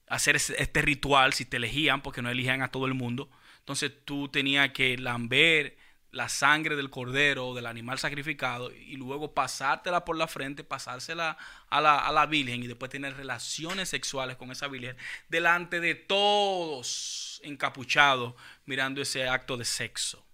[0.08, 3.30] hacer este ritual si te elegían, porque no elegían a todo el mundo,
[3.62, 5.76] entonces tú tenías que lamber
[6.10, 11.38] la sangre del cordero o del animal sacrificado y luego pasártela por la frente, pasársela
[11.70, 14.96] a la, a la Virgen y después tener relaciones sexuales con esa Virgen
[15.28, 18.34] delante de todos encapuchados
[18.66, 20.24] mirando ese acto de sexo.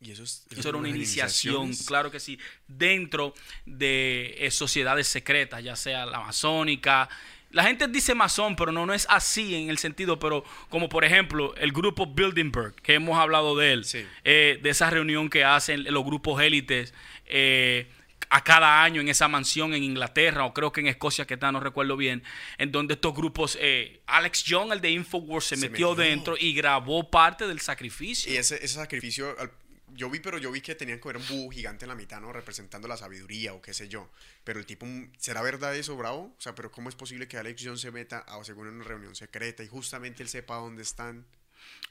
[0.00, 3.34] Y eso, es, Eso era una iniciación, claro que sí, dentro
[3.64, 7.08] de eh, sociedades secretas, ya sea la masónica.
[7.54, 11.04] La gente dice masón, pero no, no es así en el sentido, pero como por
[11.04, 14.04] ejemplo el grupo Bilderberg, que hemos hablado de él, Sí.
[14.24, 16.92] eh, de esa reunión que hacen los grupos élites
[17.26, 17.86] eh,
[18.30, 21.52] a cada año en esa mansión en Inglaterra, o creo que en Escocia que está,
[21.52, 22.24] no recuerdo bien,
[22.58, 26.04] en donde estos grupos, eh, Alex Young, el de Infowars, se, Se metió, metió.
[26.04, 28.32] dentro y grabó parte del sacrificio.
[28.32, 29.52] Y ese, ese sacrificio, al-
[29.94, 32.20] yo vi, pero yo vi que tenían que ver un búho gigante en la mitad,
[32.20, 32.32] ¿no?
[32.32, 34.10] Representando la sabiduría o qué sé yo.
[34.44, 36.34] Pero el tipo, mm, ¿será verdad eso, bravo?
[36.36, 39.14] O sea, pero ¿cómo es posible que Alex Jones se meta a, según una reunión
[39.14, 41.24] secreta y justamente él sepa dónde están?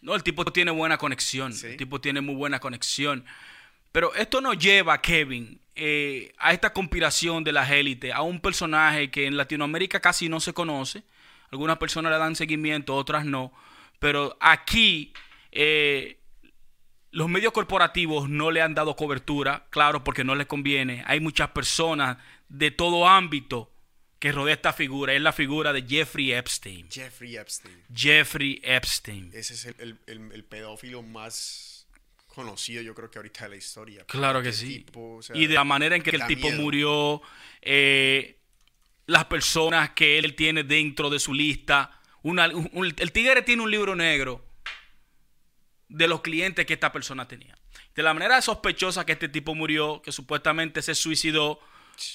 [0.02, 1.54] No, el tipo tiene buena conexión.
[1.54, 1.68] Sí.
[1.68, 3.26] El tipo tiene muy buena conexión.
[3.92, 9.12] Pero esto nos lleva, Kevin, eh, a esta conspiración de las élites, a un personaje
[9.12, 11.04] que en Latinoamérica casi no se conoce.
[11.52, 13.54] Algunas personas le dan seguimiento, otras no.
[14.00, 15.14] Pero aquí
[15.52, 16.18] eh,
[17.14, 21.04] los medios corporativos no le han dado cobertura, claro, porque no les conviene.
[21.08, 22.18] Hay muchas personas
[22.50, 23.72] de todo ámbito
[24.20, 25.14] que rodea esta figura.
[25.14, 26.88] Es la figura de Jeffrey Epstein.
[26.92, 27.78] Jeffrey Epstein.
[27.94, 29.32] Jeffrey Epstein.
[29.34, 31.88] Ese es el, el- el- el pedófilo más
[32.28, 34.06] conocido, yo creo que ahorita de la historia.
[34.06, 34.80] Claro que sí.
[34.80, 36.62] tipo, o sea, y de la manera en que el tipo miedo.
[36.62, 37.22] murió,
[37.62, 38.38] eh,
[39.06, 42.00] las personas que él tiene dentro de su lista.
[42.24, 44.44] Una- un- un- el tigre tiene un libro negro
[45.90, 47.56] de los clientes que esta persona tenía.
[47.96, 51.60] De la manera sospechosa que este tipo murió, que supuestamente se suicidó,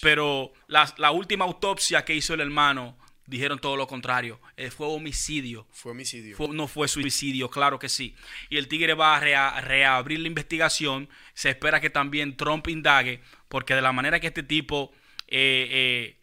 [0.00, 4.40] pero la, la última autopsia que hizo el hermano dijeron todo lo contrario.
[4.56, 5.66] Eh, fue homicidio.
[5.70, 6.36] Fue homicidio.
[6.36, 8.16] Fue- no fue suicidio, claro que sí.
[8.48, 11.08] Y el Tigre va a rea- reabrir la investigación.
[11.34, 14.92] Se espera que también Trump indague, porque de la manera que este tipo
[15.28, 16.16] eh, eh,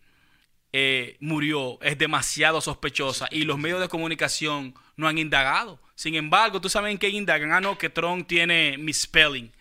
[0.73, 5.79] eh, murió es demasiado sospechosa y los medios de comunicación no han indagado.
[5.95, 7.51] Sin embargo, tú sabes en qué indagan.
[7.53, 9.51] Ah, no, que Trump tiene misspelling.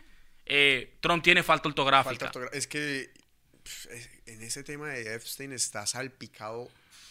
[0.46, 2.30] Eh, Trump tiene falta ortográfica.
[2.32, 3.10] Falta Es que
[3.90, 6.68] es- en ese tema de Epstein está salpicado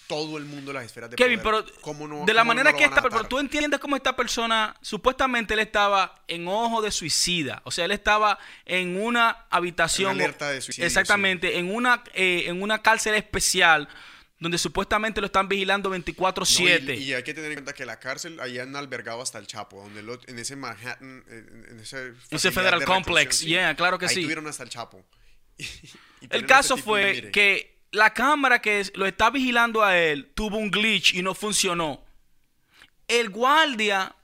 [0.08, 1.64] todo el mundo de las esferas de Kevin, poder.
[1.66, 3.96] pero ¿Cómo no- de la cómo no manera lo que esta pero tú entiendes cómo
[3.96, 9.46] esta persona, supuestamente él estaba en ojo de suicida, o sea, él estaba en una
[9.50, 13.88] habitación, En alerta de suicidio, exactamente, en una eh, en una cárcel especial
[14.44, 16.96] donde supuestamente lo están vigilando No, 24/7.
[16.98, 19.48] y, y hay que tener en cuenta que la cárcel ahí han albergado hasta el
[19.48, 23.98] Chapo, donde lo- en ese Manhattan, en, en ese, ese Federal de Complex, yeah, claro
[23.98, 24.22] que ahí sí.
[24.22, 25.04] tuvieron hasta el Chapo.
[25.58, 30.32] Y- y El caso este fue que la cámara que lo está vigilando a él
[30.36, 32.04] tuvo un glitch y no funcionó.
[33.08, 34.16] El guardia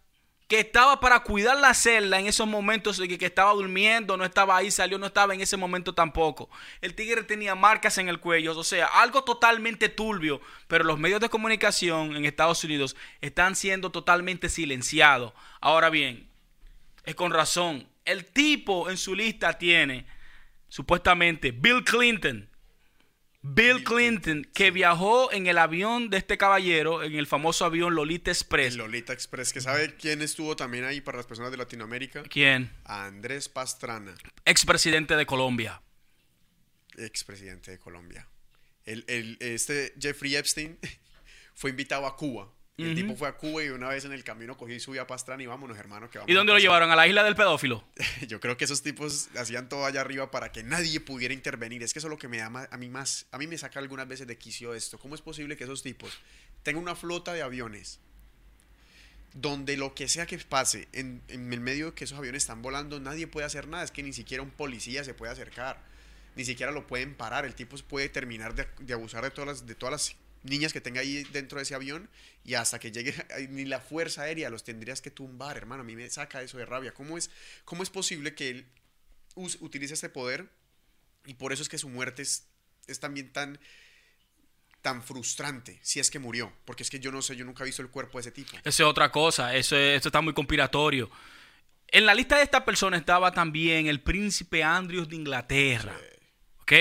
[0.49, 4.25] que estaba para cuidar la celda en esos momentos de que, que estaba durmiendo, no
[4.25, 6.49] estaba ahí, salió, no estaba en ese momento tampoco.
[6.81, 11.21] El tigre tenía marcas en el cuello, o sea, algo totalmente turbio, pero los medios
[11.21, 15.33] de comunicación en Estados Unidos están siendo totalmente silenciados.
[15.61, 16.27] Ahora bien,
[17.05, 17.87] es con razón.
[18.03, 20.07] El tipo en su lista tiene
[20.67, 22.48] supuestamente Bill Clinton.
[23.41, 28.31] Bill Clinton, que viajó en el avión de este caballero, en el famoso avión Lolita
[28.31, 28.75] Express.
[28.75, 32.23] Lolita Express, que sabe quién estuvo también ahí para las personas de Latinoamérica.
[32.23, 32.69] ¿Quién?
[32.83, 34.13] Andrés Pastrana,
[34.45, 35.81] Expresidente de Colombia.
[36.97, 38.27] expresidente de Colombia.
[38.83, 40.77] El, el- este Jeffrey Epstein
[41.55, 42.51] fue invitado a Cuba.
[42.83, 45.05] El tipo fue a Cuba y una vez en el camino cogí y subí a
[45.07, 46.09] Pastrana y vámonos, hermano.
[46.09, 46.61] Que vamos ¿Y dónde lo pasar".
[46.61, 46.91] llevaron?
[46.91, 47.83] ¿A la isla del pedófilo?
[48.27, 51.83] Yo creo que esos tipos hacían todo allá arriba para que nadie pudiera intervenir.
[51.83, 53.79] Es que eso es lo que me da a mí más, a mí me saca
[53.79, 54.97] algunas veces de quicio esto.
[54.99, 56.17] ¿Cómo es posible que esos tipos
[56.63, 57.99] tengan una flota de aviones
[59.33, 62.61] donde lo que sea que pase en, en el medio de que esos aviones están
[62.61, 63.83] volando, nadie puede hacer nada?
[63.83, 65.83] Es que ni siquiera un policía se puede acercar,
[66.35, 67.45] ni siquiera lo pueden parar.
[67.45, 70.81] El tipo puede terminar de, de abusar de todas las, de todas las niñas que
[70.81, 72.09] tenga ahí dentro de ese avión
[72.43, 73.13] y hasta que llegue
[73.49, 75.81] ni la fuerza aérea los tendrías que tumbar, hermano.
[75.81, 76.93] A mí me saca eso de rabia.
[76.93, 77.29] ¿Cómo es,
[77.65, 78.65] cómo es posible que él
[79.35, 80.49] utilice este poder
[81.25, 82.47] y por eso es que su muerte es,
[82.87, 83.59] es también tan
[84.81, 87.65] tan frustrante si es que murió, porque es que yo no sé, yo nunca he
[87.65, 88.55] visto el cuerpo de ese tipo.
[88.57, 91.09] Eso es otra cosa, eso, esto está muy conspiratorio.
[91.87, 95.97] En la lista de esta persona estaba también el príncipe Andrews de Inglaterra.
[96.61, 96.71] ¿Ok?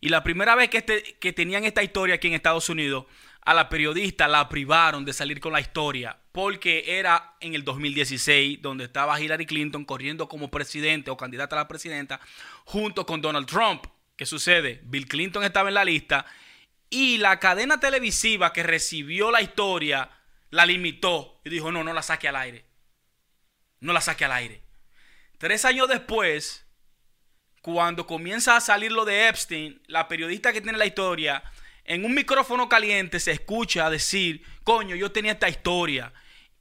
[0.00, 3.06] Y la primera vez que, este, que tenían esta historia aquí en Estados Unidos,
[3.48, 8.62] a la periodista la privaron de salir con la historia porque era en el 2016
[8.62, 12.20] donde estaba Hillary Clinton corriendo como presidente o candidata a la presidenta
[12.64, 13.86] junto con Donald Trump.
[14.16, 14.80] ¿Qué sucede?
[14.84, 16.26] Bill Clinton estaba en la lista
[16.90, 20.10] y la cadena televisiva que recibió la historia
[20.50, 22.64] la limitó y dijo, no, no la saque al aire.
[23.80, 24.62] No la saque al aire.
[25.38, 26.66] Tres años después,
[27.62, 31.42] cuando comienza a salir lo de Epstein, la periodista que tiene la historia,
[31.84, 36.12] en un micrófono caliente se escucha decir, coño, yo tenía esta historia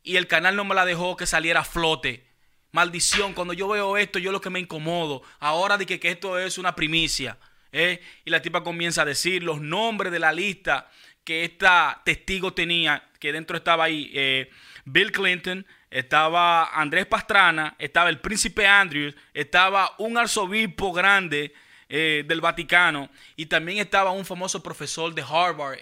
[0.01, 2.25] y el canal no me la dejó que saliera a flote.
[2.71, 5.23] Maldición, cuando yo veo esto, yo lo que me incomodo.
[5.39, 7.37] Ahora de que esto es una primicia.
[7.71, 8.01] ¿eh?
[8.23, 10.89] Y la tipa comienza a decir los nombres de la lista
[11.23, 14.49] que esta testigo tenía, que dentro estaba ahí eh,
[14.85, 21.53] Bill Clinton, estaba Andrés Pastrana, estaba el príncipe Andrews, estaba un arzobispo grande
[21.89, 25.79] eh, del Vaticano y también estaba un famoso profesor de Harvard,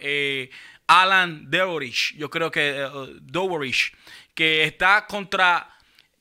[0.88, 2.88] Alan Dowerich, yo creo que
[3.22, 3.96] Dowerich,
[4.36, 5.76] que está contra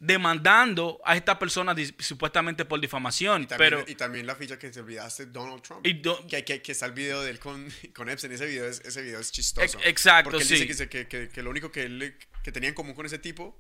[0.05, 3.43] demandando a esta persona supuestamente por difamación.
[3.43, 5.83] Y también, pero, y también la ficha que te olvidaste, Donald Trump.
[5.83, 8.33] que, que, que, está el video de él con, con Epstein.
[8.33, 9.79] Ese video es, ese video es chistoso.
[9.85, 13.07] exacto, Porque él dice que, que, lo único que, él, que tenía en común con
[13.07, 13.59] ese tipo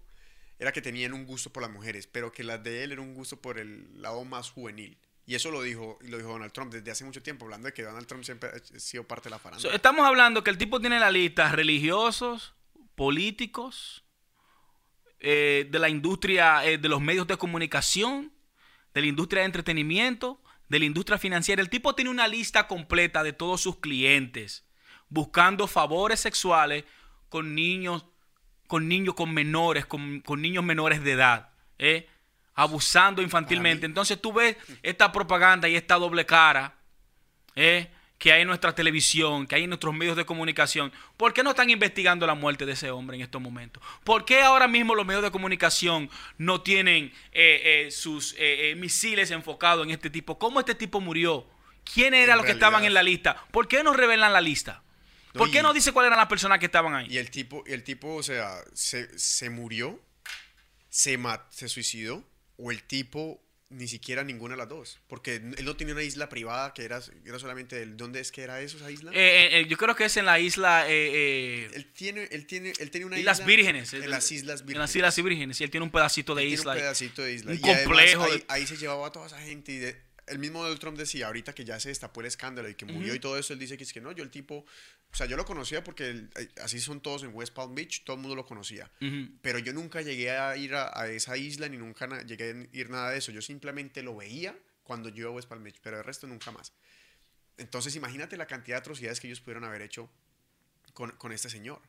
[0.58, 3.14] era que tenían un gusto por las mujeres, pero que las de él era un
[3.14, 4.96] gusto por el lado más juvenil.
[5.26, 7.82] Y eso lo dijo, lo dijo Donald Trump desde hace mucho tiempo, hablando de que
[7.82, 9.74] Donald Trump siempre ha sido parte de la farándula.
[9.74, 12.54] estamos hablando que el tipo tiene la lista religiosos,
[12.94, 14.04] políticos,
[15.20, 18.30] eh, de la industria eh, de los medios de comunicación,
[18.92, 21.62] de la industria de entretenimiento, de la industria financiera.
[21.62, 24.66] El tipo tiene una lista completa de todos sus clientes,
[25.08, 26.84] buscando favores sexuales
[27.30, 28.04] con niños,
[28.66, 32.08] con niños con menores, con, niños menores de edad, ¿eh?
[32.54, 33.86] abusando infantilmente.
[33.86, 36.74] Entonces tú ves esta propaganda y esta doble cara,
[37.56, 37.88] ¿eh?
[38.18, 41.50] que hay en nuestra televisión, que hay en nuestros medios de comunicación, ¿por qué no
[41.50, 43.82] están investigando la muerte de ese hombre en estos momentos?
[44.02, 46.08] ¿Por qué ahora mismo los medios de comunicación
[46.38, 50.38] no tienen eh, eh, sus eh, misiles enfocados en este tipo?
[50.38, 51.46] ¿Cómo este tipo murió?
[51.92, 53.36] ¿Quién eran los que estaban en la lista?
[53.50, 54.83] ¿Por qué no revelan la lista?
[55.34, 57.06] ¿Por qué no dice cuáles eran las personas que estaban ahí?
[57.10, 60.00] Y el tipo, el tipo o sea, se, se murió,
[60.88, 61.18] se,
[61.50, 62.24] se suicidó,
[62.56, 65.00] o el tipo ni siquiera ninguna de las dos.
[65.08, 67.96] Porque él no tenía una isla privada que era, era solamente él.
[67.96, 69.10] ¿Dónde es que era eso, esa isla?
[69.12, 70.84] Eh, eh, yo creo que es en la isla.
[70.88, 73.34] Eh, él, tiene, él, tiene, él tiene una isla.
[73.44, 73.92] Vírgenes.
[73.94, 74.76] En las Islas Vírgenes.
[74.76, 75.60] En las Islas Vírgenes.
[75.60, 76.72] Y él tiene un pedacito de isla.
[76.72, 77.52] un pedacito de isla.
[77.52, 78.26] Un complejo.
[78.48, 79.72] ahí, se llevaba a toda esa gente.
[79.72, 79.96] Y de,
[80.26, 83.14] el mismo Donald Trump decía, ahorita que ya se destapó el escándalo y que murió
[83.14, 84.64] y todo eso, él dice que es que no, yo el tipo,
[85.12, 86.28] o sea, yo lo conocía porque
[86.62, 88.90] así son todos en West Palm Beach, todo el mundo lo conocía.
[89.42, 93.10] Pero yo nunca llegué a ir a, esa isla ni nunca llegué a ir nada
[93.10, 93.32] de eso.
[93.32, 96.50] Yo simplemente lo veía cuando yo iba a West Palm Beach, pero el resto nunca
[96.50, 96.72] más.
[97.56, 100.10] Entonces, imagínate la cantidad de atrocidades que ellos pudieron haber hecho
[100.92, 101.80] con, con este señor.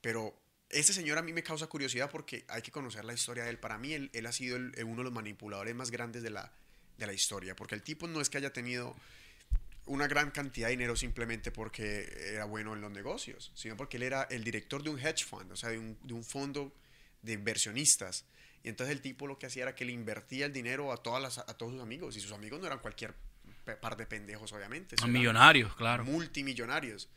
[0.00, 3.50] Pero este señor a mí me causa curiosidad porque hay que conocer la historia de
[3.50, 3.58] él.
[3.58, 6.52] Para mí, él, él ha sido uno de los manipuladores más grandes de la,
[6.98, 8.94] de la historia, porque el tipo no es que haya tenido
[9.86, 14.02] una gran cantidad de dinero simplemente porque era bueno en los negocios, sino porque él
[14.02, 16.74] era el director de un hedge fund, o sea, de un, de un fondo
[17.22, 18.26] de inversionistas.
[18.62, 21.22] Y entonces el tipo lo que hacía era que le invertía el dinero a, todas
[21.22, 23.14] las, a todos sus amigos, y sus amigos no eran cualquier
[23.80, 24.96] par de pendejos, obviamente.
[24.98, 26.04] Son millonarios, claro.
[26.04, 27.08] Multimillonarios.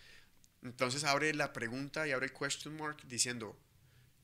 [0.62, 3.58] Entonces abre la pregunta y abre el question mark diciendo,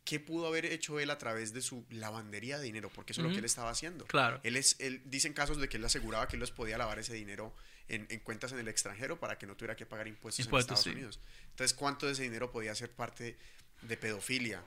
[0.08, 2.90] ¿qué pudo haber hecho él a través de su lavandería de dinero?
[2.90, 4.06] Porque eso es lo que él estaba haciendo.
[4.06, 4.40] Claro.
[4.44, 7.14] Él es, él, dicen casos de que él aseguraba que él los podía lavar ese
[7.14, 7.54] dinero
[7.90, 10.86] en, en cuentas en el extranjero para que no tuviera que pagar impuestos, en Estados
[10.86, 11.20] Unidos.
[11.50, 13.38] Entonces, ¿cuánto de ese dinero podía ser parte
[13.82, 14.64] de pedofilia?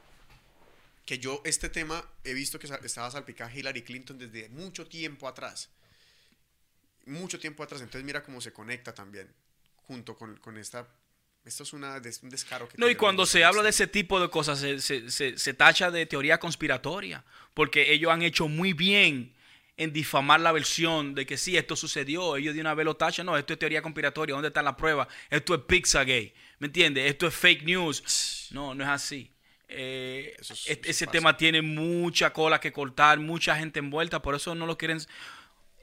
[1.06, 5.70] Que yo este tema he visto que estaba salpicada Hillary Clinton desde mucho tiempo atrás.
[7.06, 7.80] Mucho tiempo atrás.
[7.80, 9.32] Entonces mira cómo se conecta también
[9.86, 10.86] junto con, con esta
[11.44, 12.76] esto es una, un descaro que...
[12.76, 16.06] No, y cuando se habla de ese tipo de cosas, se, se, se, tacha de
[16.06, 17.24] teoría conspiratoria,
[17.54, 19.34] porque ellos han hecho muy bien
[19.76, 23.24] en difamar la versión de que sí, esto sucedió, ellos de una vez lo tachan,
[23.24, 25.08] no, esto es teoría conspiratoria, ¿dónde está la prueba?
[25.30, 27.10] Esto es Pizzagate, ¿me entiendes?
[27.10, 28.48] Esto es fake news.
[28.50, 29.32] No, no es así.
[29.66, 34.76] Eh, ese tema tiene mucha cola que cortar, mucha gente envuelta, por eso no lo
[34.76, 34.98] quieren...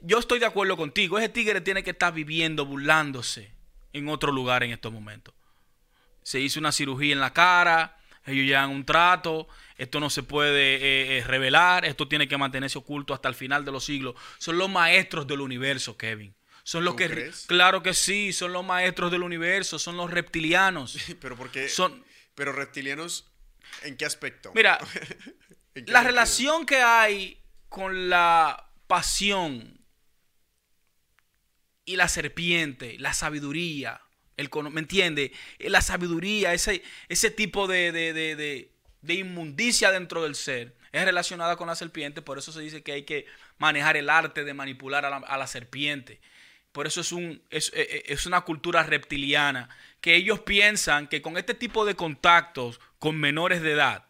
[0.00, 3.50] Yo estoy de acuerdo contigo, ese tigre tiene que estar viviendo, burlándose
[3.92, 5.34] en otro lugar en estos momentos
[6.28, 9.48] se hizo una cirugía en la cara, ellos llevan un trato,
[9.78, 13.64] esto no se puede eh, eh, revelar, esto tiene que mantenerse oculto hasta el final
[13.64, 14.14] de los siglos.
[14.36, 16.36] Son los maestros del universo, Kevin.
[16.64, 17.08] Son los ¿Tú que...
[17.08, 17.46] crees?
[17.46, 20.98] Claro que sí, son los maestros del universo, son los reptilianos.
[21.20, 21.66] Pero porque...
[21.70, 22.04] Son-
[22.34, 23.32] Pero reptilianos,
[23.84, 24.52] ¿en qué aspecto?
[24.54, 24.78] Mira,
[25.74, 29.80] ¿En qué la relación que hay con la pasión
[31.86, 34.02] y la serpiente, la sabiduría,
[34.38, 35.32] el, ¿me entiende?
[35.58, 41.56] La sabiduría, ese, ese tipo de, de- de- de- inmundicia dentro del ser es relacionada
[41.56, 43.26] con la serpiente, por eso se dice que hay que
[43.58, 46.20] manejar el arte de manipular a la, serpiente.
[46.72, 49.68] Por eso es, un, es, es- es una cultura reptiliana,
[50.00, 54.06] que ellos piensan que con este tipo de contactos con menores de edad,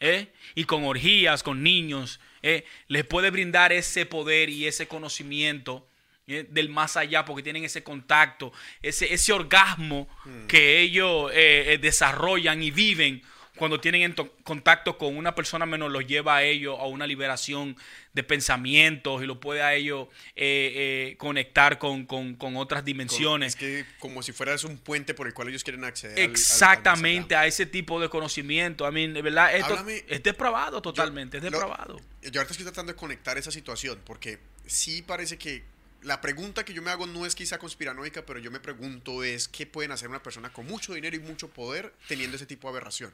[0.00, 0.32] ¿eh?
[0.54, 2.64] y con orgías, con niños, ¿eh?
[2.88, 5.95] les puede brindar ese poder y ese conocimiento ¿eh?
[6.26, 8.52] Del más allá, porque tienen ese contacto,
[8.82, 10.08] ese, ese orgasmo
[10.48, 13.22] que ellos eh, eh, desarrollan y viven
[13.54, 17.06] cuando tienen en to- contacto con una persona menor, los lleva a ellos a una
[17.06, 17.74] liberación
[18.12, 22.86] de pensamientos y lo puede a ellos eh, eh, conectar con, con- con otras Con-
[22.86, 23.52] dimensiones.
[23.54, 26.18] Es que como si fueras un puente por el cual ellos quieren acceder.
[26.18, 28.84] al- al Exactamente a ese tipo de conocimiento.
[28.84, 31.50] A mí, de verdad, esto Háblame- es depravado totalmente, es lo-.
[31.60, 35.62] Yo ahorita estoy tratando de conectar esa situación porque sí parece que
[36.02, 39.48] la pregunta que yo me hago no es quizá conspiranoica, pero yo me pregunto es
[39.48, 42.72] qué pueden hacer una persona con mucho dinero y mucho poder teniendo ese tipo de
[42.76, 43.12] aberración.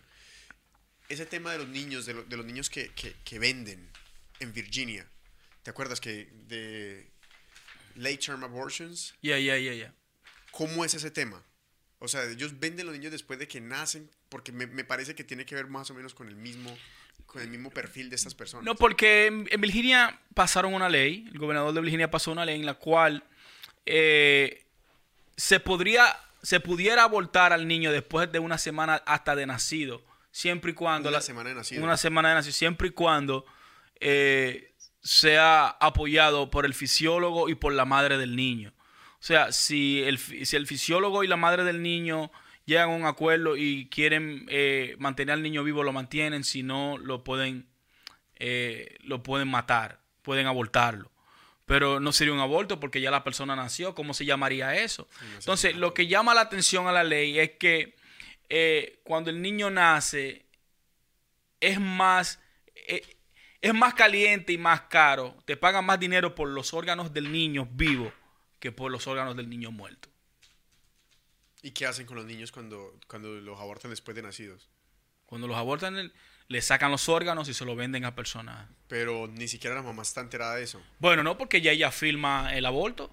[1.09, 3.89] Ese tema de los niños, de, lo- de los niños que, que- que venden
[4.41, 5.07] en Virginia.
[5.63, 7.09] ¿Te acuerdas que de
[7.97, 9.15] late term abortions?
[9.23, 9.95] Ya, ya, ya, ya.
[10.51, 11.43] ¿Cómo es ese tema?
[11.99, 15.23] O sea, ellos venden los niños después de que nacen, porque me, me parece que
[15.25, 16.77] tiene que ver más o menos con el mismo,
[17.33, 18.65] con el mismo perfil de estas personas.
[18.67, 22.57] No, porque en, en Virginia pasaron una ley, el gobernador de Virginia pasó una ley
[22.61, 23.25] en la cual
[23.87, 24.65] eh,
[25.37, 30.73] se podría, se pudiera abortar al niño después de una semana hasta de nacido, siempre
[30.73, 31.83] y cuando Una la- semana de nacido.
[31.85, 33.45] una semana de nacido, siempre y cuando
[34.01, 34.73] eh,
[35.03, 38.73] sea apoyado por el fisiólogo y por la madre del niño.
[39.21, 42.31] O sea, si el, si el fisiólogo y la madre del niño
[42.65, 46.99] llegan a un acuerdo y quieren eh, mantener al niño vivo, lo mantienen, si no,
[46.99, 47.67] lo pueden,
[48.37, 51.11] eh, lo pueden matar, pueden abortarlo.
[51.65, 55.09] Pero no sería un aborto porque ya la persona nació, ¿cómo se llamaría eso?
[55.39, 57.95] Entonces, lo que llama la atención a la ley es que
[58.49, 60.45] eh, cuando el niño nace,
[61.61, 62.41] es más,
[62.75, 63.17] eh,
[63.63, 65.37] es más caliente y más caro.
[65.47, 68.13] Te pagan más dinero por los órganos del niño vivo
[68.59, 70.11] que por los órganos del niño muerto.
[71.63, 74.69] ¿Y qué hacen con los niños cuando, cuando los abortan después de nacidos?
[75.27, 76.13] Cuando los abortan,
[76.49, 78.69] le sacan los órganos y se los venden a personas.
[78.89, 80.83] Pero ni siquiera la mamá está enterada de eso.
[80.99, 83.11] Bueno, no, porque ya ella filma el aborto.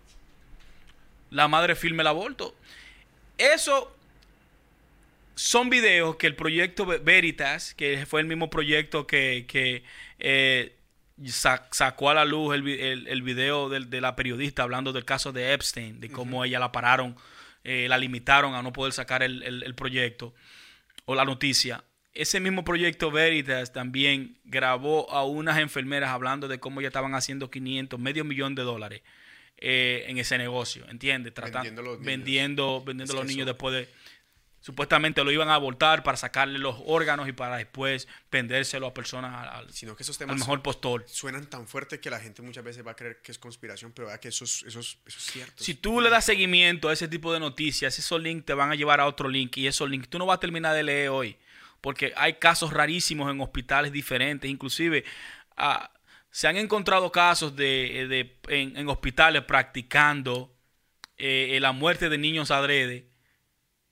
[1.30, 2.56] La madre filma el aborto.
[3.38, 3.96] Eso
[5.36, 9.84] son videos que el proyecto Ve- Veritas, que fue el mismo proyecto que, que,
[10.18, 10.76] eh,
[11.28, 15.32] sa- sacó a la luz el, el- el video de, la periodista hablando del caso
[15.32, 17.16] de Epstein, de cómo ella la pararon,
[17.64, 20.34] eh, la limitaron a no poder sacar el, el- el proyecto
[21.06, 21.84] o la noticia.
[22.14, 27.50] Ese mismo proyecto Veritas también grabó a unas enfermeras hablando de cómo ya estaban haciendo
[27.52, 29.02] 500, medio millón de dólares
[29.58, 31.34] eh, en ese negocio, ¿entiendes?
[31.34, 32.06] Tratan- Vendiendo los niños.
[32.06, 33.90] vendiendo, vendiendo Es los niños después de...
[34.62, 39.48] Supuestamente lo iban a abortar para sacarle los órganos y para después vendérselo a personas
[39.54, 41.06] al, Sino que esos al temas mejor postor.
[41.08, 44.10] suenan tan fuerte que la gente muchas veces va a creer que es conspiración, pero
[44.10, 45.64] vea que eso es, eso es, eso es cierto.
[45.64, 48.76] Si tú le das seguimiento a ese tipo de noticias, esos links te van a
[48.76, 51.38] llevar a otro link y esos links tú no vas a terminar de leer hoy,
[51.80, 55.06] porque hay casos rarísimos en hospitales diferentes, inclusive
[55.56, 55.90] ah,
[56.32, 60.54] se han encontrado casos de, de- en, en hospitales practicando
[61.18, 63.08] eh, la muerte de niños adrede,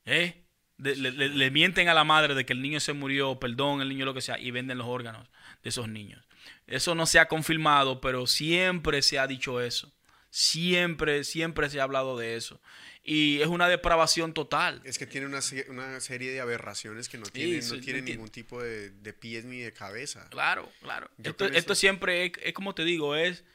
[0.06, 0.44] ¿eh?
[0.78, 3.82] De- le, le- le mienten a la madre de que el niño se murió, perdón,
[3.82, 5.28] el niño lo que sea, y venden los órganos
[5.64, 6.24] de esos niños.
[6.68, 9.92] Eso no se ha confirmado, pero siempre se ha dicho eso.
[10.30, 12.62] Siempre, siempre se ha hablado de eso.
[13.04, 14.82] Y es una depravación total.
[14.84, 15.40] Es que tiene una,
[15.70, 19.46] una serie de aberraciones que no tienen, sí, no tienen ningún tipo de, de pies
[19.46, 20.30] ni de cabeza.
[20.30, 21.10] Claro, claro.
[21.24, 23.46] Esto, esto siempre es, es como te digo, es,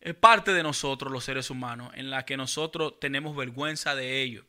[0.00, 4.44] es parte de nosotros los seres humanos, en la que nosotros tenemos vergüenza de ello.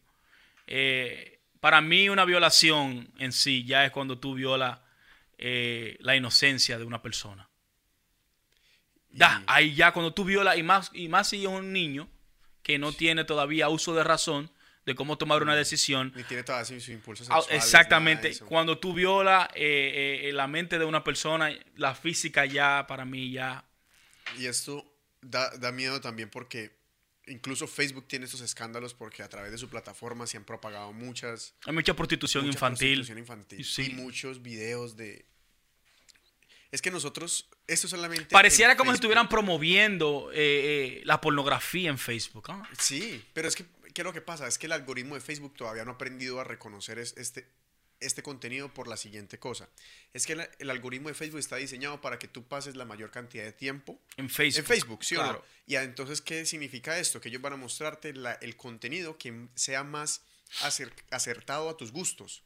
[0.68, 1.33] Eh,
[1.64, 4.80] para mí una violación en sí ya es cuando tú violas
[5.38, 7.48] eh, la inocencia de una persona.
[9.12, 12.10] Ya, Y- ahí ya cuando tú violas, y más, y más si es un niño
[12.64, 14.52] que no tiene todavía uso de razón
[14.86, 17.64] de cómo tomar una decisión, Ni tiene todavía sus impulsos Ah, sexuales.
[17.64, 18.38] Exactamente.
[18.40, 23.32] Cuando tú violas eh, eh, la mente de una persona, la física ya, para mí,
[23.32, 23.64] ya.
[24.38, 24.86] Y esto
[25.22, 26.83] da, da miedo también porque
[27.28, 31.54] incluso Facebook tiene estos escándalos porque a través de su plataforma se han propagado muchas
[31.66, 32.98] Hay mucha prostitución mucha infantil.
[33.00, 33.92] prostitución infantil Sí.
[33.92, 35.26] y muchos videos de
[36.72, 38.26] Es que nosotros, esto solamente...
[38.32, 40.38] Pareciera como si estuvieran promoviendo eh,
[40.98, 42.50] eh, la pornografía en Facebook.
[42.80, 43.64] Sí, pero es que,
[43.94, 44.48] ¿qué es lo que pasa?
[44.48, 47.48] Es que el algoritmo de Facebook todavía no ha aprendido a reconocer es- este,
[48.06, 49.70] este contenido por la siguiente cosa.
[50.14, 53.12] Es que el, el algoritmo de Facebook está diseñado para que tú pases la mayor
[53.12, 54.60] cantidad de tiempo En Facebook.
[54.60, 55.40] en Facebook, ¿sí o Claro.
[55.40, 55.46] no?
[55.66, 57.20] Y entonces, ¿qué significa esto?
[57.22, 60.22] Que ellos van a mostrarte la- el contenido que sea más
[60.62, 62.44] acer- acertado a tus gustos.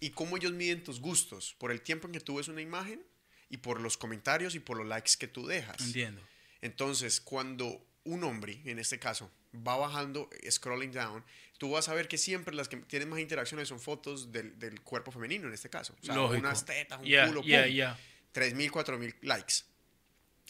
[0.00, 1.54] ¿Y cómo ellos miden tus gustos?
[1.58, 3.04] Por el tiempo en que tú ves una imagen
[3.48, 5.80] y por los comentarios y por los likes que tú dejas.
[5.80, 6.22] Entiendo.
[6.60, 11.24] Entonces, cuando un hombre, en este caso, va bajando, scrolling down,
[11.58, 14.80] tú vas a ver que siempre las que tienen más interacciones son fotos del, del
[14.80, 15.94] cuerpo femenino, en este caso.
[16.02, 16.40] O sea, Lógico.
[16.40, 17.98] unas tetas, un Yeah, culo, yeah, yeah.
[18.34, 19.54] 3.000, 4.000 likes.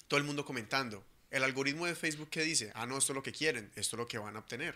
[0.09, 1.05] Todo el mundo comentando.
[1.31, 2.71] El algoritmo de Facebook, ¿qué dice?
[2.75, 4.75] Ah, no, esto es lo que quieren, esto es lo que van a obtener.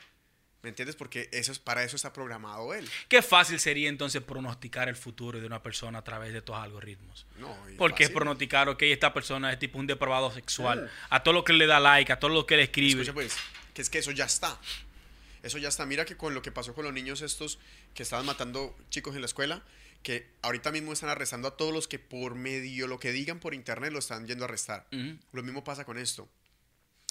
[0.63, 0.97] ¿Me entiendes?
[0.97, 2.89] Porque eso es, para eso está programado él.
[3.09, 7.27] Qué fácil sería entonces pronosticar el futuro de una persona a través de estos algoritmos.
[7.39, 8.15] No, Porque es fácil.
[8.17, 10.87] pronosticar, ok, esta persona es tipo un depravado sexual.
[10.87, 11.15] Uh.
[11.15, 13.03] A todo lo que le da like, a todo lo que le escribe.
[13.03, 13.37] Escucha pues,
[13.77, 14.59] que es que eso ya está.
[15.43, 15.85] Eso ya está.
[15.85, 17.59] Mira que con lo que pasó con los niños estos
[17.93, 19.63] que estaban matando chicos en la escuela,
[20.03, 23.53] que ahorita mismo están arrestando a todos los que por medio lo que digan por
[23.53, 24.89] internet lo están yendo a arrestar.
[25.33, 26.27] Lo mismo pasa con esto.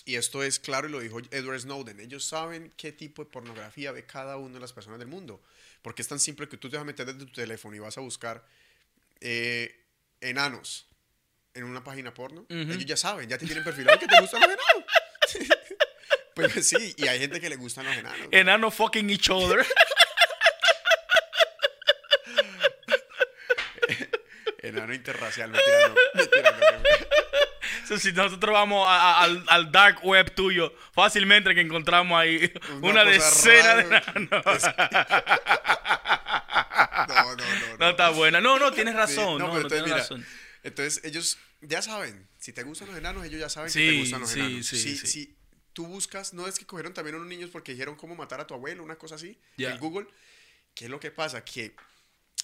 [0.06, 2.00] Y esto es claro y lo dijo Edward Snowden.
[2.00, 5.44] Ellos saben qué tipo de pornografía ve cada una de las personas del mundo.
[5.84, 7.96] Porque es tan simple que tú te vas a meter desde tu teléfono y vas
[8.00, 8.44] a buscar
[9.22, 9.86] eh,
[10.20, 10.88] enanos
[11.54, 12.42] en una página porno.
[12.42, 12.72] Ujú.
[12.72, 15.60] Ellos ya saben, ya te tienen perfilado que te gustan los enanos.
[16.36, 18.28] pues sí, y hay gente que le gustan los enanos.
[18.32, 19.66] Enano fucking each other.
[24.60, 25.60] Enano interracial, que-
[27.88, 32.52] So, si nosotros vamos a- a- al, al dark web tuyo, fácilmente que encontramos ahí
[32.82, 34.64] una, decena de enanos.
[37.08, 37.78] No, no, no.
[37.78, 38.42] No está buena.
[38.42, 39.38] No, no, tienes Sí, razón.
[39.38, 40.26] no, pero no, entonces, tienes mira, razón.
[40.64, 44.00] Entonces ellos ya saben, si te gustan los enanos, ellos ya saben que Sí, te
[44.00, 44.66] gustan los sí, enanos.
[44.66, 45.38] sí, si, sí.
[45.76, 48.48] Tú buscas, no es que cogieron también a unos niños porque dijeron cómo matar a
[48.48, 49.72] tu abuelo, una cosa así, Ya.
[49.74, 50.08] en Google.
[50.74, 51.44] ¿Qué es lo que pasa?
[51.46, 51.76] Que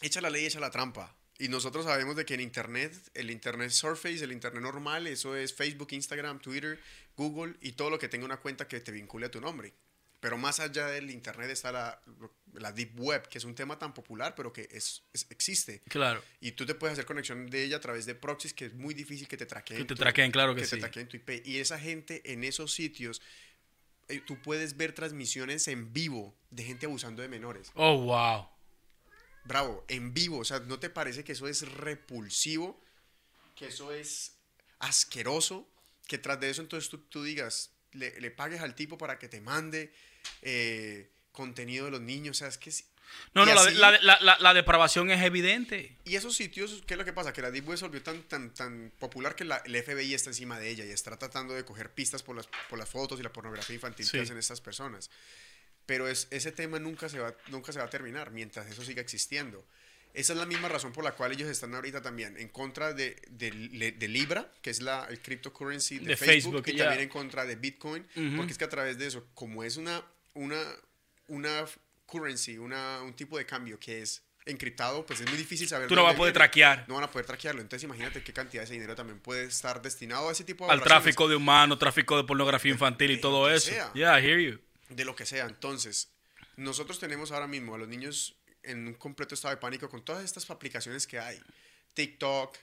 [0.02, 1.16] echa la ley, echa la trampa.
[1.40, 5.54] Y nosotros sabemos de que en Internet, el Internet Surface, el Internet normal, eso es
[5.56, 6.80] Facebook, Instagram, Twitter,
[7.16, 9.74] Google y todo lo que tenga una cuenta que te vincule a tu nombre.
[10.22, 12.00] Pero más allá del Internet está la,
[12.54, 15.82] la Deep Web, que es un tema tan popular, pero que es, es- existe.
[15.90, 16.24] Claro.
[16.40, 18.94] Y tú te puedes hacer conexión de ella a través de proxies, que es muy
[18.94, 19.80] difícil que te traqueen.
[19.80, 20.80] Que te tu- traqueen, claro que te sí.
[20.80, 21.42] traqueen tu IP.
[21.46, 23.20] Y esa gente en esos sitios,
[24.10, 27.72] eh, tú puedes ver transmisiones en vivo de gente abusando de menores.
[27.74, 28.48] Oh, wow.
[29.44, 30.38] Bravo, en vivo.
[30.38, 32.80] O sea, ¿no te parece que eso es repulsivo?
[33.56, 34.34] Que eso es
[34.78, 35.68] asqueroso.
[36.08, 39.28] Que tras de eso entonces tú, tú digas, le, le pagues al tipo para que
[39.30, 39.92] te mande
[40.42, 42.38] eh, contenido de los niños.
[42.38, 42.70] O sea, es que...
[42.70, 42.86] es-
[43.34, 45.98] No, y no, la, así- la- la- la- la depravación es evidente.
[46.06, 47.34] Y esos sitios, ¿qué es lo que pasa?
[47.34, 50.30] Que la Deep Web se volvió tan, tan, tan popular que la, el FBI está
[50.30, 53.24] encima de ella y está tratando de coger pistas por las, por las fotos y
[53.24, 54.12] la pornografía infantil Sí.
[54.14, 55.10] que hacen estas personas.
[55.86, 59.02] Pero es, ese tema nunca se, va, nunca se va a terminar mientras eso siga
[59.02, 59.66] existiendo.
[60.14, 63.16] Esa es la misma razón por la cual ellos están ahorita también en contra de,
[63.30, 66.86] de, de- de Libra, que es la, el cryptocurrency de, Facebook, Facebook, y ya.
[66.86, 68.36] también en contra de Bitcoin, Ujú.
[68.38, 70.62] porque es que a través de eso, como es una, una,
[71.28, 71.66] una
[72.06, 75.88] currency, una, un tipo de cambio que es encriptado, pues es muy difícil saber.
[75.88, 76.46] Tú no vas a poder viene.
[76.46, 76.86] traquear.
[76.88, 77.62] No van a poder traquearlo.
[77.62, 80.72] Entonces imagínate qué cantidad de ese dinero también puede estar destinado a ese tipo de
[80.74, 83.70] Al tráfico de humanos, tráfico de pornografía infantil y de todo lo que eso.
[83.70, 83.94] sea.
[83.94, 84.60] Yeah, I hear you.
[84.90, 85.46] de lo que sea.
[85.46, 86.10] Entonces,
[86.58, 90.24] nosotros tenemos ahora mismo a los niños en un completo estado de pánico con todas
[90.24, 91.40] estas aplicaciones que hay.
[91.94, 92.58] TikTok,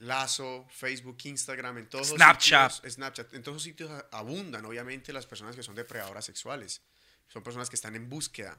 [0.00, 2.72] Lazo, Facebook, Instagram, en todos los Snapchat.
[2.72, 3.34] sitios- Snapchat.
[3.34, 6.82] En todos esos sitios abundan, obviamente, las personas que son depredadoras sexuales.
[7.28, 8.58] Son personas que están en búsqueda.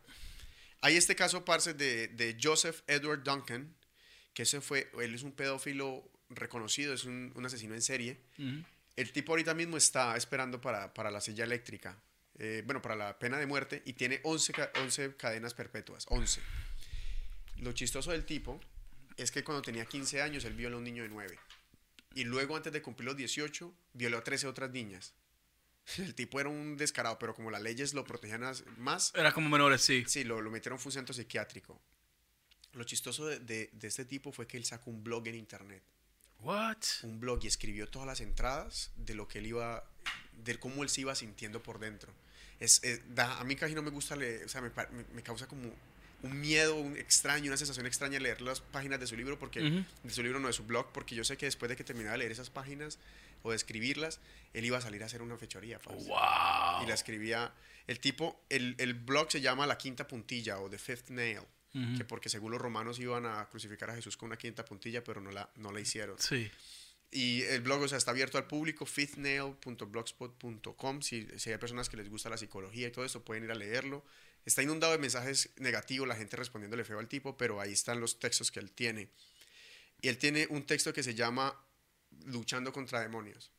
[0.82, 3.76] Hay este caso, parce, de, de Joseph Edward Duncan,
[4.34, 8.20] que ese fue, él es un pedófilo reconocido, es un, un asesino en serie.
[8.96, 11.98] El tipo ahorita mismo está esperando para, para la silla eléctrica,
[12.38, 16.42] eh, bueno, para la pena de muerte y tiene 11, ca- 11 cadenas perpetuas, 11.
[17.60, 18.60] Lo chistoso del tipo
[19.18, 21.38] es que cuando tenía 15 años él violó a un niño de 9.
[22.16, 25.14] Y luego antes de cumplir los 18 violó a 13 otras niñas.
[25.98, 28.44] El tipo era un descarado, pero como las leyes lo protegían
[28.78, 30.04] más, Era como menores, sí.
[30.08, 31.80] sí, lo, lo metieron en un centro psiquiátrico.
[32.74, 35.82] Lo chistoso de, de- de este tipo fue que él sacó un blog en internet
[36.42, 36.78] What?
[37.04, 39.90] un blog y escribió todas las entradas de lo que él iba,
[40.44, 42.12] de cómo él se iba sintiendo por dentro.
[42.60, 45.24] Es, es- da- a mí casi no me gusta leer, o sea, me, me- me
[45.24, 45.72] causa como
[46.26, 50.10] un miedo un extraño, una sensación extraña leer las páginas de su libro, porque, de
[50.10, 52.20] su libro no de su blog, porque yo sé que después de que terminara de
[52.20, 52.98] leer esas páginas
[53.44, 54.20] o de escribirlas,
[54.54, 55.80] él iba a salir a hacer una fechoría.
[55.86, 56.84] Wow.
[56.84, 57.54] Y la escribía,
[57.88, 61.42] el tipo, el, el blog se llama La Quinta Puntilla o The Fifth Nail,
[61.98, 65.20] que porque según los romanos iban a crucificar a Jesús con una quinta puntilla, pero
[65.20, 66.18] no la, no la hicieron.
[66.18, 66.50] Sí.
[67.12, 71.02] Y el blog, o sea, está abierto al público, fifthnail.blogspot.com.
[71.02, 73.56] Si, si hay personas que les gusta la psicología y todo eso, pueden ir a
[73.56, 74.06] leerlo.
[74.46, 78.20] Está inundado de mensajes negativos, la gente respondiéndole feo al tipo, pero ahí están los
[78.20, 79.10] textos que él tiene.
[80.02, 81.60] Y él tiene un texto que se llama
[82.26, 83.52] Luchando contra demonios.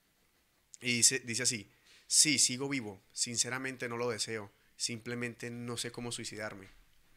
[0.81, 1.71] Y dice, dice así,
[2.07, 6.69] sí, sigo vivo, sinceramente no lo deseo, simplemente no sé cómo suicidarme.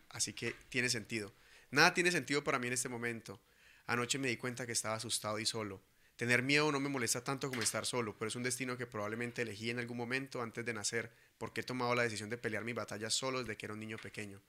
[0.09, 1.33] Así que tiene sentido.
[1.71, 3.39] Nada tiene sentido para mí en este momento.
[3.85, 5.81] Anoche me di cuenta que estaba asustado y solo.
[6.19, 9.43] Tener miedo no me molesta tanto como estar solo, pero es un destino que probablemente
[9.43, 12.73] elegí en algún momento antes de nacer, porque he tomado la decisión de pelear mi
[12.73, 14.41] batalla solo desde que era un niño pequeño.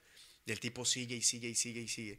[0.45, 2.19] Y el tipo sigue y sigue y sigue y sigue.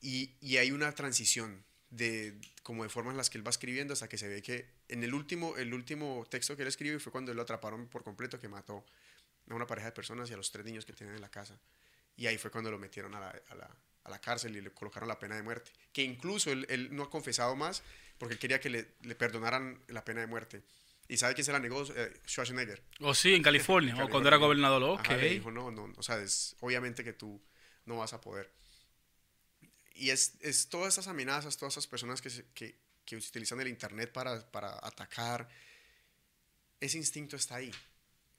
[0.00, 3.92] Y, y hay una transición de como de formas en las que él va escribiendo
[3.92, 7.12] hasta que se ve que en el último, el último texto que él escribe fue
[7.12, 8.84] cuando lo atraparon por completo que mató
[9.48, 11.56] a una pareja de personas y a los tres niños que tienen en la casa.
[12.16, 13.76] Y ahí fue cuando lo metieron a la,
[14.08, 15.70] a la cárcel y le colocaron la pena de muerte.
[15.92, 17.82] Que incluso él, él no ha confesado más
[18.18, 20.62] porque él quería que le, le, perdonaran la pena de muerte.
[21.08, 21.82] ¿Y sabe quién se la negó?
[21.84, 22.82] Eh, Schwarzenegger.
[23.00, 23.94] ¿O oh, sí, en California?
[24.04, 24.82] ¿O cuando era gobernador?
[24.82, 25.00] Ok.
[25.00, 27.40] Ajá, le dijo, no, no, o sea, es, obviamente que tú
[27.86, 28.52] no vas a poder.
[29.94, 33.68] Y es, es todas esas amenazas, todas esas personas que, se, que, que utilizan el
[33.68, 35.48] Internet para, para atacar,
[36.80, 37.72] ese instinto está ahí.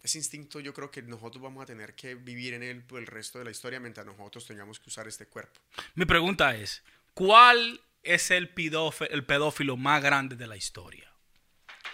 [0.02, 3.08] Ese instinto yo creo que nosotros vamos a tener que vivir en él por el
[3.08, 5.60] resto de la historia mientras nosotros tengamos que usar este cuerpo.
[5.96, 11.12] Mi pregunta es, ¿cuál es el pedófilo, el pedófilo más grande de la historia?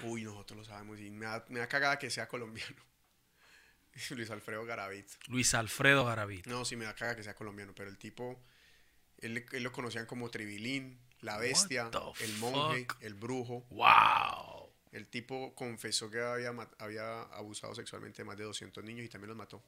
[0.04, 2.76] Uy, nosotros lo sabemos y me da, me da cagada que sea colombiano.
[4.12, 5.14] Luis Alfredo Garavito.
[5.28, 6.50] Luis Alfredo Garavito.
[6.50, 8.40] No, sí me da cagada que sea colombiano, pero el tipo,
[9.20, 13.02] él, él lo conocían como Tribilín, la bestia, el monje, fuck?
[13.02, 13.66] el brujo.
[13.72, 14.55] ¡Wow!
[14.96, 19.28] El tipo confesó que había, había abusado sexualmente de más de 200 niños y también
[19.28, 19.62] los mató.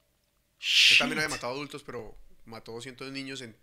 [0.58, 0.94] Shit.
[0.94, 3.56] Él también había matado adultos, pero mató 200 niños en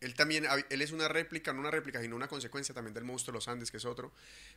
[0.00, 3.32] él también, él es una réplica, no una réplica, sino una consecuencia también del monstruo
[3.32, 4.12] de los Andes, que es otro.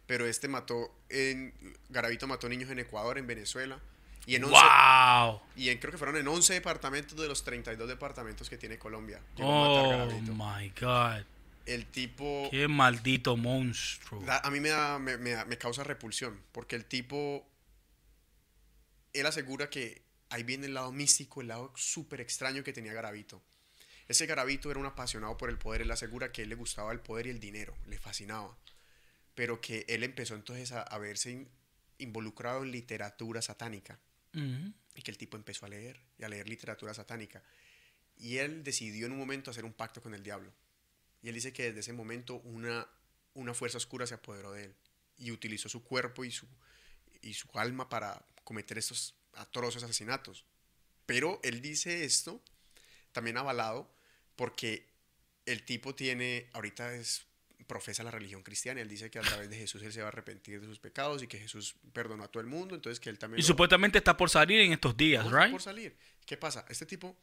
[0.06, 1.54] Pero este mató, en,
[1.90, 3.80] Garavito mató niños en Ecuador, en Venezuela.
[4.28, 5.42] Y en 11, ¡Wow!
[5.56, 9.20] Y en, creo que fueron en 11 departamentos de los 32 departamentos que tiene Colombia.
[9.40, 11.26] Oh, my God.
[11.66, 12.48] El tipo...
[12.52, 14.24] Qué maldito monstruo.
[14.26, 17.48] Da, a mí me, da, me, me, me causa repulsión, porque el tipo...
[19.14, 23.44] Él asegura que ahí viene el lado místico, el lado súper extraño que tenía Garavito.
[24.08, 26.92] Ese Garavito era un apasionado por el poder, él asegura que a él le gustaba
[26.92, 28.58] el poder y el dinero, le fascinaba,
[29.36, 31.50] pero que él empezó entonces a, a verse in,
[31.98, 34.00] involucrado en literatura satánica
[34.34, 34.74] uh -huh.
[34.96, 37.44] y que el tipo empezó a leer y a leer literatura satánica
[38.18, 40.52] y él decidió en un momento hacer un pacto con el diablo
[41.22, 42.88] y él dice que desde ese momento una,
[43.34, 44.76] una fuerza oscura se apoderó de él
[45.18, 46.48] y utilizó su cuerpo y su,
[47.22, 50.46] y su alma para cometer estos atroces asesinatos.
[51.06, 52.44] Pero él dice esto
[53.12, 53.94] también avalado
[54.36, 54.90] porque
[55.46, 57.26] el tipo tiene, ahorita es,
[57.68, 60.10] profesa la religión cristiana, él dice que a través de Jesús él se va a
[60.10, 63.18] arrepentir de sus pecados y que Jesús perdonó a todo el mundo, entonces que él
[63.18, 63.40] también...
[63.40, 65.52] Y lo, supuestamente está por salir en estos días, ¿right?
[65.52, 65.96] por salir.
[66.26, 66.66] ¿Qué pasa?
[66.68, 67.16] Este tipo,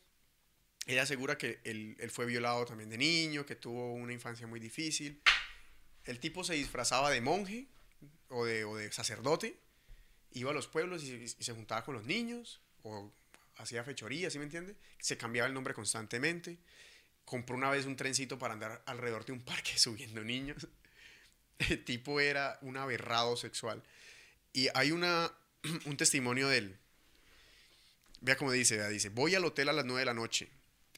[0.89, 4.59] él asegura que él, él fue violado también de niño, que tuvo una infancia muy
[4.59, 5.21] difícil.
[6.05, 7.67] El tipo se disfrazaba de monje
[8.31, 9.59] o de, o de sacerdote,
[10.33, 13.13] iba a los pueblos y, y se juntaba con los niños o
[13.59, 14.77] hacía fechorías, ¿sí me entiende?
[14.99, 16.59] Se cambiaba el nombre constantemente.
[17.27, 20.67] Compró una vez un trencito para andar alrededor de un parque subiendo niños.
[21.59, 23.83] El tipo era un aberrado sexual.
[24.55, 25.31] Y hay una,
[25.85, 26.79] un testimonio de él.
[28.23, 30.49] Vea cómo dice, vea, dice, voy al hotel a las 9 de la noche.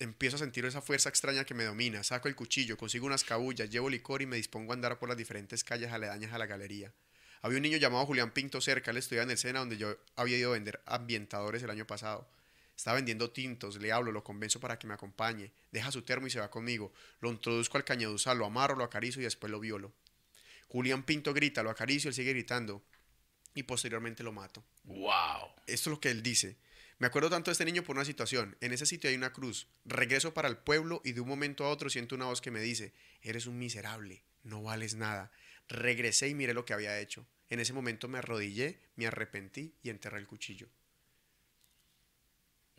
[0.01, 2.03] Empiezo a sentir esa fuerza extraña que me domina.
[2.03, 5.19] Saco el cuchillo, consigo unas cabullas, llevo licor y me dispongo a andar por las
[5.19, 6.91] diferentes calles aledañas a la galería.
[7.43, 10.39] Había un niño llamado Julián Pinto cerca, él estudiaba en el Sena, donde yo había
[10.39, 12.27] ido a vender ambientadores el año pasado.
[12.75, 15.53] Está vendiendo tintos, le hablo, lo convenzo para que me acompañe.
[15.71, 16.95] Deja su termo y se va conmigo.
[17.21, 19.93] Lo introduzco al cañaduzal, lo amarro, lo acaricio y después lo violo.
[20.69, 22.83] Julián Pinto grita, lo acaricio, él sigue gritando.
[23.55, 24.65] Y posteriormente lo mato.
[24.85, 25.51] ¡Wow!
[25.67, 26.57] Esto es lo que él dice.
[27.01, 28.59] Me acuerdo tanto de este niño por una situación.
[28.61, 29.69] En ese sitio hay una cruz.
[29.87, 32.61] Regreso para el pueblo y de un momento a otro siento una voz que me
[32.61, 35.33] dice, eres un miserable, no vales nada.
[35.67, 37.27] Regresé y miré lo que había hecho.
[37.49, 40.69] En ese momento me arrodillé, me arrepentí y enterré el cuchillo.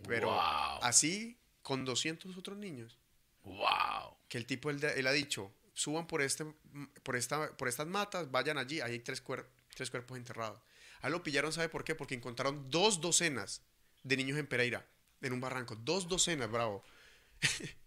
[0.07, 0.84] Pero wow.
[0.84, 2.99] así con 200 otros niños.
[3.43, 4.18] ¡Wow!
[4.30, 6.45] Que el tipo, él, él, ha dicho, suban por, este,
[7.02, 10.61] por, esta, por estas matas, vayan allí, ahí hay tres, cuer tres cuerpos enterrados.
[11.02, 11.95] A lo pillaron, ¿sabe por qué?
[11.95, 13.64] Porque encontraron dos docenas
[14.03, 14.86] de niños en Pereira,
[15.22, 15.76] en un barranco.
[15.76, 16.84] Dos docenas, bravo.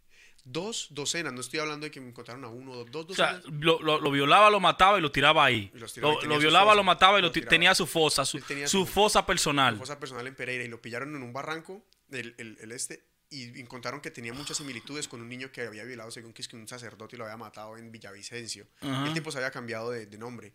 [0.45, 3.39] dos docenas, no estoy hablando de que me encontraron a uno o dos docenas.
[3.39, 5.73] O sea, lo, lo, lo, violaba, lo mataba y lo tiraba ahí.
[5.93, 8.87] tiraba, lo, lo violaba, fosa, lo mataba y lo tenía su fosa, su, su, su,
[8.87, 9.75] fosa personal.
[9.75, 13.07] Su fosa personal en Pereira y lo pillaron en un barranco, el, el, el este,
[13.31, 16.49] y encontraron que tenía muchas similitudes con un niño que había violado, según que es
[16.49, 18.67] que un sacerdote lo había matado en Villavicencio.
[18.83, 19.07] Uh -huh.
[19.09, 20.53] El tipo se había cambiado de, de nombre.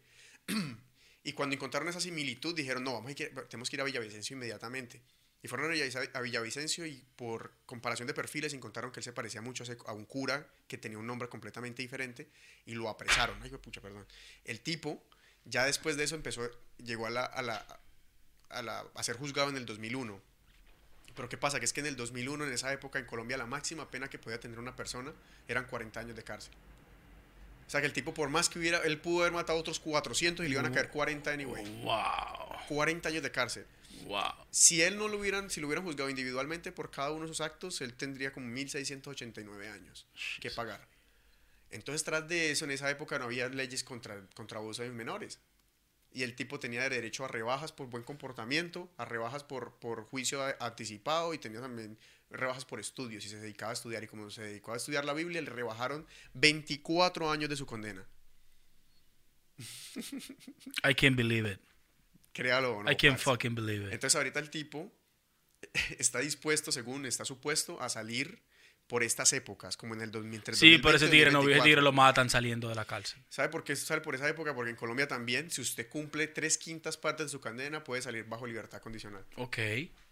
[1.24, 4.36] y cuando encontraron esa similitud dijeron, no, vamos a ir, tenemos que ir a Villavicencio
[4.36, 5.02] inmediatamente.
[5.42, 9.64] Y fueron a Villavicencio y por comparación de perfiles encontraron que él se parecía mucho
[9.86, 12.30] a un cura que tenía un nombre completamente diferente
[12.66, 13.42] y lo apresaron.
[13.42, 14.06] Ay, pucha, perdón.
[14.44, 15.02] El tipo,
[15.46, 16.50] ya después de eso empezó,
[16.84, 17.80] llegó a, la, a, la,
[18.50, 20.22] a, la, a ser juzgado en el 2001.
[21.16, 21.60] Pero ¿qué pasa?
[21.60, 24.20] Que es que en el 2001, en esa época, en Colombia, la máxima pena que
[24.20, 25.14] podía tener una persona
[25.48, 26.54] eran 40 años de cárcel.
[27.66, 29.80] O sea que el tipo, por más que hubiera, él pudo haber matado a otros
[29.80, 31.84] 400 y le iban a caer 40 anyway.
[31.84, 32.58] Wow.
[32.68, 33.66] 40 años de cárcel.
[34.06, 34.46] Wow.
[34.52, 37.42] Si él no lo hubieran, si lo hubieran juzgado individualmente por cada uno de sus
[37.42, 40.08] actos, él tendría como 1689 años
[40.40, 40.88] que pagar.
[41.72, 45.40] Entonces, tras de eso, en esa época no había leyes contra, contra abuso de menores.
[46.12, 50.42] Y el tipo tenía derecho a rebajas por buen comportamiento, a rebajas por, por juicio
[50.60, 52.00] anticipado y tenía también
[52.32, 54.04] rebajas por estudios y se dedicaba a estudiar.
[54.04, 58.08] Y como se dedicó a estudiar la Biblia, le rebajaron 24 años de su condena.
[60.84, 61.60] I can't believe it.
[62.40, 63.94] Créalo I can't fucking believe it.
[63.94, 64.92] Entonces ahorita el tipo
[65.98, 68.42] está dispuesto, según está supuesto, a salir
[68.88, 70.58] por estas épocas, como en el 2003.
[70.58, 73.24] Sí, pero ese tigre no, ese tigre lo matan saliendo de la cárcel.
[73.30, 74.56] ¿Sabe por qué sale por esa época?
[74.56, 78.24] Porque en Colombia también, si usted cumple tres quintas partes de su condena, puede salir
[78.24, 79.24] bajo libertad condicional.
[79.36, 79.60] Ok.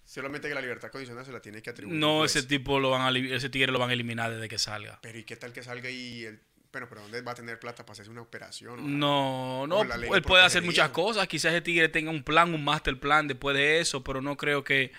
[0.04, 1.98] Solamente que la libertad condicional se la tiene que atribuir.
[1.98, 5.00] No, ese tipo lo van a, ese tigre lo van a eliminar desde que salga.
[5.02, 6.40] Pero ¿y qué tal que salga y el
[6.72, 9.00] bueno, pero ¿dónde va a tener plata para hacerse una operación?
[9.00, 11.28] no, no, él puede hacer muchas cosas.
[11.28, 14.64] Quizás ese tigre tenga un plan, un master plan después de eso, pero no creo
[14.64, 14.92] que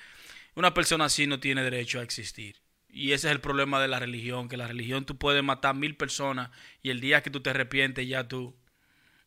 [0.55, 2.57] una persona así no tiene derecho a existir.
[2.89, 5.97] Y ese es el problema de la religión, que la religión tú puedes matar mil
[5.97, 6.51] personas
[6.83, 8.57] y el día que tú te arrepientes ya tú,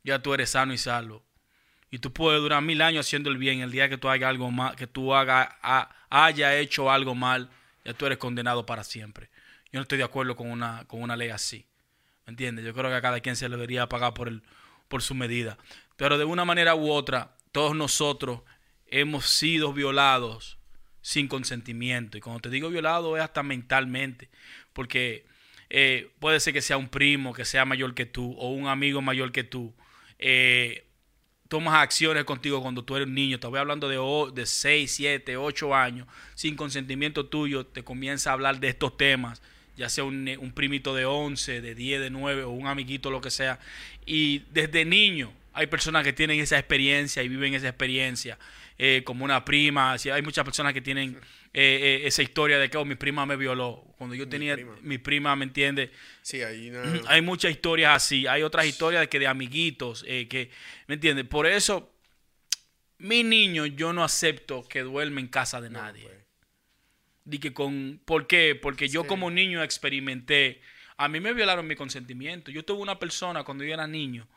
[0.03, 1.23] ya tú eres sano y salvo.
[1.91, 3.61] Y tú puedes durar mil años haciendo el bien.
[3.61, 5.57] El día que tú hagas algo mal, que tú haga,
[6.09, 7.49] haya hecho algo mal,
[7.85, 9.29] ya tú eres condenado para siempre.
[9.71, 11.65] Yo no estoy de acuerdo con una, con una ley así.
[12.25, 12.65] ¿Me entiendes?
[12.65, 14.43] Yo creo que a cada quien se le debería pagar por, el,
[14.87, 15.57] por su medida.
[15.95, 18.41] Pero de una manera u otra, todos nosotros
[18.87, 20.57] hemos sido violados
[21.01, 22.17] sin consentimiento.
[22.17, 24.29] Y cuando te digo violado es hasta mentalmente,
[24.73, 25.25] porque
[25.69, 29.01] eh, puede ser que sea un primo que sea mayor que tú o un amigo
[29.01, 29.73] mayor que tú.
[30.19, 30.85] Eh,
[31.47, 33.97] tomas acciones contigo cuando tú eres un niño, te voy hablando de,
[34.33, 39.41] de 6, 7, 8 años, sin consentimiento tuyo, te comienza a hablar de estos temas,
[39.81, 43.19] ya sea un, un primito de 11, de 10, de 9 o un amiguito, lo
[43.19, 43.59] que sea.
[44.05, 48.37] Y desde niño hay personas que tienen esa experiencia y viven esa experiencia.
[48.77, 49.93] Eh, como una prima.
[49.93, 51.15] hay muchas personas que tienen
[51.53, 53.83] eh, eh, esa historia de que oh, mi prima me violó.
[53.97, 55.91] Cuando yo tenía mi prima, ¿me entiende?
[56.21, 56.71] Sí, hay,
[57.07, 58.27] hay muchas historias así.
[58.27, 60.49] Hay otras historias de que de amiguitos, que,
[60.87, 61.23] ¿me entiende?
[61.25, 61.91] Por eso,
[62.99, 66.03] mi niño, yo no acepto que duerme en casa de nadie.
[66.03, 66.20] Pues.
[67.39, 68.55] Que con, ¿Por qué?
[68.55, 70.61] Porque yo como niño experimenté.
[70.97, 72.51] A mí me violaron mi consentimiento.
[72.51, 74.27] Yo tuve una persona cuando yo era niño.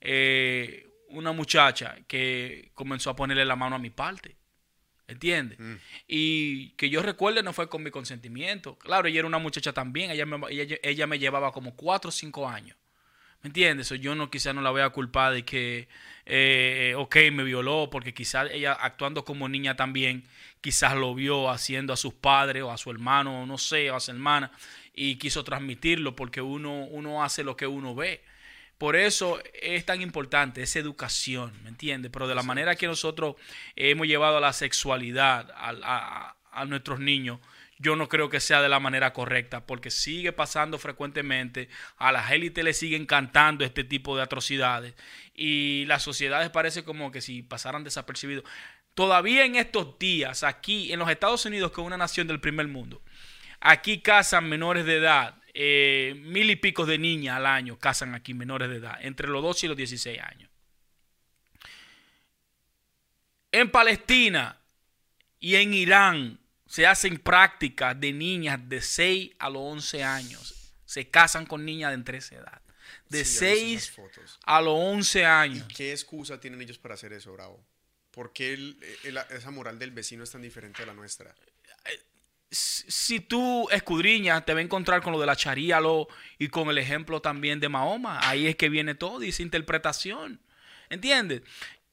[0.00, 4.36] Eh, una muchacha que comenzó a ponerle la mano a mi parte.
[5.06, 5.58] ¿Entiendes?
[5.58, 5.74] Mm.
[6.06, 8.78] Y que yo recuerde no fue con mi consentimiento.
[8.78, 10.10] Claro, ella era una muchacha también.
[10.10, 12.76] Ella me, ella, me llevaba como cuatro o cinco años.
[13.42, 13.90] ¿Me entiendes?
[14.00, 15.88] yo no quizás no la voy a culpar de que,
[16.26, 20.24] eh, ok, me violó, porque quizás ella actuando como niña también,
[20.60, 23.96] quizás lo vio haciendo a sus padres o a su hermano, o no sé, o
[23.96, 24.50] a su hermana,
[24.92, 28.22] y quiso transmitirlo porque uno, uno hace lo que uno ve.
[28.78, 32.12] Por eso es tan importante esa educación, ¿me entiendes?
[32.12, 33.34] Pero de la manera que nosotros
[33.74, 36.34] hemos llevado a la sexualidad a,
[36.66, 37.40] nuestros niños,
[37.78, 42.30] yo no creo que sea de la manera correcta, porque sigue pasando frecuentemente, a las
[42.30, 44.94] élites le siguen cantando este tipo de atrocidades
[45.34, 48.44] y las sociedades parece como que si pasaran desapercibidos.
[48.94, 52.66] Todavía en estos días, aquí en los Estados Unidos, que es una nación del primer
[52.66, 53.00] mundo,
[53.60, 58.32] aquí casan menores de edad eh, mil y pico de niñas al año casan aquí
[58.32, 60.48] menores de edad, entre los 12 y los 16 años.
[63.50, 64.60] En Palestina
[65.40, 66.38] y en Irán
[66.68, 70.54] se hacen prácticas de niñas de 6 a los 11 años.
[70.84, 72.62] Se casan con niñas de entre esa edad.
[73.08, 73.94] De 6
[74.44, 75.66] a los 11 años.
[75.68, 77.64] ¿Y qué excusa tienen ellos para hacer eso, Bravo?
[78.10, 78.76] ¿Por qué
[79.30, 81.34] esa moral del vecino es tan diferente a la nuestra?
[82.50, 86.08] Si tú escudriñas, te va a encontrar con lo de la charía lo,
[86.38, 88.20] y con el ejemplo también de Mahoma.
[88.28, 90.40] Ahí es que viene todo y esa interpretación.
[90.90, 91.42] ¿Entiendes?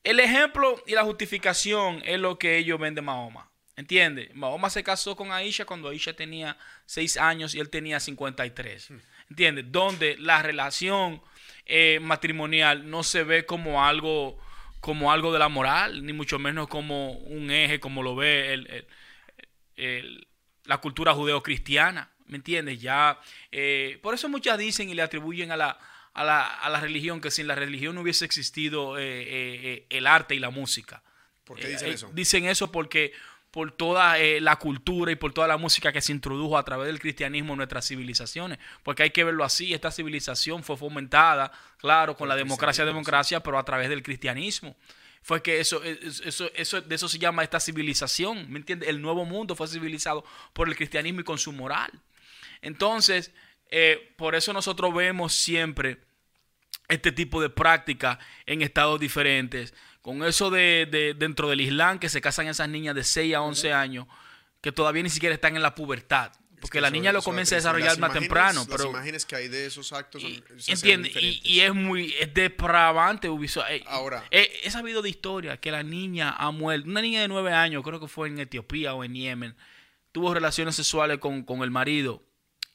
[0.03, 3.49] El ejemplo y la justificación es lo que ellos ven de Mahoma.
[3.77, 4.34] ¿Entiendes?
[4.34, 8.91] Mahoma se casó con Aisha cuando Aisha tenía 6 años y él tenía 53.
[9.30, 9.65] ¿Entiendes?
[9.69, 11.22] Donde la relación
[11.65, 14.39] eh, matrimonial no se ve como algo,
[14.80, 18.88] como algo de la moral, ni mucho menos como un eje, como lo ve el,
[19.76, 20.27] el
[20.64, 22.81] la cultura judeocristiana, ¿me entiendes?
[22.81, 23.19] Ya,
[23.52, 25.77] eh, por eso muchas dicen y le atribuyen a la,
[26.14, 31.03] a la, religión que sin la religión no hubiese existido el arte y la música.
[31.43, 32.10] ¿Por qué dicen eso?
[32.14, 33.14] Dicen eso porque
[33.56, 36.99] por toda la cultura y por toda la música que se introdujo a través del
[36.99, 38.60] cristianismo en nuestras civilizaciones.
[38.84, 43.57] Porque hay que verlo así, esta civilización fue fomentada, claro, con la democracia, democracia, pero
[43.57, 44.76] a través del cristianismo
[45.22, 48.90] fue que eso, eso, eso, de eso se llama esta civilización, ¿me entiendes?
[48.90, 51.91] El nuevo mundo fue civilizado por el cristianismo y con su moral.
[52.61, 53.32] Entonces,
[53.72, 56.02] eh, por eso nosotros vemos siempre
[56.90, 59.73] este tipo de práctica en estados diferentes.
[60.06, 63.73] Con eso de, dentro del Islam, que se casan esas niñas de 6 a 11
[63.73, 64.06] años,
[64.61, 66.32] que todavía ni siquiera están en la pubertad.
[66.61, 68.68] Porque la niña lo comienza a desarrollar más temprano.
[68.69, 73.27] Pero, las imágenes que hay de esos actos son, entiende y, es muy es depravante
[73.27, 77.27] eh, ahora he, he, sabido de historia que la niña ha muerto una niña de
[77.27, 79.56] nueve años creo que fue en Etiopía o en Yemen
[80.11, 82.23] tuvo relaciones sexuales con, con el marido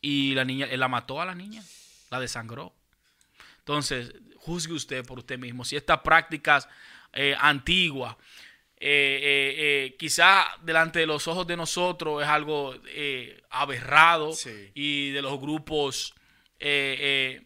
[0.01, 1.63] y la niña él la mató a la niña
[2.11, 2.75] la desangró
[3.59, 6.69] entonces juzgue usted por usted mismo si estas prácticas
[7.13, 8.17] eh, antiguas
[8.83, 12.75] eh, eh, eh, quizá delante de los ojos de nosotros es algo
[13.51, 14.33] aberrado
[14.73, 16.15] y de los grupos
[16.59, 17.43] que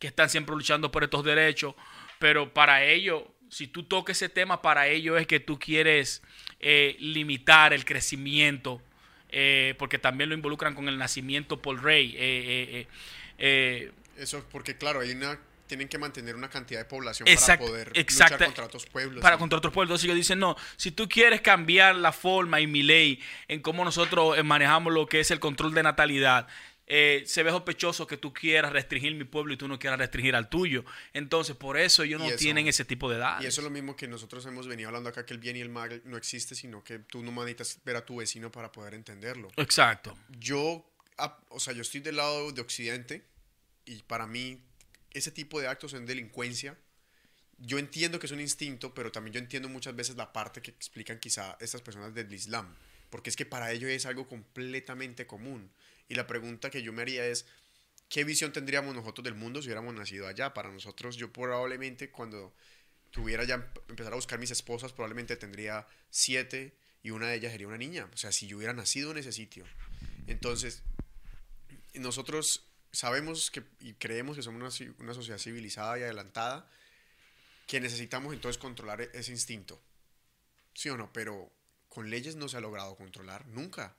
[0.00, 1.74] están siempre luchando por estos derechos,
[2.18, 6.22] pero para ellos, si tú toques ese tema, para ellos es que tú quieres
[6.58, 8.80] limitar el crecimiento,
[9.78, 12.86] porque también lo involucran con el nacimiento por rey.
[14.16, 15.38] Eso porque, claro, hay una
[15.68, 19.22] tienen que mantener una cantidad de población para poder luchar contra otros pueblos.
[19.22, 19.90] Para contra otros pueblos.
[19.90, 23.84] Entonces ellos dicen, no, si tú quieres cambiar la forma y mi ley en cómo
[23.84, 26.48] nosotros eh, manejamos lo que es el control de natalidad,
[26.90, 30.34] eh, se ve sospechoso que tú quieras restringir mi pueblo y tú no quieras restringir
[30.34, 30.86] al tuyo.
[31.12, 33.42] Entonces, por eso ellos no tienen ese tipo de edad.
[33.42, 35.60] Y eso es lo mismo que nosotros hemos venido hablando acá, que el bien y
[35.60, 38.94] el mal no existe, sino que tú no necesitas ver a tu vecino para poder
[38.94, 39.50] entenderlo.
[39.56, 40.16] Exacto.
[40.30, 43.22] Yo, ah, o sea, yo estoy del lado de Occidente
[43.84, 44.62] y para mí
[45.18, 46.76] ese tipo de actos en delincuencia,
[47.58, 50.70] yo entiendo que es un instinto, pero también yo entiendo muchas veces la parte que
[50.70, 52.74] explican quizá estas personas del Islam,
[53.10, 55.70] porque es que para ellos es algo completamente común.
[56.08, 57.46] Y la pregunta que yo me haría es,
[58.08, 60.54] ¿qué visión tendríamos nosotros del mundo si hubiéramos nacido allá?
[60.54, 62.54] Para nosotros, yo probablemente cuando
[63.10, 67.66] tuviera ya empezar a buscar mis esposas, probablemente tendría siete y una de ellas sería
[67.66, 68.08] una niña.
[68.12, 69.64] O sea, si yo hubiera nacido en ese sitio.
[70.26, 70.82] Entonces,
[71.94, 76.68] nosotros sabemos que y creemos que somos una, una, sociedad civilizada y adelantada,
[77.66, 79.80] que necesitamos entonces controlar e, ese instinto.
[80.74, 81.12] ¿Sí o no?
[81.12, 81.50] Pero
[81.88, 83.96] con leyes no se ha logrado controlar, nunca.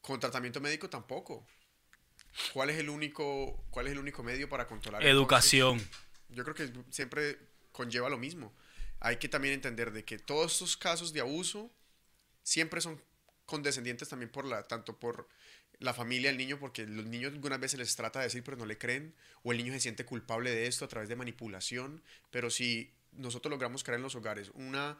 [0.00, 1.46] Con tratamiento médico tampoco.
[2.52, 5.04] ¿Cuál es el único, cuál es el único medio para controlar?
[5.04, 5.80] Educación.
[6.28, 7.38] Yo creo que siempre
[7.72, 8.52] conlleva lo mismo.
[9.00, 11.70] Hay que también entender de que todos estos casos de abuso
[12.42, 13.02] siempre son
[13.46, 15.28] condescendientes también por la, tanto por
[15.80, 18.66] la familia, el niño, porque los niños algunas veces les trata de decir pero no
[18.66, 22.50] le creen, o el niño se siente culpable de esto a través de manipulación, pero
[22.50, 24.98] si nosotros logramos crear en los hogares una,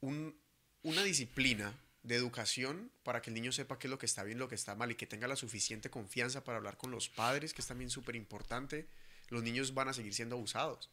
[0.00, 1.72] una disciplina
[2.02, 4.54] de educación para que el niño sepa qué es lo que está bien, lo que
[4.54, 7.66] está mal y que tenga la suficiente confianza para hablar con los padres, que es
[7.66, 8.86] también súper importante,
[9.28, 10.90] los niños van a seguir siendo abusados.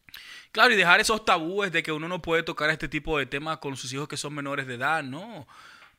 [0.51, 3.59] Claro, y dejar esos tabúes de que uno no puede tocar este tipo de temas
[3.59, 5.47] con sus hijos que son menores de edad, ¿no?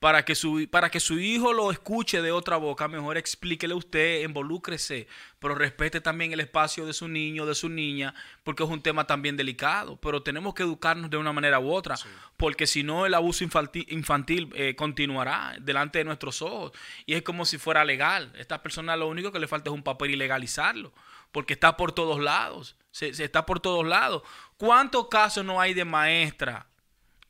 [0.04, 4.20] Para que su, para que su hijo lo escuche de otra boca, mejor explíquele usted,
[4.20, 5.08] involúcrese,
[5.38, 9.06] pero respete también el espacio de su niño, de su niña, porque es un tema
[9.06, 9.96] también delicado.
[9.96, 11.94] Pero tenemos que educarnos de una manera u otra,
[12.36, 16.72] porque si no el abuso infantil, eh, continuará delante de nuestros ojos.
[17.06, 18.30] Y es como si fuera legal.
[18.36, 20.92] Esta persona lo único que le falta es un papel y legalizarlo,
[21.32, 22.76] porque está por todos lados.
[22.90, 24.22] Se, se está por todos lados.
[24.58, 26.66] ¿Cuántos casos no hay de maestra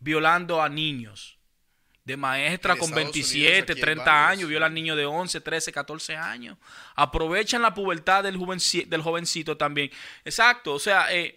[0.01, 1.38] violando a niños?
[2.05, 6.59] De maestra con 27, 30 años, viola al niño de 11, 13, 14 años.
[6.94, 9.90] Aprovechan la pubertad del, jovencito, del jovencito también.
[10.24, 11.36] Exacto, o sea, eh,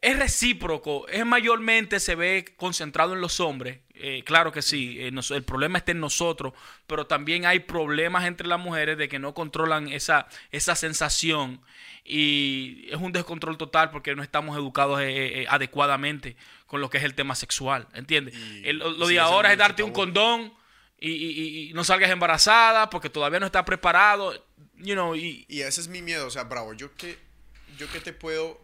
[0.00, 3.78] es recíproco, es mayormente se ve concentrado en los hombres.
[3.94, 6.52] Eh, claro que sí, eh, el problema está en nosotros,
[6.88, 11.60] pero también hay problemas entre las mujeres de que no controlan esa, esa sensación
[12.04, 14.98] y es un descontrol total porque no estamos educados
[15.48, 16.36] adecuadamente
[16.72, 18.34] con lo que es el tema sexual, ¿entiendes?
[18.64, 20.54] lo de ahora es darte un condón
[20.98, 24.32] y, no salgas embarazada porque todavía no estás preparado,
[24.76, 27.18] you know, y, ese es mi miedo, o sea, bravo, yo que,
[27.76, 28.58] yo que te puedo,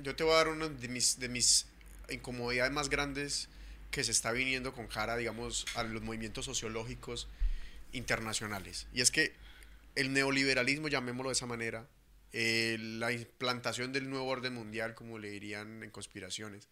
[0.00, 1.66] yo te voy a dar una de mis, de mis
[2.10, 3.48] incomodidades más grandes
[3.90, 7.26] que se está viniendo con cara, digamos, a los movimientos sociológicos
[7.92, 8.86] internacionales.
[8.92, 9.32] Y es que
[9.94, 11.88] el neoliberalismo, llamémoslo de esa manera,
[12.34, 16.68] eh, la implantación del nuevo orden mundial, como le dirían en conspiraciones,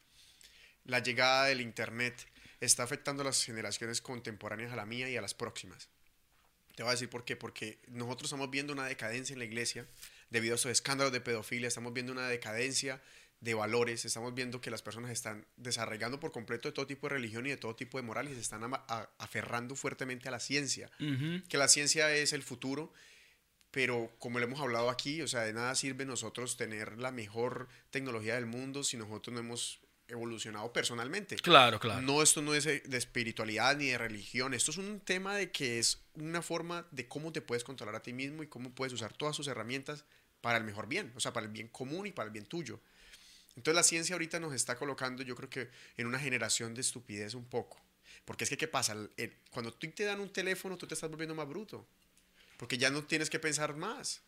[0.85, 2.15] la llegada del Internet
[2.61, 5.89] está afectando a las generaciones contemporáneas a la mía y a las próximas.
[6.75, 7.37] Te voy a decir por qué.
[7.37, 9.87] Porque nosotros estamos viendo una decadencia en la iglesia
[10.31, 13.01] debido a esos escándalos de pedofilia, estamos viendo una decadencia
[13.41, 17.15] de valores, estamos viendo que las personas están desarraigando por completo de todo tipo de
[17.15, 18.63] religión y de todo tipo de moral y se están
[19.19, 20.91] aferrando fuertemente a la ciencia,
[21.49, 22.93] que la ciencia es el futuro,
[23.73, 27.69] pero como le hemos hablado aquí, o sea, de nada sirve nosotros tener la mejor
[27.91, 29.81] tecnología del mundo si nosotros no hemos
[30.13, 31.37] evolucionado personalmente.
[31.37, 32.03] Claro, claro.
[32.03, 35.79] No, esto no es de espiritualidad ni de religión, esto es un tema de que
[35.79, 39.13] es una forma de cómo te puedes controlar a ti mismo y cómo puedes usar
[39.13, 40.05] todas sus herramientas
[40.41, 42.81] para el mejor bien, o sea, para el bien común y para el bien tuyo.
[43.57, 47.35] Entonces la ciencia ahorita nos está colocando, yo creo que en una generación de estupidez
[47.35, 47.81] un poco.
[48.25, 48.97] Porque es que, ¿qué pasa?
[49.51, 51.87] cuando tú te dan un teléfono, tú te estás volviendo más bruto.
[52.57, 54.23] Porque ya no tienes que pensar más.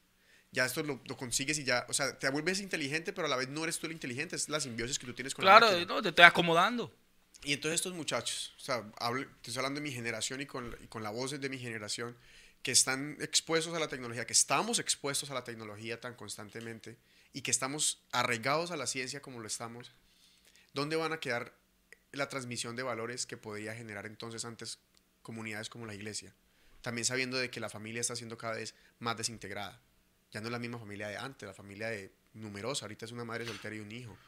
[0.55, 3.49] Ya esto lo, consigues y ya, o sea, te vuelves inteligente, pero a la vez
[3.49, 6.01] no eres tú el inteligente, es la simbiosis que tú tienes con claro, la Claro,
[6.01, 6.95] te estoy acomodando.
[7.43, 8.85] Y entonces estos muchachos, o sea,
[9.43, 12.17] estoy hablando de mi generación y con, y con la voz de mi generación,
[12.63, 16.97] que están expuestos a la tecnología, que estamos expuestos a la tecnología tan constantemente,
[17.35, 19.91] y que estamos arraigados a la ciencia como lo estamos,
[20.73, 21.53] ¿dónde van a quedar
[22.13, 24.79] la transmisión de valores que podría generar entonces antes
[25.21, 26.33] comunidades como la iglesia?
[26.81, 29.81] También sabiendo de que la familia está siendo cada vez más desintegrada.
[30.35, 33.25] Ya no es la misma familia de antes, la familia de numerosa, ahorita es una
[33.25, 34.19] madre soltera y un hijo.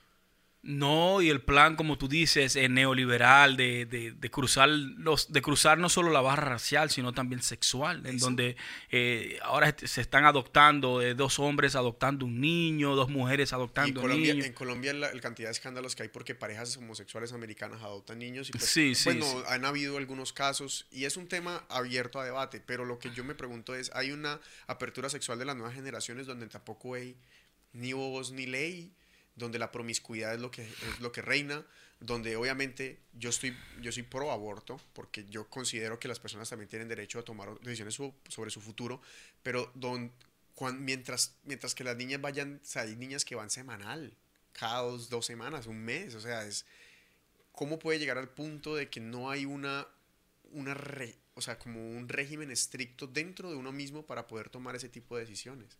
[0.66, 5.78] No, y el plan, como tú dices, es neoliberal, de, de, cruzar los, de cruzar
[5.78, 8.56] no solo la barra racial, sino también sexual, en donde
[8.90, 14.10] eh, ahora se están adoptando eh, dos hombres adoptando un niño, dos mujeres adoptando un
[14.20, 14.44] niño.
[14.44, 18.52] En Colombia la, cantidad de escándalos que hay porque parejas homosexuales americanas adoptan niños y
[18.52, 22.60] pues, sí, sí, bueno, han habido algunos casos y es un tema abierto a debate,
[22.60, 26.26] pero lo que yo me pregunto es, hay una apertura sexual de las nuevas generaciones
[26.26, 27.16] donde tampoco hay
[27.72, 28.92] ni voz ni ley
[29.36, 31.64] donde la promiscuidad es lo que, es lo que reina,
[32.00, 36.68] donde obviamente yo, estoy, yo soy pro aborto, porque yo considero que las personas también
[36.68, 37.94] tienen derecho a tomar decisiones
[38.28, 39.00] sobre su futuro,
[39.42, 40.10] pero don,
[40.78, 44.14] mientras, mientras que las niñas vayan, hay niñas que van semanal,
[44.52, 46.64] cada dos, dos semanas, un mes, o sea, es,
[47.52, 49.86] ¿cómo puede llegar al punto de que no hay una,
[50.52, 50.76] una
[51.34, 55.16] o sea, como un régimen estricto dentro de uno mismo para poder tomar ese tipo
[55.16, 55.76] de decisiones?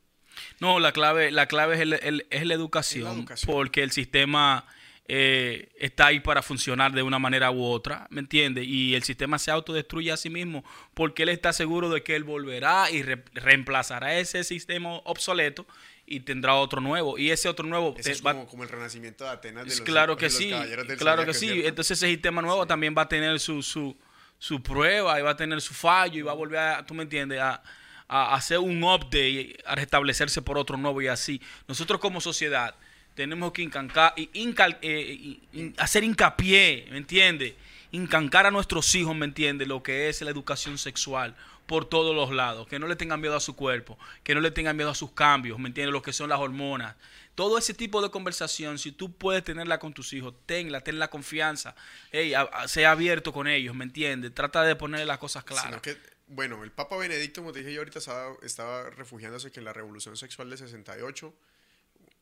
[0.61, 4.67] No, la clave, la clave es, el, es la, educación, porque el sistema
[5.09, 8.67] eh, está ahí para funcionar de una manera u otra, ¿me entiendes?
[8.67, 10.65] Y el sistema se autodestruye a sí mismo
[10.95, 15.65] porque él está seguro de que él volverá y reemplazará ese sistema obsoleto
[16.07, 17.19] y tendrá otro nuevo.
[17.19, 17.95] Y ese otro nuevo...
[17.99, 19.65] es como, el renacimiento de Atenas.
[19.65, 20.53] De los, claro que sí,
[20.99, 21.63] claro que sí.
[21.65, 23.97] Entonces ese sistema nuevo también va a tener su, su,
[24.39, 27.05] su prueba y va a tener su fallo y va a volver a, tú me
[27.05, 27.63] entiendes, a
[28.09, 31.41] a hacer un update, a restablecerse por otro nuevo y así.
[31.67, 32.75] Nosotros como sociedad
[33.15, 35.39] tenemos que incancar, eh,
[35.79, 37.55] hacer hincapié, ¿me entiendes?
[37.93, 39.67] Incancar a nuestros hijos, ¿me entiendes?
[39.67, 41.35] Lo que es la educación sexual
[41.67, 44.51] por todos los lados, que no le tengan miedo a su cuerpo, que no le
[44.51, 45.93] tengan miedo a sus cambios, ¿me entiendes?
[45.93, 46.95] Lo que son las hormonas.
[47.35, 51.09] Todo ese tipo de conversación, si tú puedes tenerla con tus hijos, tenla, ten la
[51.09, 51.75] confianza,
[52.13, 52.35] hey,
[52.67, 54.33] sea abierto con ellos, ¿me entiendes?
[54.33, 55.83] Trata de ponerle las cosas claras
[56.29, 58.01] bueno, el Papa Benedicto, como te dije yo ahorita,
[58.43, 61.35] estaba, refugiándose que en la revolución sexual de 68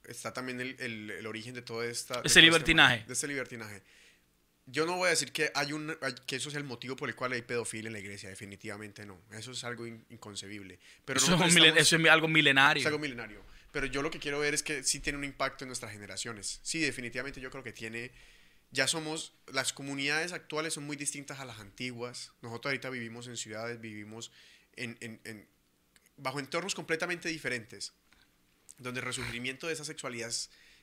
[0.05, 3.05] está también el, origen de todo esta, ese libertinaje.
[3.07, 3.83] de ese libertinaje.
[4.67, 5.95] Yo no voy a decir que, hay un,
[6.27, 9.21] que eso es el motivo por el cual hay pedofilia en la iglesia, definitivamente no.
[9.33, 10.79] Eso es algo inconcebible.
[11.05, 12.81] Pero eso, es algo milenario.
[12.81, 13.43] Es algo milenario.
[13.73, 16.61] Pero yo lo que quiero ver es que sí tiene un impacto en nuestras generaciones.
[16.63, 18.11] Sí, definitivamente yo creo que tiene
[18.75, 22.33] ya somos, las comunidades actuales son muy distintas a las antiguas.
[22.43, 24.33] Nosotros ahorita vivimos en ciudades, vivimos
[24.75, 25.47] en, en,
[26.17, 27.93] bajo entornos completamente diferentes,
[28.79, 30.33] donde el resurgimiento de esa sexualidad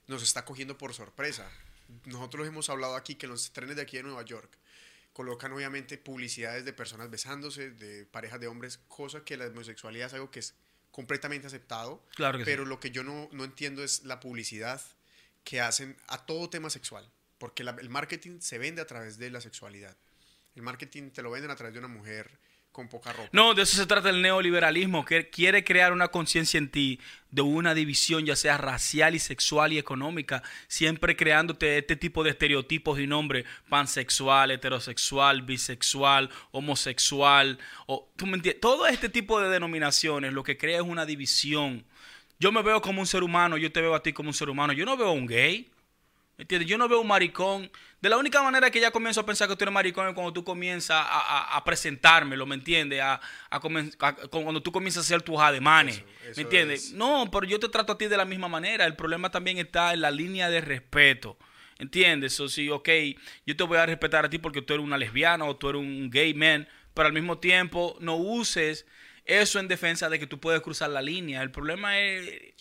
[0.08, 1.52] nos está cogiendo por sorpresa.
[2.06, 4.58] Nosotros hemos hablado aquí que los trenes de aquí de Nueva York
[5.12, 10.14] colocan obviamente publicidades de personas besándose, de parejas de hombres, cosa que la homosexualidad es
[10.14, 10.56] algo que es
[10.92, 12.06] completamente aceptado.
[12.16, 14.82] Claro pero lo que yo no, no entiendo es la publicidad
[15.44, 17.12] que hacen a todo tema sexual.
[17.42, 19.98] Porque el marketing se vende a través de la sexualidad.
[20.56, 22.30] El marketing te lo venden a través de una mujer
[22.72, 23.30] con poca ropa.
[23.32, 27.00] No, de eso se trata el neoliberalismo, que quiere crear una conciencia en ti
[27.32, 32.30] de una división, ya sea racial y sexual y económica, siempre creándote este tipo de
[32.30, 37.58] estereotipos y nombres, pansexual, heterosexual, bisexual, homosexual,
[37.88, 38.62] o, ¿tú me entiendes?
[38.62, 41.84] Todo este tipo de denominaciones lo que crea es una división.
[42.40, 44.52] Yo me veo como un ser humano, yo te veo a ti como un ser
[44.52, 45.72] humano, yo no veo a un gay.
[46.42, 46.68] ¿Entiendes?
[46.68, 47.70] Yo no veo un maricón.
[48.02, 50.34] De la única manera que ya comienzo a pensar que tú eres maricón es cuando
[50.34, 53.00] tú comienzas a, a, presentármelo, ¿me entiendes?
[53.00, 53.22] A,
[54.32, 56.04] cuando tú comienzas a hacer tus ademanes,
[56.36, 56.94] ¿me entiendes?
[56.94, 58.88] No, pero yo te trato a ti de la misma manera.
[58.88, 61.38] El problema también está en la línea de respeto.
[61.78, 62.40] ¿Entiendes?
[62.40, 62.90] O sí, ok,
[63.46, 65.82] yo te voy a respetar a ti porque tú eres una lesbiana o tú eres
[65.82, 68.88] un gay man, pero al mismo tiempo no uses
[69.26, 71.44] eso en defensa de que tú puedes cruzar la línea.
[71.44, 72.56] El problema es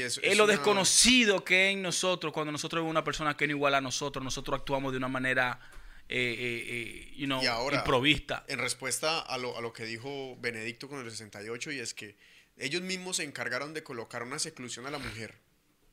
[0.00, 3.74] es, lo desconocido que es en nosotros cuando nosotros vemos una persona que no igual
[3.74, 5.60] a nosotros, nosotros actuamos de una manera
[6.08, 8.44] eh, eh, you know, y ahora, improvista.
[8.48, 12.16] En respuesta a lo, a lo que dijo Benedicto con el 68, y es que
[12.56, 15.38] ellos mismos se encargaron de colocar una seclusión a la mujer.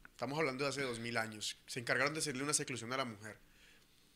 [0.10, 1.58] Estamos hablando de hace dos mil años.
[1.66, 3.38] Se encargaron de hacerle una seclusión a la mujer.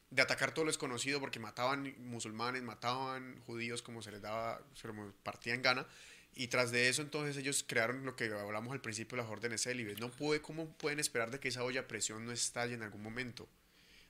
[0.09, 4.87] De atacar todo lo desconocido porque mataban musulmanes, mataban judíos como se les daba, se
[4.87, 5.87] les partía en gana.
[6.35, 9.61] Y tras de eso, entonces ellos crearon lo que hablamos al principio de las órdenes
[9.61, 9.99] célibes.
[9.99, 13.03] No puede, ¿Cómo pueden esperar de que esa olla a presión no estalle en algún
[13.03, 13.47] momento?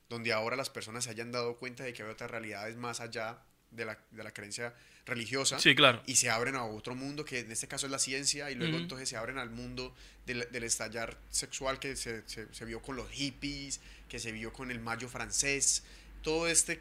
[0.09, 3.39] Donde ahora las personas se hayan dado cuenta de que hay otras realidades más allá
[3.71, 4.73] de la, de la creencia
[5.05, 5.59] religiosa.
[5.59, 6.01] Sí, claro.
[6.05, 8.77] Y se abren a otro mundo, que en este caso es la ciencia, y luego
[8.77, 9.93] entonces se abren al mundo
[10.25, 14.53] del, del estallar sexual que se, se, se, vio con los hippies, que se vio
[14.53, 15.83] con el mayo francés,
[16.21, 16.79] todo este,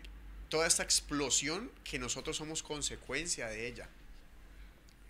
[0.49, 3.89] toda esta explosión que nosotros somos consecuencia de ella.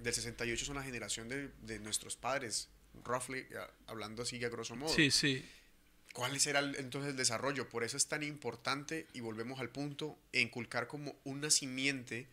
[0.02, 2.68] Del 68 son la generación de, de nuestros padres,
[3.04, 3.46] roughly,
[3.86, 4.92] hablando así a grosso modo.
[4.92, 5.44] Sí, sí.
[6.12, 7.68] ¿Cuál será el, entonces el desarrollo?
[7.68, 12.26] Por eso es tan importante, y volvemos al punto, inculcar como una simiente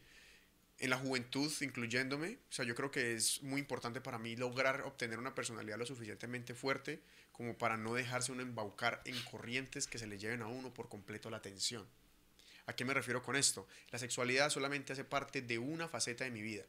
[0.79, 2.39] en la juventud, incluyéndome.
[2.49, 5.85] O sea, yo creo que es muy importante para mí lograr obtener una personalidad lo
[5.85, 6.99] suficientemente fuerte
[7.31, 10.89] como para no dejarse uno embaucar en corrientes que se le lleven a uno por
[10.89, 11.87] completo la atención.
[12.65, 13.67] ¿A qué me refiero con esto?
[13.91, 16.65] La sexualidad solamente hace parte de una faceta de mi vida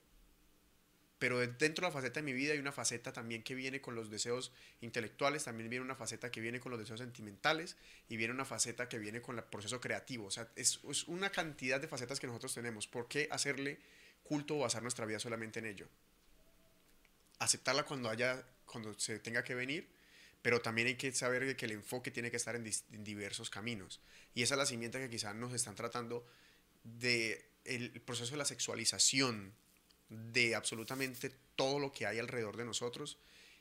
[1.20, 3.94] pero dentro de la faceta de mi vida hay una faceta también que viene con
[3.94, 7.76] los deseos intelectuales, también viene una faceta que viene con los deseos sentimentales
[8.08, 10.24] y viene una faceta que viene con el proceso creativo.
[10.24, 12.86] O sea, es, es una cantidad de facetas que nosotros tenemos.
[12.86, 13.78] ¿Por qué hacerle
[14.22, 15.88] culto o basar nuestra vida solamente en ello?
[17.38, 19.86] Aceptarla cuando haya, cuando se tenga que venir,
[20.40, 24.00] pero también hay que saber que el enfoque tiene que estar en, en diversos caminos.
[24.34, 26.26] Y esa es la simiente que quizás nos están tratando
[26.82, 29.52] de el proceso de la sexualización
[30.10, 33.16] de absolutamente todo lo que hay alrededor de nosotros,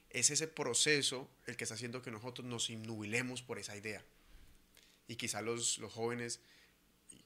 [0.10, 4.04] es ese proceso el que está haciendo que nosotros nos innubilemos por esa idea.
[5.08, 6.40] Y quizá los, los jóvenes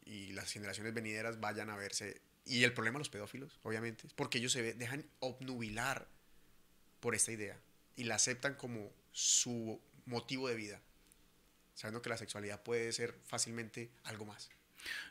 [0.05, 2.21] y las generaciones venideras vayan a verse.
[2.45, 6.07] Y el problema los pedófilos, obviamente, porque ellos se dejan obnubilar
[6.99, 7.57] por esta idea
[7.95, 10.81] y la aceptan como su motivo de vida,
[11.75, 14.49] sabiendo que la sexualidad puede ser fácilmente algo más.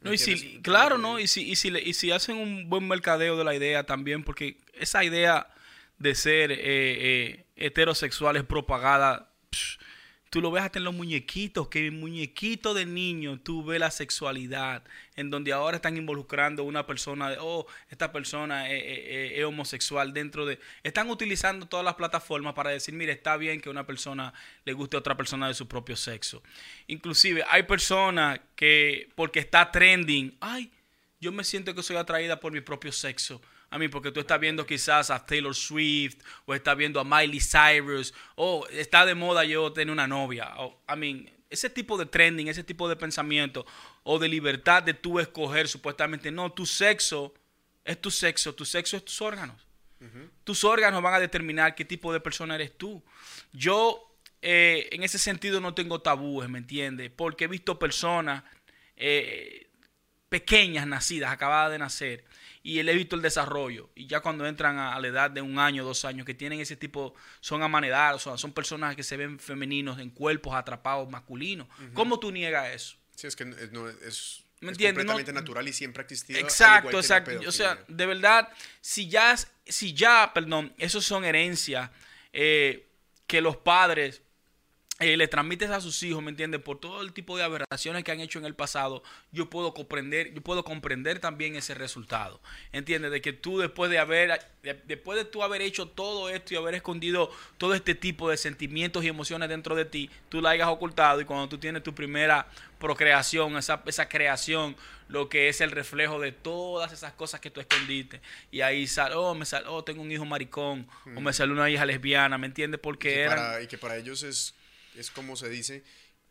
[0.00, 1.18] No, y si, claro, ¿no?
[1.18, 4.58] Y si, y, si, y si hacen un buen mercadeo de la idea también, porque
[4.74, 5.48] esa idea
[5.98, 9.30] de ser eh, eh, heterosexual es propagada
[10.32, 13.90] Tú lo ves hasta en los muñequitos, que en muñequito de niño tú ves la
[13.90, 14.82] sexualidad,
[15.14, 20.58] en donde ahora están involucrando una persona de, oh, esta persona es, homosexual dentro de...
[20.84, 24.32] Están utilizando todas las plataformas para decir, mire, está bien que una persona
[24.64, 26.42] le guste a otra persona de su propio sexo.
[26.86, 30.72] Inclusive hay personas que, porque está trending, ay,
[31.20, 33.42] yo me siento que soy atraída por mi propio sexo
[33.72, 37.40] a mí, porque tú estás viendo quizás a Taylor Swift o estás viendo a Miley
[37.40, 40.52] Cyrus o está de moda yo tener una novia.
[40.58, 43.64] O, I mean, ese tipo de trending, ese tipo de pensamiento
[44.02, 47.32] o de libertad de tú escoger supuestamente, no, tu sexo
[47.82, 49.66] es tu sexo, tu sexo es tus órganos.
[50.44, 53.02] Tus órganos van a determinar qué tipo de persona eres tú.
[53.52, 57.10] Yo eh, en ese sentido no tengo tabúes, ¿me entiendes?
[57.10, 58.42] Porque he visto personas
[58.96, 59.68] eh,
[60.28, 62.24] pequeñas nacidas, acabadas de nacer,
[62.62, 63.90] y él he visto el desarrollo.
[63.94, 66.76] Y ya cuando entran a, la edad de un año, dos años, que tienen ese
[66.76, 71.66] tipo, son amanedados, son, son personas que se ven femeninos en cuerpos atrapados masculinos.
[71.94, 72.96] ¿Cómo tú niegas eso?
[73.14, 76.38] Sí, es que no, es, ¿Me completamente natural y siempre ha existido.
[76.38, 77.32] Exacto, exacto.
[77.46, 78.48] O sea, de verdad,
[78.80, 79.36] si ya,
[79.66, 81.90] si ya, perdón, esos son herencias
[82.32, 82.88] eh,
[83.26, 84.22] que los padres
[85.02, 86.60] eh, le transmites a sus hijos, ¿me entiendes?
[86.60, 90.32] Por todo el tipo de aberraciones que han hecho en el pasado, yo puedo comprender,
[90.34, 92.40] yo puedo comprender también ese resultado.
[92.72, 93.10] ¿Entiendes?
[93.10, 94.40] De que tú después de haber,
[94.86, 99.04] después de tú haber hecho todo esto y haber escondido todo este tipo de sentimientos
[99.04, 102.46] y emociones dentro de ti, tú la hayas ocultado y cuando tú tienes tu primera
[102.78, 104.76] procreación, esa, esa creación,
[105.08, 108.20] lo que es el reflejo de todas esas cosas que tú escondiste.
[108.50, 111.70] Y ahí sale, oh, me sale, oh, tengo un hijo maricón, o me sale una
[111.70, 112.80] hija lesbiana, ¿me entiendes?
[112.80, 113.28] Porque
[113.62, 114.54] y que para ellos es
[114.96, 115.82] es como se dice,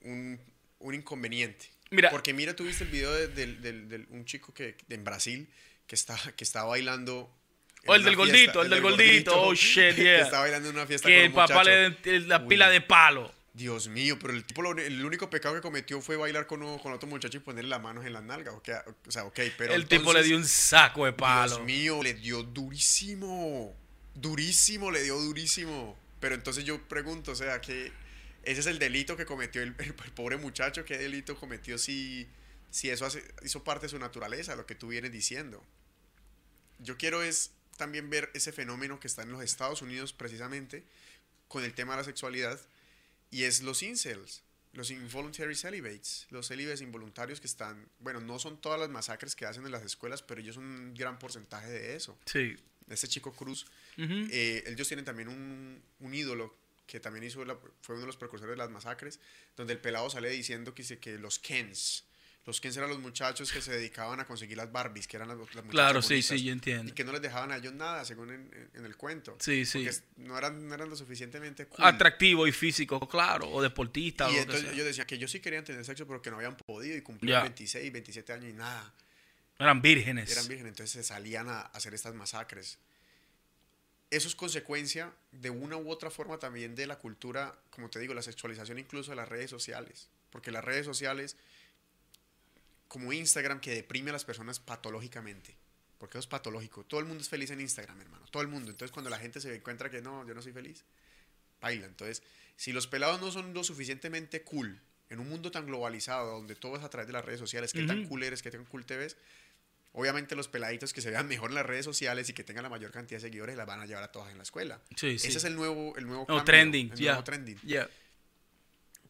[0.02, 0.40] un,
[0.80, 1.70] un inconveniente.
[1.92, 2.10] Mira.
[2.10, 5.50] Porque mira, tú viste el video de, un chico que, en Brasil
[5.88, 7.30] que está, que está bailando.
[7.86, 9.96] O oh, el del gordito, el, del gordito, oh shit, yeah.
[9.96, 13.34] que está bailando en una fiesta que el papá le la pila de palo.
[13.54, 17.10] Dios mío, pero el tipo, el único pecado que cometió fue bailar con, con otro
[17.10, 18.54] muchacho y ponerle las manos en las nalgas.
[18.54, 18.62] O,
[19.08, 19.74] o sea, ok, pero.
[19.74, 21.56] El tipo le dio un saco de palo.
[21.56, 23.76] Dios mío, le dio durísimo.
[24.16, 25.98] Durísimo, le dio durísimo.
[26.22, 27.92] Pero entonces yo pregunto, o sea, que
[28.44, 29.76] ese es el delito que cometió el,
[30.16, 30.86] pobre muchacho.
[30.86, 32.28] ¿Qué delito cometió si,
[32.70, 35.64] si eso hace, hizo parte de su naturaleza, lo que tú vienes diciendo?
[36.80, 40.84] Yo quiero es también ver ese fenómeno que está en los Estados Unidos precisamente
[41.48, 42.60] con el tema de la sexualidad
[43.30, 44.44] y es los incels,
[44.74, 49.46] los involuntary celibates, los célibes involuntarios que están, bueno, no son todas las masacres que
[49.46, 52.18] hacen en las escuelas, pero ellos son un gran porcentaje de eso.
[52.26, 52.56] Sí.
[52.90, 56.61] Este chico Cruz, eh, ellos tienen también un, un ídolo
[56.92, 59.18] que también hizo la- fue uno de los precursores de las masacres,
[59.56, 62.04] donde el pelado sale diciendo que, que los Kens,
[62.46, 65.38] los Kens eran los muchachos que se dedicaban a conseguir las Barbies, que eran las,
[65.38, 66.92] las muchachas Claro, sí, sí, yo entiendo.
[66.92, 69.38] Y que no les dejaban a ellos nada, según en, en el cuento.
[69.40, 69.86] Sí, sí.
[69.86, 71.86] Porque no eran, no eran lo suficientemente cool.
[71.86, 74.28] Atractivo y físico, claro, o deportista.
[74.28, 76.36] o Y que entonces ellos decían que ellos sí querían tener sexo, pero que no
[76.38, 77.44] habían podido y cumplían Ya.
[77.44, 78.94] 26, 27 años y nada.
[79.58, 80.30] Eran vírgenes.
[80.30, 82.80] Eran vírgenes, entonces se salían a hacer estas masacres.
[84.12, 88.14] Eso es consecuencia de una u otra forma también de la cultura, como te digo,
[88.14, 90.10] la sexualización incluso de las redes sociales.
[90.30, 91.38] Porque las redes sociales,
[92.90, 95.56] como Instagram, que deprime a las personas patológicamente.
[95.98, 96.84] Porque eso es patológico.
[96.84, 98.26] Todo el mundo es feliz en Instagram, hermano.
[98.32, 98.70] Todo el mundo.
[98.70, 100.84] Entonces cuando la gente se encuentra que no, yo no soy feliz,
[101.62, 101.86] baila.
[101.86, 102.22] Entonces,
[102.58, 106.76] si los pelados no son lo suficientemente cool en un mundo tan globalizado, donde todo
[106.76, 108.10] es a través de las redes sociales, qué tan Ujú.
[108.10, 109.16] cool eres, qué tan cool te ves,
[109.94, 112.70] obviamente los peladitos que se vean mejor en las redes sociales y que tengan la
[112.70, 114.82] mayor cantidad de seguidores las van a llevar a todas en la escuela.
[114.96, 115.28] Sí, sí.
[115.28, 117.12] Ese es el nuevo, el nuevo No, cambio, trending, el ya.
[117.12, 117.60] nuevo trending.
[117.64, 117.90] Ya.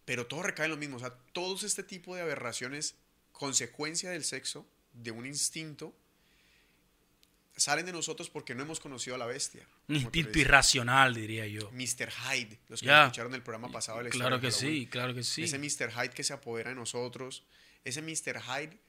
[0.05, 0.97] Pero todo recae en lo mismo.
[0.97, 2.95] O sea, todos este tipo de aberraciones,
[3.31, 5.95] consecuencia del sexo, de un instinto,
[7.55, 9.65] salen de nosotros porque no hemos conocido a la bestia.
[9.87, 11.69] Un instinto irracional, diría yo.
[11.71, 12.09] Mr.
[12.11, 13.03] Hyde, los que Ya.
[13.03, 15.43] escucharon el programa pasado Claro que sí, claro que sí.
[15.43, 15.91] Ese Mr.
[15.91, 17.43] Hyde que se apodera de nosotros,
[17.85, 18.41] ese Mr.
[18.41, 18.79] Hyde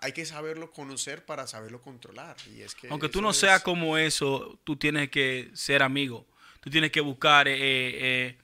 [0.00, 2.36] hay que saberlo conocer para saberlo controlar.
[2.54, 6.26] Y es que Aunque tú no es- seas como eso, tú tienes que ser amigo.
[6.60, 8.38] Tú tienes que buscar eh, eh,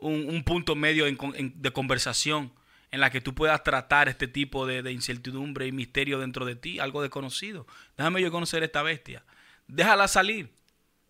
[0.00, 2.52] un, un punto medio en con- en- de conversación
[2.92, 6.54] en la que tú puedas tratar este tipo de, de incertidumbre y misterio dentro de
[6.54, 7.66] ti, algo desconocido.
[7.96, 9.24] Déjame yo conocer esta bestia.
[9.66, 10.50] Déjala salir.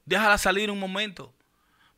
[0.06, 1.34] Déjala salir un momento.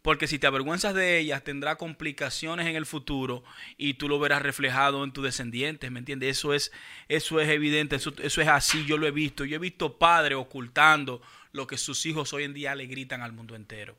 [0.09, 3.45] Porque si te avergüenzas de ellas, tendrá complicaciones en el futuro
[3.77, 6.39] y tú lo verás reflejado en tus descendientes, ¿me entiendes?
[6.39, 6.73] Eso es,
[7.09, 9.45] eso es evidente, eso, eso es así, yo lo he visto.
[9.45, 11.21] Yo he visto padres ocultando
[11.53, 13.99] lo que sus hijos hoy en día le gritan al mundo entero.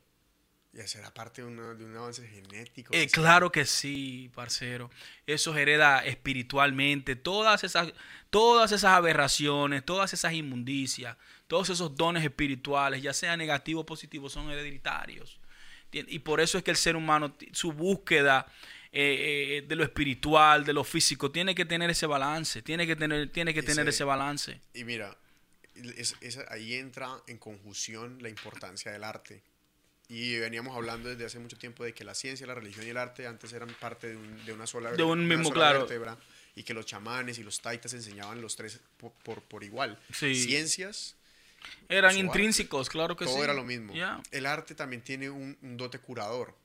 [0.72, 2.92] Y será parte de, una- de un avance genético.
[2.92, 4.90] Eh, sea- claro que sí, parcero.
[5.28, 7.14] Eso hereda espiritualmente.
[7.14, 7.92] Todas esas,
[8.30, 11.16] todas esas aberraciones, todas esas inmundicias,
[11.46, 15.39] todos esos dones espirituales, ya sean negativos o positivos, son hereditarios.
[15.92, 18.46] Y por eso es que el ser humano, su búsqueda
[18.92, 22.62] eh, eh, de lo espiritual, de lo físico, tiene que tener ese balance.
[22.62, 24.60] Tiene que tener, tiene que tener se- ese balance.
[24.74, 25.16] Y mira,
[25.74, 29.42] es- es- ahí entra en conjunción la importancia del arte.
[30.08, 32.96] Y veníamos hablando desde hace mucho tiempo de que la ciencia, la religión y el
[32.96, 35.80] arte antes eran parte de, un- de una sola De un mismo, claro.
[35.80, 36.18] vértebra,
[36.56, 40.00] y que los chamanes y los taitas enseñaban los tres por, por, por igual.
[40.12, 40.34] Sí.
[40.34, 41.14] Ciencias,
[41.88, 43.32] Eran intrínsecos, claro que sí.
[43.32, 43.92] todo era lo mismo.
[44.30, 46.56] El arte también tiene un, un dote curador.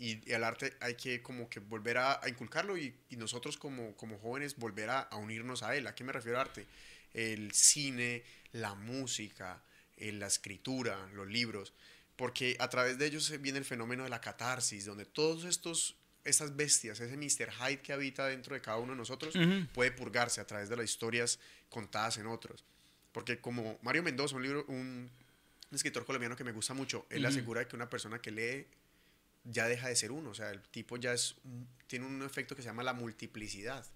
[0.00, 3.96] Y el arte hay que como que volver a, a inculcarlo y, y nosotros como,
[3.96, 5.86] como jóvenes volver a, a unirnos a él.
[5.88, 6.66] ¿A qué me refiero a arte?
[7.12, 8.22] El cine,
[8.52, 9.60] la música,
[9.96, 11.72] eh, la escritura, los libros.
[12.14, 16.54] Porque a través de ellos viene el fenómeno de la catarsis, donde todos estos estas
[16.56, 17.52] bestias, ese Mr.
[17.52, 19.34] Hyde que habita dentro de cada uno de nosotros,
[19.72, 21.38] puede purgarse a través de las historias
[21.68, 22.64] contadas en otros.
[23.12, 25.10] Porque como Mario Mendoza, un libro, un,
[25.72, 27.28] escritor colombiano que me gusta mucho, él Ujú.
[27.28, 28.66] asegura que una persona que lee
[29.44, 31.36] ya deja de ser uno, o sea, el tipo ya es
[31.86, 33.86] tiene un efecto que se llama la multiplicidad.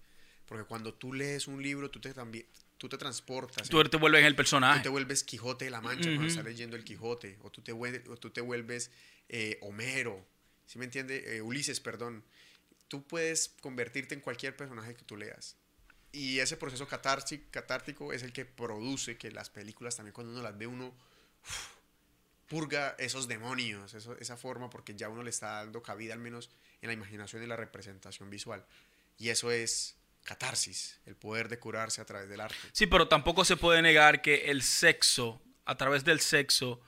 [0.45, 2.45] Porque cuando tú lees un libro, tú te también
[2.83, 4.83] tú te transportas, Tú te vuelves en el tú personaje.
[4.83, 6.27] te vuelves Quijote de la Mancha cuando Ujú.
[6.27, 8.91] estás leyendo el Quijote, o tú te vuelves, o tú te vuelves
[9.29, 10.25] eh, Homero,
[10.65, 11.37] ¿sí me entiende?
[11.37, 12.25] Eh, Ulises, perdón.
[12.89, 15.55] Tú puedes convertirte en cualquier personaje que tú leas.
[16.13, 20.55] Y ese proceso catártico es el que produce que las películas también cuando uno las
[20.55, 20.93] ve uno
[22.47, 26.51] purga esos demonios, esa forma, porque ya uno le está dando cabida al menos
[26.83, 28.63] en la imaginación y la representación visual.
[29.17, 32.55] Y eso es catarsis, el poder de curarse a través del arte.
[32.71, 36.79] Sí, pero tampoco se puede negar que el sexo, a través del sexo,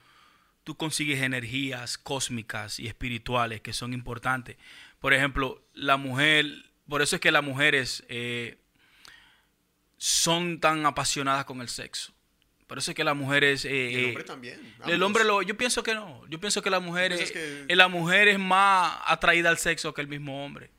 [0.62, 4.56] tú consigues energías cósmicas y espirituales que son importantes.
[5.00, 6.46] Por ejemplo, la mujer,
[6.88, 8.58] por eso es que las mujeres eh,
[9.96, 12.12] son tan apasionadas con el sexo.
[12.66, 13.64] Por eso es que las mujeres...
[13.64, 14.74] eh, el eh, hombre también.
[14.86, 16.26] el hombre lo, yo pienso que no.
[16.28, 19.94] Yo pienso que la mujer, es, que- eh, la mujer es más atraída al sexo
[19.94, 20.70] que el mismo hombre.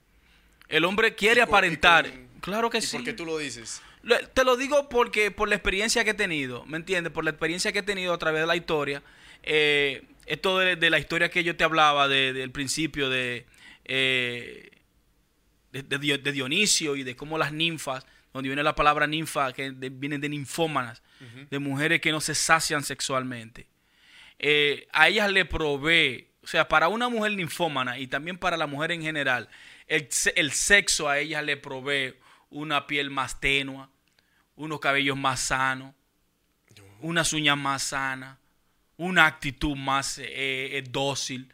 [0.68, 2.10] El hombre quiere con- aparentar.
[2.12, 2.98] con- claro que ¿Y sí.
[2.98, 3.82] por qué tú lo dices?
[4.34, 7.12] Te lo digo porque por la experiencia que he tenido, ¿me entiendes?
[7.14, 9.02] Por la experiencia que he tenido a través de la historia.
[9.44, 13.46] eh, esto de, de la historia que yo te hablaba de- del principio de,
[13.86, 14.72] eh,
[15.72, 18.06] de Dionisio y de cómo las ninfas,
[18.38, 21.02] donde viene la palabra ninfa, que de- vienen de ninfómanas,
[21.50, 23.68] de mujeres que no se sacian sexualmente.
[24.40, 28.68] Eh, a ellas le provee o sea, para una mujer ninfómana y también para la
[28.68, 29.50] mujer en general,
[29.88, 32.14] el, el sexo a ella le provee
[32.50, 33.90] una piel más tenua,
[34.56, 35.94] unos cabellos más sanos,
[37.02, 38.38] unas uñas más sanas,
[38.98, 40.26] una actitud más eh,
[40.78, 41.52] eh, dócil.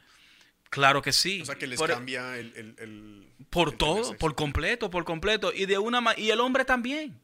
[0.73, 1.43] Claro que sí.
[1.43, 3.27] O sea, que les cambia el...
[3.51, 5.53] por todo, por completo, por completo.
[5.53, 7.21] Y, de una, y el hombre también.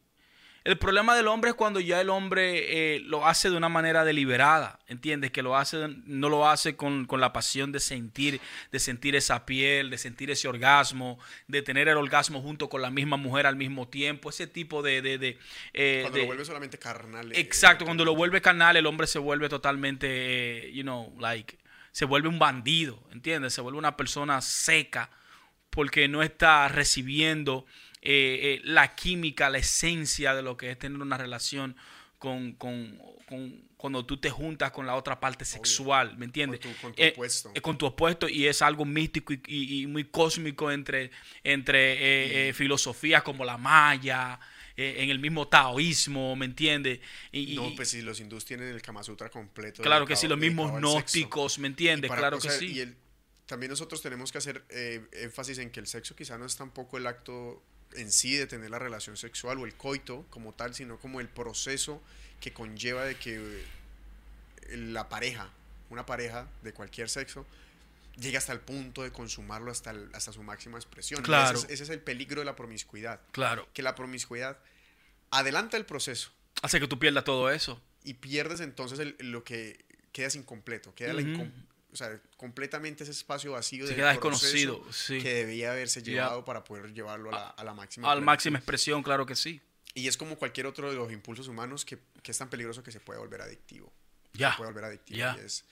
[0.66, 4.06] El problema del hombre es cuando ya el hombre eh, lo hace de una manera
[4.06, 5.32] deliberada, ¿entiendes?
[5.32, 8.40] Que lo hace, no lo hace con, la pasión de sentir,
[8.72, 11.18] de sentir esa piel, de sentir ese orgasmo,
[11.48, 15.02] de tener el orgasmo junto con la misma mujer al mismo tiempo, ese tipo de...
[15.02, 15.40] de,
[15.74, 17.32] eh, cuando lo vuelve solamente carnal.
[17.32, 21.58] Eh, exacto, cuando lo vuelve carnal el hombre se vuelve totalmente, you know, like,
[21.91, 23.53] se vuelve un bandido, ¿entiendes?
[23.53, 25.10] Se vuelve una persona seca
[25.70, 27.66] porque no está recibiendo
[28.02, 31.76] eh, eh, la química, la esencia de lo que es tener una relación
[32.18, 32.53] con,
[33.78, 36.60] cuando tú te juntas con la otra parte sexual, ¿me entiendes?
[36.82, 37.53] Con tu, eh, opuesto.
[37.61, 41.11] con tu opuesto y es algo místico y, muy cósmico entre,
[41.44, 44.40] entre filosofías como la maya,
[44.80, 47.00] en el mismo taoísmo, ¿me entiendes?
[47.32, 49.82] Y, no, pues si los hindús tienen el Kama Sutra completo.
[49.84, 52.12] Claro que sí, los mismos gnósticos, ¿me entiendes?
[52.12, 52.82] Claro que sí.
[52.82, 52.96] Y
[53.46, 54.64] también nosotros tenemos que hacer
[55.12, 57.62] énfasis en que el sexo quizá no es tampoco el acto
[57.94, 61.28] en sí de tener la relación sexual o el coito como tal, sino como el
[61.28, 62.02] proceso
[62.40, 65.50] que conlleva de que eh, la pareja,
[65.90, 67.46] una pareja de cualquier sexo,
[68.20, 71.22] llegue hasta el punto de consumarlo hasta, hasta su máxima expresión.
[71.22, 71.60] Claro.
[71.70, 73.22] Ese es, el peligro de la promiscuidad.
[73.32, 73.68] Claro.
[73.74, 74.60] Que la promiscuidad
[75.32, 76.32] adelanta el proceso.
[76.62, 77.82] Hace que tú pierdas todo eso.
[78.04, 81.22] Y pierdes entonces lo que quedas incompleto, queda la
[81.91, 86.94] o sea, completamente ese espacio vacío Se queda desconocido, que debía haberse llevado para poder
[86.94, 88.12] llevarlo a la, a la máxima.
[88.12, 89.60] A la máxima expresión, claro que sí.
[89.96, 92.91] Y es como cualquier otro de los impulsos humanos que, que es tan peligroso que
[92.91, 93.91] se puede volver adictivo.
[94.34, 94.52] Ya.
[94.52, 95.20] Se puede volver adictivo.
[95.20, 95.66] Y, es,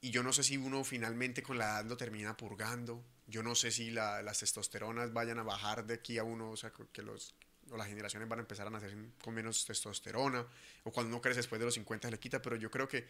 [0.00, 3.04] y, yo no sé si uno finalmente con la edad lo termina purgando.
[3.26, 6.56] Yo no sé si la, las testosteronas vayan a bajar de aquí a uno, o
[6.56, 7.34] sea, que los,
[7.70, 10.46] o las generaciones van a empezar a nacer con menos testosterona,
[10.84, 13.06] o cuando uno crece después de los 50 se le quita, pero yo creo que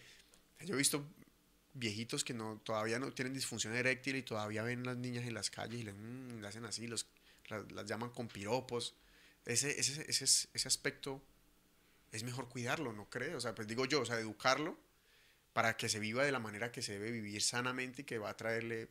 [0.65, 1.07] yo he visto
[1.75, 5.51] viejitos que no, todavía no tienen disfunción eréctil y todavía ven las niñas en las
[5.51, 7.07] calles y les, mm, hacen así, los,
[7.49, 8.95] las, llaman con piropos.
[9.45, 11.23] Ese, ese, ese, ese, aspecto
[12.13, 13.39] es mejor cuidarlo, ¿no creo?
[13.39, 14.77] O sea, pues digo yo, o sea, educarlo
[15.59, 18.31] para que se viva de la manera que se debe vivir sanamente y que va
[18.31, 18.85] a traerle,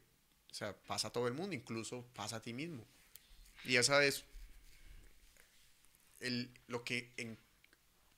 [0.51, 2.85] o sea, pasa a todo el mundo, incluso pasa a ti mismo.
[3.63, 4.25] Y esa es
[6.19, 7.37] el, lo que en,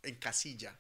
[0.02, 0.76] encasilla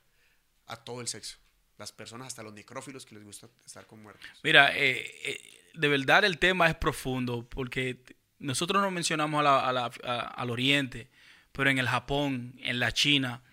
[0.66, 1.38] a todo el sexo
[1.78, 4.28] las personas, hasta los necrófilos que les gusta estar con muertos.
[4.42, 8.04] Mira, eh, eh, de verdad el tema es profundo porque
[8.40, 11.08] nosotros no mencionamos al Oriente,
[11.52, 13.44] pero en el Japón, en la China,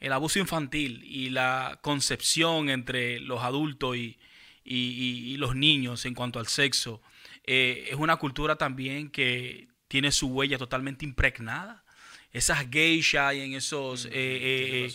[0.00, 4.16] el abuso infantil y la concepción entre los adultos y,
[5.36, 7.00] los niños en cuanto al sexo
[7.44, 11.82] eh, es una cultura también que tiene su huella totalmente impregnada.
[12.30, 14.88] Esas geishas y en esos mm, eh,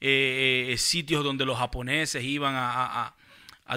[0.00, 3.14] eh, sitios donde los japoneses iban a,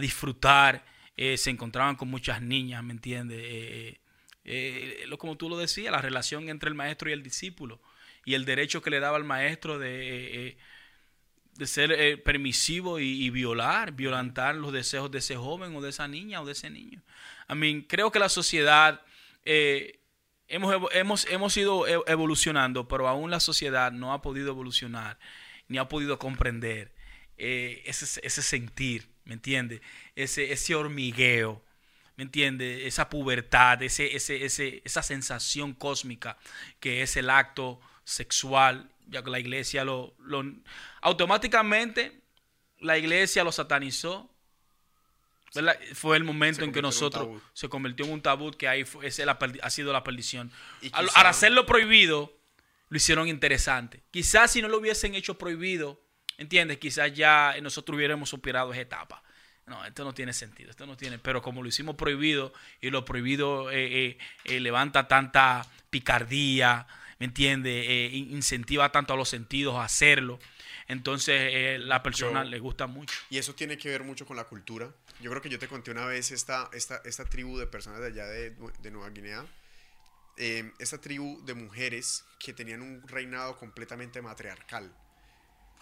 [0.02, 0.84] disfrutar,
[1.15, 3.97] se encontraban con muchas niñas, ¿me entiendes?
[5.18, 7.80] como tú lo decías, la relación entre el maestro y el discípulo
[8.26, 10.57] y el derecho que le daba al maestro de,
[11.53, 16.41] de ser permisivo y, violar, violentar los deseos de ese joven o de esa niña
[16.41, 17.02] o de ese niño.
[17.49, 19.02] I mean, creo que la sociedad
[20.47, 25.18] hemos, hemos, hemos ido e, evolucionando, pero aún la sociedad no ha podido evolucionar,
[25.68, 26.91] ni ha podido comprender
[27.38, 29.81] eh, ese, ese, sentir, ¿me entiendes?
[30.15, 31.61] Ese, ese hormigueo,
[32.15, 32.85] ¿me entiendes?
[32.85, 36.38] Esa pubertad, ese, ese, ese, esa sensación cósmica
[36.80, 40.44] que es el acto sexual, ya que la iglesia lo, lo
[41.02, 42.22] automáticamente
[42.80, 44.30] la iglesia lo satanizó
[45.94, 49.69] fue el momento en que nosotros se convirtió en un tabú que ahí fue, ha
[49.69, 50.52] sido la perdición.
[50.91, 52.38] Al, hacerlo prohibido,
[52.90, 54.03] lo hicieron interesante.
[54.11, 56.02] Quizás si no lo hubiesen hecho prohibido,
[56.38, 56.77] ¿entiendes?
[56.77, 59.23] Quizás ya nosotros hubiéramos superado esa etapa.
[59.65, 61.19] No, esto no tiene sentido, esto no tiene.
[61.19, 66.86] Pero como lo hicimos prohibido y lo prohibido eh, eh, eh, levanta tanta picardía,
[67.20, 68.14] ¿me entiendes?
[68.14, 70.40] incentiva tanto a los sentidos a hacerlo.
[70.88, 73.16] Entonces la persona le gusta mucho.
[73.30, 75.92] Y eso tiene que ver mucho con la cultura yo creo que yo te conté
[75.92, 79.46] una vez esta, esta, esta tribu de personas de allá de, de Nueva Guinea,
[80.38, 84.92] eh, esta tribu de mujeres que tenían un reinado completamente matriarcal.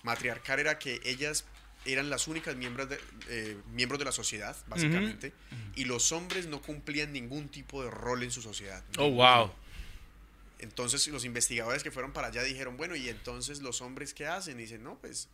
[0.04, 1.46] Matriarcal era que ellas
[1.86, 3.00] eran las únicas miembros de,
[3.30, 5.34] eh, miembros de la sociedad, básicamente,
[5.76, 8.84] y los hombres no cumplían ningún tipo de rol en su sociedad.
[8.98, 9.52] Oh, wow.
[10.64, 14.58] Entonces los investigadores que fueron para allá dijeron, bueno, ¿y entonces los hombres qué hacen?
[14.60, 15.28] Y dicen, no, pues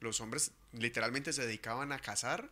[0.00, 2.48] los hombres literalmente se dedicaban a cazar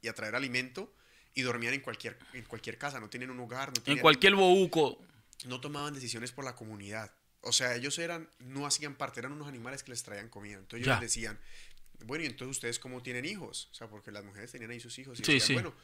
[0.00, 0.92] y a traer alimento
[1.34, 4.34] y dormían en cualquier, en cualquier casa, no tenían un hogar, no En tenían- cualquier
[4.34, 4.98] bohuco.
[5.46, 7.10] no tomaban decisiones por la comunidad.
[7.40, 10.58] O sea, ellos eran, no hacían parte, eran unos animales que les traían comida.
[10.58, 11.40] Entonces ellos les decían,
[12.04, 13.68] bueno, y entonces ustedes cómo tienen hijos?
[13.72, 15.18] O sea, porque las mujeres tenían ahí sus hijos.
[15.18, 15.52] Y Sí, decían, sí.
[15.54, 15.74] bueno,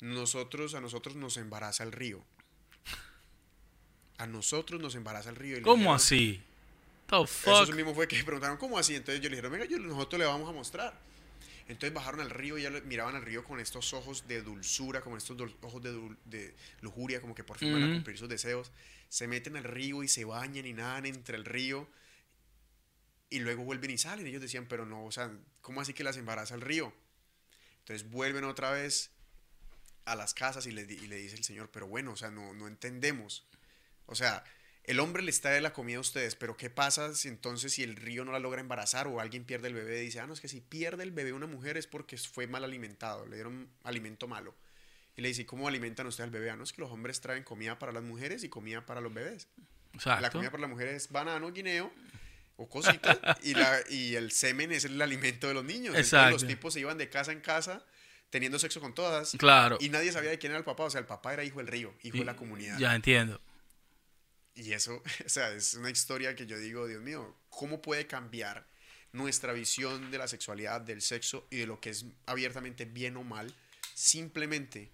[0.00, 2.24] nosotros, a nosotros nos embaraza el río.
[4.18, 5.58] A nosotros nos embaraza el río.
[5.58, 6.42] Y ¿Cómo dijeron- así?
[7.08, 7.26] The Eso
[7.66, 7.74] fuck?
[7.74, 8.94] mismo fue que preguntaron, ¿cómo así?
[8.94, 10.92] Entonces yo le dijeron, venga, yo, nosotros le vamos a mostrar.
[11.68, 15.16] Entonces bajaron al río y ya miraban al río con estos ojos de dulzura, con
[15.16, 18.70] estos ojos de, lujuria, como que por fin van a cumplir sus deseos.
[19.10, 21.86] Se meten al río y se bañan y nadan entre el río.
[23.30, 24.26] Y luego vuelven y salen.
[24.26, 25.30] Ellos decían, pero no, o sea,
[25.60, 26.92] ¿cómo así que las embaraza el río?
[27.80, 29.10] Entonces vuelven otra vez
[30.06, 32.54] a las casas y le, y le dice el Señor, pero bueno, o sea, no,
[32.54, 33.44] no entendemos.
[34.08, 34.42] O sea,
[34.84, 37.94] el hombre les trae la comida a ustedes, pero ¿qué pasa si entonces si el
[37.94, 40.00] río no la logra embarazar o alguien pierde el bebé?
[40.00, 42.64] Dice, ah, no, es que si pierde el bebé una mujer es porque fue mal
[42.64, 44.54] alimentado, le dieron alimento malo.
[45.16, 46.50] Y le dice, ¿y cómo alimentan ustedes al bebé?
[46.50, 49.12] Ah, no, es que los hombres traen comida para las mujeres y comida para los
[49.12, 49.48] bebés.
[49.92, 50.30] La Exacto.
[50.38, 51.92] comida para las mujeres es banano, guineo
[52.56, 55.88] o cositas y, la, y el semen es el alimento de los niños.
[55.88, 56.32] Entonces Exacto.
[56.32, 57.84] los tipos se iban de casa en casa
[58.30, 59.78] teniendo sexo con todas Claro.
[59.80, 60.84] y nadie sabía de quién era el papá.
[60.84, 62.78] O sea, el papá era hijo del río, hijo de la comunidad.
[62.78, 63.40] Ya entiendo.
[64.58, 68.66] Y eso, o sea, es una historia que yo digo, Dios mío, ¿cómo puede cambiar
[69.12, 73.22] nuestra visión de la sexualidad, del sexo y de lo que es abiertamente bien o
[73.22, 73.54] mal,
[73.94, 74.90] simplemente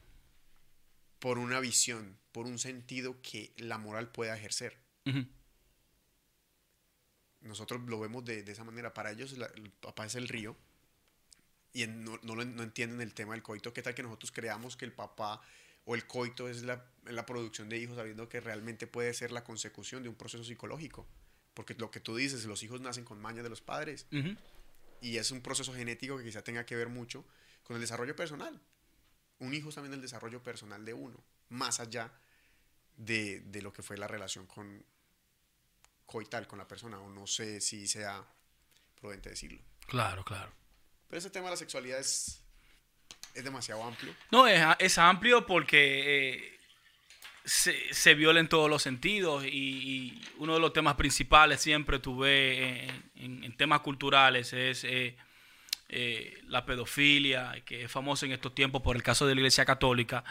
[1.18, 4.76] por una visión, por un sentido que la moral pueda ejercer?
[7.40, 8.92] Nosotros lo vemos de, de esa manera.
[8.94, 10.56] Para ellos la- el papá es el río
[11.72, 13.72] y en- no, no, lo- no entienden el tema del coito.
[13.72, 15.40] ¿Qué tal que nosotros creamos que el papá
[15.84, 19.32] o el coito es la, es la producción de hijos, sabiendo que realmente puede ser
[19.32, 21.06] la consecución de un proceso psicológico?
[21.54, 24.06] Porque lo que tú dices, los hijos nacen con mañas de los padres
[25.00, 27.24] y es un proceso genético que quizá tenga que ver mucho
[27.62, 28.60] con el desarrollo personal.
[29.38, 32.12] Un hijo es también el desarrollo personal de uno, más allá
[32.96, 34.84] de, de lo que fue la relación con
[36.06, 38.24] coital con la persona, o no sé si sea
[39.00, 39.60] prudente decirlo.
[39.86, 40.52] Claro, claro.
[41.08, 42.42] Pero ese tema de la sexualidad es,
[43.34, 44.14] es demasiado amplio.
[44.30, 46.60] No, es, es amplio porque eh,
[47.44, 52.86] se, se viola en todos los sentidos y, uno de los temas principales siempre tuve
[53.16, 55.16] en, temas culturales es eh,
[55.88, 59.64] eh, la pedofilia, que es famoso en estos tiempos por el caso de la Iglesia
[59.64, 60.24] Católica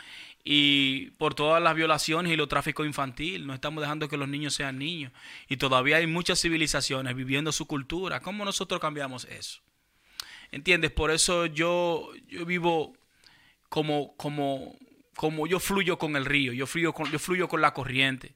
[0.44, 3.48] y por todas las violaciones y los tráficos infantil.
[3.48, 5.14] No estamos dejando que los niños sean niños
[5.48, 8.20] y todavía hay muchas civilizaciones viviendo su cultura.
[8.20, 9.62] ¿Cómo nosotros cambiamos eso?
[10.52, 10.92] ¿Entiendes?
[10.92, 12.98] Por eso yo, yo vivo
[13.70, 14.78] como, como,
[15.16, 18.34] como yo fluyo con el río, yo fluyo con, yo fluyo con la corriente.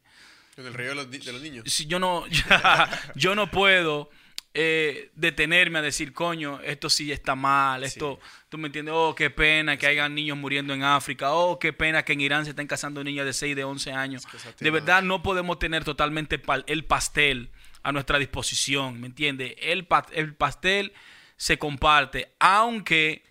[0.57, 1.63] En el río de los, ni- de los niños.
[1.67, 2.25] Si yo no,
[3.15, 4.09] yo no puedo
[4.53, 9.29] eh, detenerme a decir, coño, esto sí está mal, esto, tú me entiendes, oh, qué
[9.29, 12.65] pena que hayan niños muriendo en África, oh, qué pena que en Irán se estén
[12.65, 14.23] casando niñas de 6, de 11 años.
[14.25, 17.51] que de verdad no podemos tener totalmente el pastel
[17.83, 19.53] a nuestra disposición, ¿me entiendes?
[19.59, 20.91] El, pa- el pastel
[21.35, 23.23] se comparte, aunque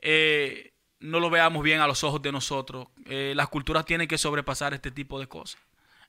[0.00, 0.71] eh,
[1.02, 2.88] no lo veamos bien a los ojos de nosotros.
[3.06, 5.60] Eh, las culturas tienen que sobrepasar este tipo de cosas.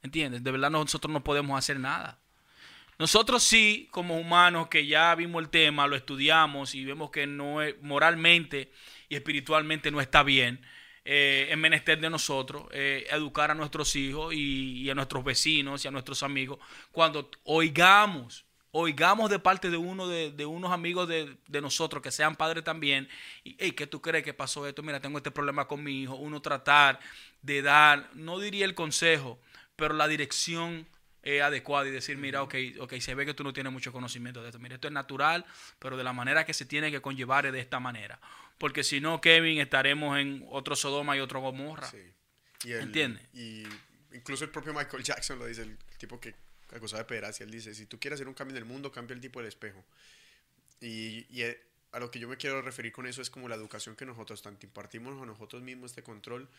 [0.01, 0.43] ¿Entiendes?
[0.43, 2.19] De verdad nosotros no podemos hacer nada.
[2.99, 7.61] Nosotros sí, como humanos que ya vimos el tema, lo estudiamos y vemos que no
[7.61, 8.71] es, moralmente
[9.09, 10.61] y espiritualmente no está bien,
[11.05, 15.83] eh, es menester de nosotros eh, educar a nuestros hijos y, y a nuestros vecinos
[15.83, 16.59] y a nuestros amigos
[16.91, 22.11] cuando oigamos, oigamos de parte de uno de, de unos amigos de, de nosotros que
[22.11, 23.07] sean padres también,
[23.43, 24.83] y hey, ¿qué tú crees que pasó esto?
[24.83, 26.15] Mira, tengo este problema con mi hijo.
[26.15, 26.99] Uno tratar
[27.41, 29.39] de dar, no diría el consejo,
[29.75, 30.87] pero la dirección
[31.21, 34.41] eh, adecuada y decir, mira, ok, ok, se ve que tú no tienes mucho conocimiento
[34.41, 34.59] de esto.
[34.59, 35.45] Mira, esto es natural,
[35.79, 38.19] pero de la manera que se tiene que conllevar es de esta manera.
[38.57, 41.87] Porque si no, Kevin, estaremos en otro Sodoma y otro Gomorra.
[41.89, 41.97] Sí.
[42.65, 43.21] Y el- ¿Entiende?
[43.33, 43.63] Y
[44.13, 46.35] incluso el propio Michael Jackson lo dice, el tipo que
[46.77, 49.13] acusaba de pederastia, él dice, si tú quieres hacer un cambio en el mundo, cambia
[49.13, 49.83] el tipo del espejo.
[50.81, 53.55] Y, y, eh, a lo que yo me quiero referir con eso es como la
[53.55, 56.49] educación que nosotros tanto impartimos a nosotros mismos, este control,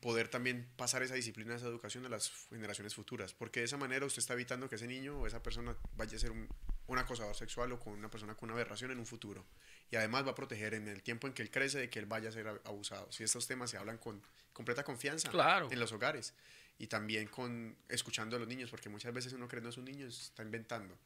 [0.00, 3.32] poder también pasar esa disciplina, esa educación a las generaciones futuras.
[3.32, 6.20] Porque de esa manera usted está evitando que ese niño o esa persona vaya a
[6.20, 6.46] ser un,
[6.86, 9.44] un acosador sexual o con una persona con una aberración en un futuro.
[9.90, 12.06] Y además va a proteger en el tiempo en que él crece de que él
[12.06, 13.10] vaya a ser abusado.
[13.10, 14.22] Si estos temas se hablan con
[14.52, 15.68] completa confianza Claro.
[15.70, 16.34] en los hogares
[16.78, 19.84] y también con escuchando a los niños, porque muchas veces uno cree no es un
[19.84, 20.96] niño, está inventando.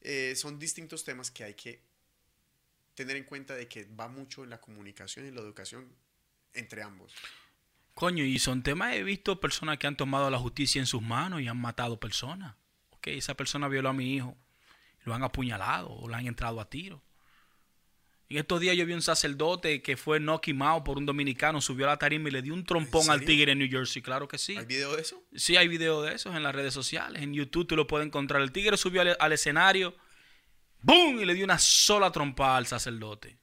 [0.00, 1.80] Eh, son distintos temas que hay que
[2.94, 5.88] tener en cuenta de que va mucho en la comunicación y la educación
[6.54, 7.14] entre ambos.
[7.94, 11.40] Coño, y son temas, he visto personas que han tomado la justicia en sus manos
[11.40, 12.56] y han matado personas.
[12.90, 14.36] Ok, esa persona violó a mi hijo,
[15.04, 17.02] lo han apuñalado o lo han entrado a tiro.
[18.32, 20.56] En estos días yo vi un sacerdote que fue knocked
[20.86, 23.58] por un dominicano, subió a la tarima y le dio un trompón al tigre en
[23.58, 24.00] New Jersey.
[24.00, 24.56] Claro que sí.
[24.56, 25.22] ¿Hay video de eso?
[25.34, 27.20] Sí, hay video de eso en las redes sociales.
[27.20, 28.40] En YouTube tú lo puedes encontrar.
[28.40, 29.94] El tigre subió al, escenario,
[30.80, 31.20] ¡boom!
[31.20, 33.36] Y le dio una sola trompa al sacerdote.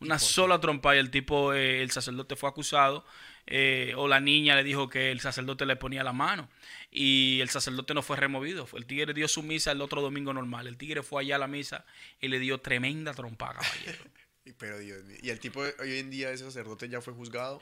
[0.00, 3.06] Una sola trompa y el tipo, eh, el sacerdote fue acusado
[3.46, 6.48] eh, o la niña le dijo que el sacerdote le ponía la mano
[6.90, 8.66] y el sacerdote no fue removido.
[8.74, 10.66] El tigre dio su misa el otro domingo normal.
[10.66, 11.84] El tigre fue allá a la misa
[12.20, 14.04] y le dio tremenda trompa, caballero.
[14.58, 15.16] Pero Dios mío.
[15.22, 17.60] ¿Y el tipo hoy en día, ese sacerdote ya fue juzgado?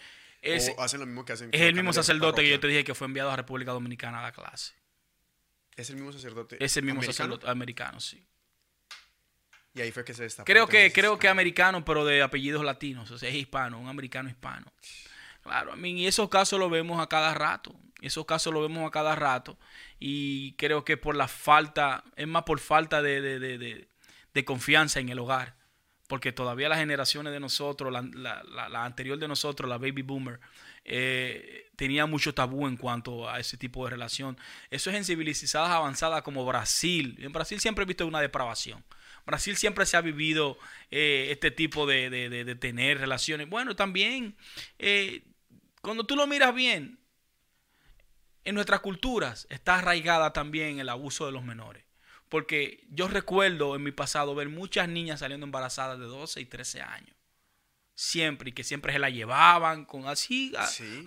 [0.76, 1.50] ¿O hacen lo mismo que hacen?
[1.52, 4.22] Es el mismo sacerdote que yo te dije que fue enviado a República Dominicana a
[4.22, 4.74] la clase.
[5.76, 6.62] ¿Es el mismo sacerdote?
[6.62, 8.22] Es el mismo sacerdote americano, sí.
[9.74, 10.44] Y ahí fue que se destapó.
[10.44, 13.10] Creo que, creo que americano, pero de apellidos latinos.
[13.10, 14.70] O sea, es hispano, un americano hispano.
[15.42, 17.74] Claro, a y esos casos los vemos a cada rato.
[18.00, 19.58] Esos casos los vemos a cada rato.
[19.98, 25.18] Y creo que por la falta, es más por falta de, de, confianza en el
[25.18, 25.56] hogar.
[26.08, 30.40] Porque todavía las generaciones de nosotros, la, la, anterior de nosotros, la baby boomer,
[30.84, 34.36] eh, tenía mucho tabú en cuanto a ese tipo de relación.
[34.70, 37.16] Eso es en civilizaciones avanzadas como Brasil.
[37.20, 38.84] En Brasil siempre he visto una depravación.
[39.24, 40.58] Brasil siempre se ha vivido
[40.90, 43.48] eh, este tipo de, de, tener relaciones.
[43.48, 44.34] Bueno, también
[44.78, 45.22] eh,
[45.82, 46.98] cuando tú lo miras bien,
[48.44, 51.84] en nuestras culturas está arraigada también el abuso de los menores.
[52.28, 56.80] Porque yo recuerdo en mi pasado ver muchas niñas saliendo embarazadas de 12 y 13
[56.80, 57.14] años.
[57.94, 60.52] Siempre, y que siempre se la llevaban con así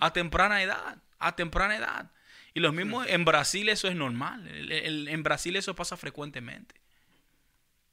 [0.00, 1.02] a, temprana edad.
[1.18, 2.12] A temprana edad.
[2.54, 4.48] Y los mismos, en Brasil eso es normal.
[4.48, 6.80] en Brasil eso pasa frecuentemente.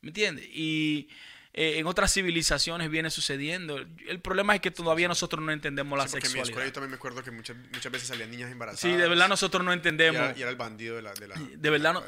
[0.01, 0.45] ¿Me entiendes?
[0.51, 1.09] Y
[1.55, 3.77] eh, en otras civilizaciones viene sucediendo.
[3.77, 6.49] El problema es que todavía nosotros no entendemos la sexualidad.
[6.49, 8.79] En mi yo también me acuerdo que muchas, muchas veces salían niñas embarazadas.
[8.79, 10.35] Sí, de verdad nosotros no entendemos.
[10.35, 12.03] Y era, el bandido de la, de la, de verdad no,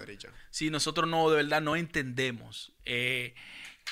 [0.49, 2.71] Sí, nosotros no, de verdad no entendemos.
[2.85, 3.35] Eh,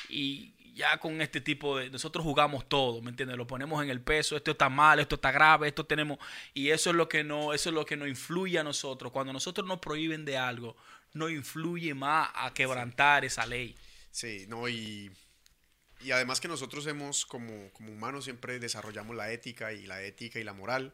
[0.10, 1.92] y ya con este tipo de...
[1.92, 3.38] Nosotros jugamos todo, ¿me entiendes?
[3.38, 6.18] Lo ponemos en el peso, esto está mal, esto está grave, esto tenemos...
[6.56, 9.12] Y eso es lo que no, eso es lo que nos influye a nosotros.
[9.12, 10.76] Cuando nosotros nos prohíben de algo,
[11.14, 13.76] no influye más a quebrantar esa ley.
[14.10, 15.12] Sí, no, y
[16.04, 20.40] y además que nosotros hemos, como, como humanos, siempre desarrollamos la ética y la ética
[20.40, 20.94] y la moral.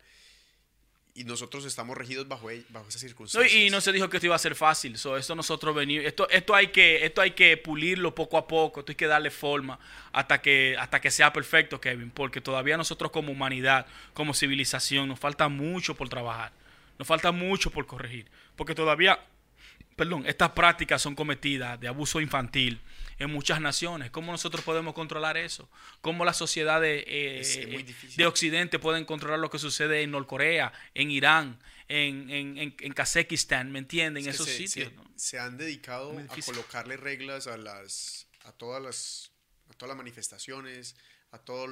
[1.15, 3.53] Y nosotros estamos regidos bajo, e, bajo esas circunstancias.
[3.53, 4.94] y no se dijo que esto iba a ser fácil.
[4.94, 8.91] esto nosotros venimos, esto, esto, hay que, esto hay que pulirlo poco a poco, esto
[8.91, 9.80] hay que darle forma
[10.14, 12.11] hasta que, hasta que sea perfecto, Kevin.
[12.11, 16.53] Porque todavía nosotros como humanidad, como civilización, nos falta mucho por trabajar.
[16.98, 18.27] Nos falta mucho por corregir.
[18.56, 19.19] Porque todavía,
[19.95, 22.80] perdón, estas prácticas son cometidas de abuso infantil,
[23.20, 24.10] en muchas naciones.
[24.12, 25.70] ¿Cómo nosotros podemos controlar eso?
[26.02, 27.86] ¿Cómo las sociedades eh,
[28.16, 31.60] de Occidente pueden controlar lo que sucede en Norcorea, en Irán,
[31.90, 34.24] en, en, en, Kazajistán, ¿me entienden?
[34.24, 34.91] En esos sitios.
[35.16, 39.32] Se, han dedicado a colocarle reglas a, las, a, todas las,
[39.70, 40.96] a todas las manifestaciones,
[41.32, 41.70] a todas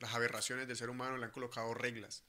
[0.00, 2.24] las aberraciones del ser humano, le han colocado reglas.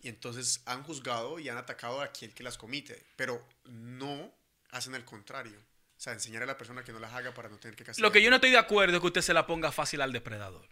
[0.00, 4.34] Y entonces han juzgado y han atacado a quien que las comite, pero no
[4.70, 5.58] hacen el contrario.
[6.02, 8.08] O sea, enseñar a la persona que no las haga para no tener que castigar.
[8.08, 10.10] Lo que yo no estoy de acuerdo es que usted se la ponga fácil al
[10.10, 10.66] depredador.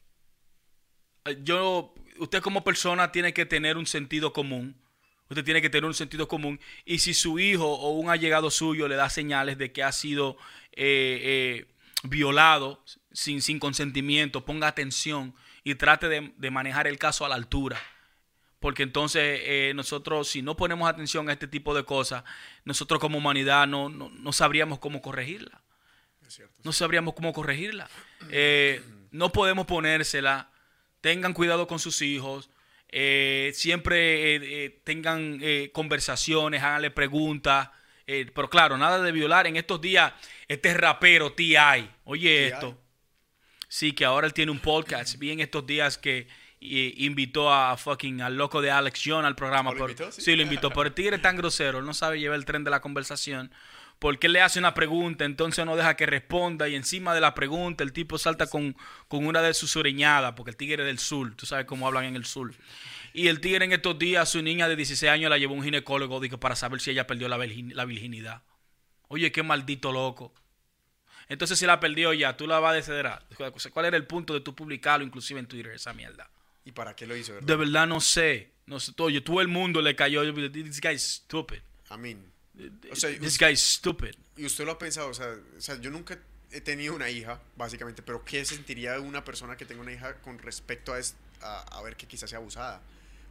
[1.24, 4.82] Eh, yo, usted como persona tiene que tener un sentido común.
[5.28, 6.58] Usted tiene que tener un sentido común.
[6.84, 10.36] Y si su hijo o un allegado suyo le da señales de que ha sido
[10.72, 12.82] eh, eh, violado
[13.12, 15.32] sin, sin consentimiento, ponga atención
[15.62, 17.80] y trate de manejar el caso a la altura
[18.60, 22.24] porque entonces eh, nosotros, si no ponemos atención a este tipo de cosas,
[22.64, 25.62] nosotros como humanidad no, no, sabríamos cómo corregirla.
[26.62, 27.88] no sabríamos cómo corregirla.
[28.30, 30.50] Eh, no podemos ponérsela.
[31.00, 32.50] Tengan cuidado con sus hijos.
[32.90, 35.40] Eh, siempre tengan
[35.72, 37.70] conversaciones, háganle preguntas.
[38.04, 39.46] pero claro, nada de violar.
[39.46, 40.12] En estos días,
[40.48, 41.90] este rapero T.I.
[42.04, 42.78] Oye esto.
[43.68, 45.16] Sí, que ahora él tiene un podcast.
[45.16, 46.28] Vi en estos días que
[46.60, 49.72] y invitó a fucking al loco de Alex John al programa.
[49.72, 50.36] Por, ¿sí?
[50.36, 50.68] lo invitó.
[50.68, 53.50] Pero el tigre es tan grosero, él no sabe llevar el tren de la conversación.
[53.98, 57.34] Porque él le hace una pregunta, entonces no deja que responda y encima de la
[57.34, 58.74] pregunta el tipo salta con,
[59.08, 62.04] con una de sus oreñadas, porque el tigre es del sur, tú sabes cómo hablan
[62.04, 62.54] en el sur.
[63.12, 65.64] Y el tigre en estos días, su niña de 16 años la llevó a un
[65.64, 68.42] ginecólogo para saber si ella perdió la, la virginidad.
[69.08, 70.32] Oye, qué maldito loco.
[71.28, 73.26] Entonces si la perdió ya, tú la vas a desederar.
[73.72, 76.30] ¿Cuál era el punto de tú publicarlo inclusive en Twitter, esa mierda?
[76.64, 77.40] ¿Y para qué lo hizo?
[77.40, 78.52] De verdad no sé.
[78.66, 80.22] No sé todo, todo el mundo le cayó.
[80.52, 81.58] This guy is stupid.
[81.90, 82.32] I mean.
[82.90, 84.14] O sea, This guy is stupid.
[84.36, 86.18] Y usted lo ha pensado, o sea, o sea, yo nunca
[86.50, 90.38] he tenido una hija, básicamente, pero ¿qué sentiría una persona que tenga una hija con
[90.38, 91.00] respecto a,
[91.40, 92.82] a, a ver que quizás sea abusada?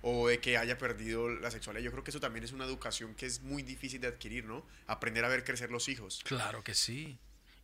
[0.01, 1.83] o de que haya perdido la sexualidad.
[1.83, 4.65] Yo creo que eso también es una educación que es muy difícil de adquirir, ¿no?
[4.87, 6.21] Aprender a ver crecer los hijos.
[6.23, 7.17] Claro que sí.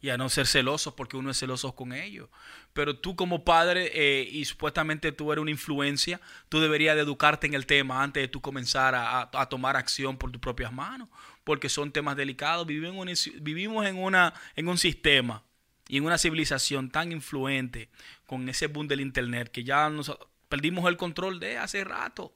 [0.06, 2.30] Y a no ser celosos porque uno es celoso con ellos.
[2.74, 7.48] Pero tú como padre eh, y supuestamente tú eres una influencia, tú deberías de educarte
[7.48, 11.10] en el tema antes de tú comenzar a, tomar acción por tus propias manos,
[11.44, 12.68] porque son temas delicados.
[12.68, 15.42] Vivimos en, vivimos en, una, en un sistema
[15.88, 17.90] y en una civilización tan influente
[18.28, 20.16] con ese boom del Internet que ya nos
[20.50, 22.32] perdimos el control de hace rato.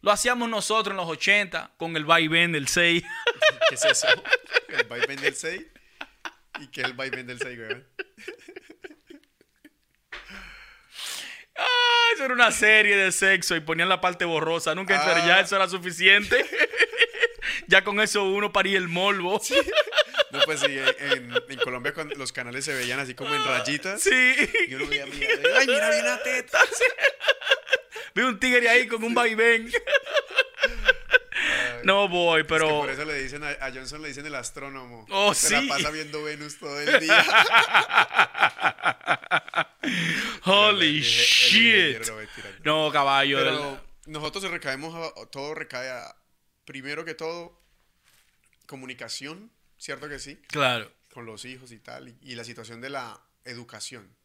[0.00, 3.02] Lo hacíamos nosotros en los 80 con el vaivén del 6.
[3.68, 4.06] ¿Qué es eso?
[4.68, 5.66] ¿El vaivén del 6?
[6.60, 7.84] ¿Y qué es el vaivén del 6, güey?
[11.56, 14.74] Ah, eso era una serie de sexo y ponían la parte borrosa.
[14.74, 15.26] Nunca ah.
[15.26, 16.46] ya eso era suficiente.
[17.66, 19.40] ya con eso uno paría el molvo.
[20.30, 24.02] No, pues sí, en, Colombia los canales se veían así como en rayitas.
[24.02, 24.34] Sí.
[24.68, 26.60] Y uno veía, mira, ay, mira bien la teta.
[28.14, 29.70] Vi un tigre ahí con un vaivén.
[31.84, 32.68] No voy, pero.
[32.68, 35.06] por eso le dicen a, Johnson le dicen el astrónomo.
[35.10, 35.54] Oh, Se sí.
[35.66, 37.24] la pasa viendo Venus todo el día.
[40.44, 42.02] Holy shit.
[42.64, 43.38] no, caballo.
[43.38, 46.16] Pero nosotros recaemos, todo recae a,
[46.64, 47.60] primero que todo,
[48.66, 50.36] comunicación, ¿cierto que sí?
[50.48, 50.90] Claro.
[51.12, 54.17] Con los hijos y tal, y la situación de la educación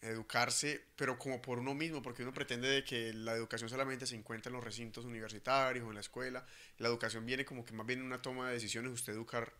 [0.00, 4.14] educarse, pero como por uno mismo, porque uno pretende de que la educación solamente se
[4.14, 6.46] encuentra en los recintos universitarios o en la escuela.
[6.78, 9.52] La educación viene como que más bien una toma de decisiones, usted educar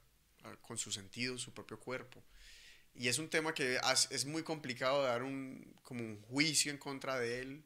[0.45, 2.23] ah, con su sentido, su propio cuerpo.
[2.95, 3.79] Y es un tema que
[4.11, 7.65] es muy complicado dar un, como un juicio en contra de él,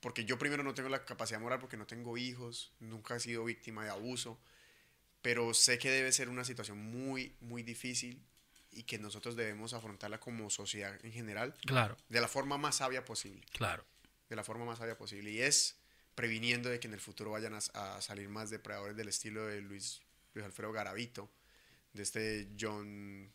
[0.00, 3.44] porque yo primero no tengo la capacidad moral porque no tengo hijos, nunca he sido
[3.44, 4.38] víctima de abuso,
[5.22, 8.20] pero sé que debe ser una situación muy, muy difícil
[8.74, 11.54] y que nosotros debemos afrontarla como sociedad en general.
[11.66, 11.96] Claro.
[12.08, 13.44] De la forma más sabia posible.
[13.52, 13.84] Claro.
[14.28, 15.30] De la forma más sabia posible.
[15.30, 15.78] Y es
[16.14, 20.00] previniendo de que en el futuro vayan a, salir más depredadores del estilo de Luis,
[20.32, 21.30] Luis Alfredo Garavito,
[21.92, 23.32] de este John,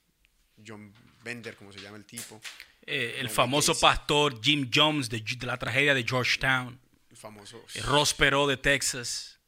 [0.65, 0.93] John
[1.23, 2.41] Bender, como se llama el tipo.
[2.85, 6.79] Eh, el famoso pastor Jim Jones de, la tragedia de Georgetown.
[7.09, 7.63] El famoso.
[7.75, 9.39] El Ross Perot de Texas.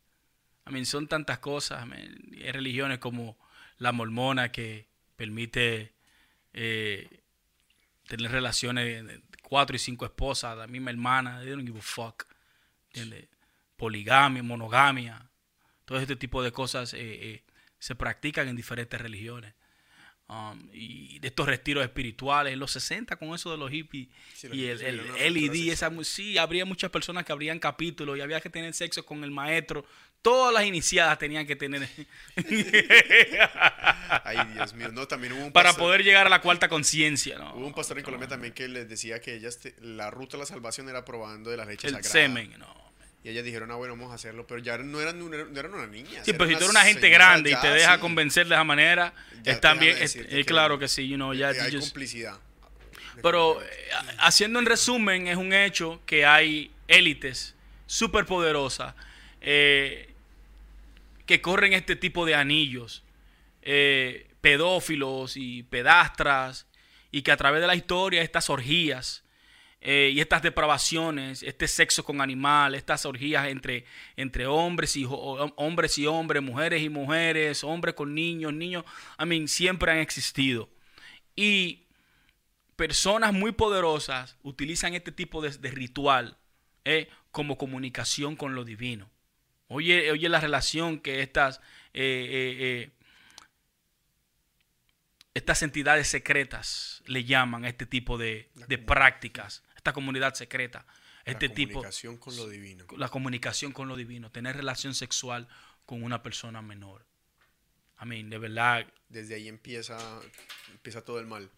[0.68, 1.86] I mean, son tantas cosas.
[1.92, 3.38] Hay religiones como
[3.78, 4.91] la mormona que
[5.22, 5.93] permite
[6.52, 7.07] eh,
[8.07, 9.06] tener relaciones
[9.43, 12.26] cuatro y cinco esposas, la misma hermana, they don't give a fuck.
[13.77, 15.30] Poligamia, monogamia,
[15.85, 17.43] todo este tipo de cosas eh, eh,
[17.77, 19.53] se practican en diferentes religiones.
[20.32, 24.08] Um, y de estos retiros espirituales en los 60 con eso de los hippies
[24.53, 28.49] y el, el, LED, esa, sí, habría muchas personas que abrían capítulos y había que
[28.49, 29.84] tener sexo con el maestro
[30.22, 31.82] Todas las iniciadas tenían que tener.
[34.24, 34.91] Ay, Dios mío.
[34.91, 37.56] No, también hubo un Para poder llegar a la cuarta conciencia, ¿no?
[37.56, 40.45] Hubo un pastor en Colombia también que les decía que ellas la ruta de la
[40.45, 42.81] salvación era probando de la leche El semen, no.
[43.23, 44.48] Y ellas dijeron, ah, bueno, vamos a hacerlo.
[44.48, 46.23] Pero ya no eran, no eran una niña.
[46.23, 49.14] Sí, pero si tú eres una gente grande y te deja convencer de esa manera,
[49.43, 49.98] bien.
[49.99, 51.49] Es, claro que sí, you know, ya.
[51.49, 52.39] Hay complicidad.
[53.22, 53.68] Pero eh,
[54.19, 57.53] haciendo en resumen, es un hecho que hay élites
[57.85, 58.95] súper poderosas.
[59.41, 60.07] Eh,
[61.26, 63.03] que corren este tipo de anillos,
[63.61, 66.65] eh, pedófilos y pedastras,
[67.11, 69.20] y que a través de la historia estas orgías
[69.84, 73.86] eh, y estas depravaciones, este sexo con animal, estas orgías entre,
[74.16, 78.86] entre hombres, y, hombres y hombres, mujeres y mujeres, hombres con niños, niños,
[79.20, 80.70] I mean, siempre han existido.
[81.36, 81.88] Y
[82.76, 86.38] personas muy poderosas utilizan este tipo de, ritual
[86.86, 89.10] eh, como comunicación con lo divino.
[89.68, 91.60] Oye, oye la relación que estas,
[91.94, 92.91] eh,
[95.34, 98.49] estas entidades secretas le llaman a este tipo de,
[98.86, 100.86] prácticas, esta comunidad secreta.
[101.26, 102.86] Este la comunicación con lo divino.
[102.98, 105.48] La comunicación con lo divino, tener relación sexual
[105.88, 107.03] con una persona menor.
[107.98, 108.86] Amén, de verdad.
[109.10, 109.98] Desde ahí empieza,
[110.72, 111.49] empieza todo el mal.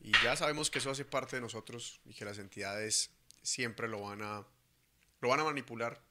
[0.00, 3.10] Y ya sabemos que eso hace parte de nosotros y que las entidades
[3.42, 4.46] siempre lo van a,
[5.22, 6.02] lo van a manipular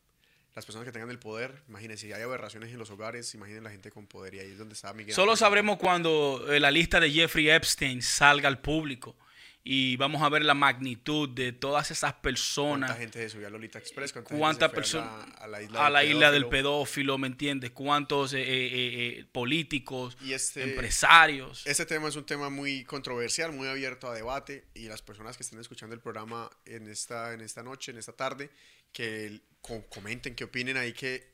[0.55, 3.69] las personas que tengan el poder, imagínense, si hay aberraciones en los hogares, imaginen la
[3.69, 5.15] gente con poder y ahí es donde está Miguel.
[5.15, 9.15] Solo sabremos cuando eh, la lista de Jeffrey Epstein salga al público
[9.63, 12.89] y vamos a ver la magnitud de todas esas personas.
[12.89, 14.13] ¿Cuánta gente se subió a Lolita Express?
[14.13, 15.61] ¿Cuántas personas a, la,
[16.03, 17.71] isla, del pedófilo, ¿me entiendes?
[17.71, 21.65] ¿Cuántos eh, eh, políticos, y este, empresarios?
[21.67, 25.43] Este tema es un tema muy controversial, muy abierto a debate y las personas que
[25.43, 28.49] estén escuchando el programa en esta, en esta noche, en esta tarde,
[28.91, 29.41] que
[29.89, 31.31] comenten, que opinen ahí, que,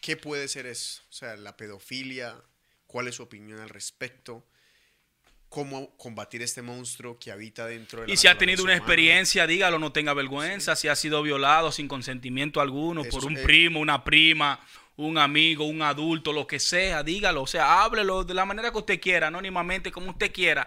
[0.00, 1.02] ¿qué puede ser eso?
[1.08, 2.42] O sea, la pedofilia,
[2.88, 4.44] ¿cuál es su opinión al respecto?
[5.54, 8.84] Cómo combatir este monstruo que habita dentro de la Y si ha tenido una humana.
[8.84, 10.74] experiencia, dígalo, no tenga vergüenza.
[10.74, 14.58] Si ha sido violado sin consentimiento alguno Eso por un es- primo, una prima,
[14.96, 17.42] un amigo, un adulto, lo que sea, dígalo.
[17.42, 20.66] O sea, háblelo de la manera que usted quiera, anónimamente, como usted quiera.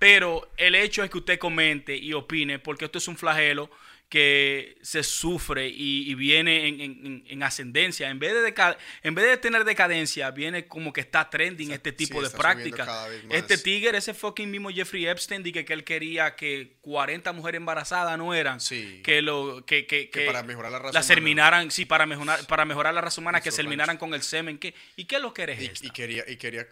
[0.00, 3.70] Pero el hecho es que usted comente y opine, porque esto es un flagelo
[4.08, 8.08] que se sufre y, y viene en, en- en- en ascendencia.
[8.10, 8.54] En vez, de
[9.02, 12.38] en vez de tener decadencia, viene como que está trending este sí, tipo de está
[12.38, 12.84] subiendo práctica.
[12.86, 13.36] cada vez más.
[13.36, 18.16] Este tigre, ese fucking mismo Jeffrey Epstein, dije que él quería que 40 mujeres embarazadas
[18.16, 18.60] no eran.
[18.60, 19.00] Sí.
[19.02, 21.14] Que, lo, que, que, Que que para mejorar la raza las humana.
[21.16, 24.58] terminaran, sí, para mejorar, para mejorar la raza humana, que se eliminaran con el semen.
[24.58, 25.86] ¿Qué, ¿Y qué es lo que eres Y, esta?
[25.86, 26.66] y quería, y quería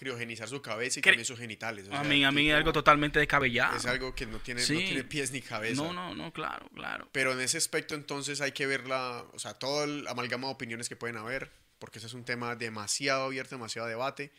[0.00, 1.86] criogenizar su cabeza y Cre- también sus genitales.
[1.88, 3.76] o a sea, mí, a mí tipo, es algo totalmente descabellado.
[3.76, 4.72] Es algo que no tiene, Sí.
[4.72, 5.82] no tiene pies ni cabeza.
[5.82, 7.06] No, no, no, claro, claro.
[7.12, 10.54] Pero en ese aspecto entonces hay que ver la, o sea, todo el amalgama de
[10.54, 14.32] opiniones que pueden haber, porque ese es un tema demasiado abierto, demasiado debate.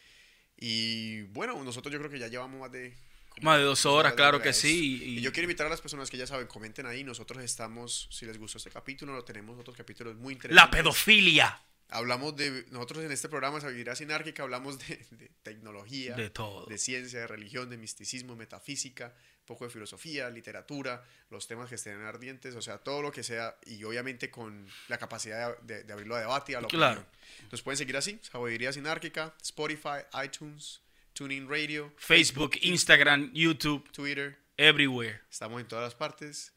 [0.58, 2.96] Y bueno, nosotros yo creo que ya llevamos más de...
[3.42, 6.10] Más de dos horas, claro que sí, Y, y- yo quiero invitar a las personas
[6.10, 7.04] que ya saben, comenten ahí.
[7.04, 10.66] Nosotros estamos, si les gustó este capítulo, lo tenemos otros capítulos muy interesantes.
[10.66, 11.62] La pedofilia.
[11.94, 16.66] Hablamos de, nosotros en este programa Sabiduría Sinárquica hablamos de, de tecnología, De todo.
[16.66, 21.76] de ciencia, de religión, de misticismo, metafísica, un poco de filosofía, literatura, los temas que
[21.76, 25.84] estén ardientes, o sea, todo lo que sea, y obviamente con la capacidad de, de-
[25.84, 27.02] de abrirlo a debate a la Claro.
[27.02, 27.52] opinión.
[27.52, 30.82] Nos pueden seguir así, Sabiduría Sinárquica, Spotify, iTunes,
[31.14, 35.20] TuneIn Radio, Facebook, Instagram, YouTube, Twitter, everywhere.
[35.30, 36.54] estamos en todas las partes,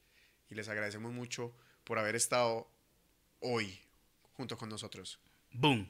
[0.49, 2.71] y les agradecemos mucho por haber estado
[3.41, 3.81] hoy
[4.35, 5.19] junto con nosotros.
[5.55, 5.87] Boom.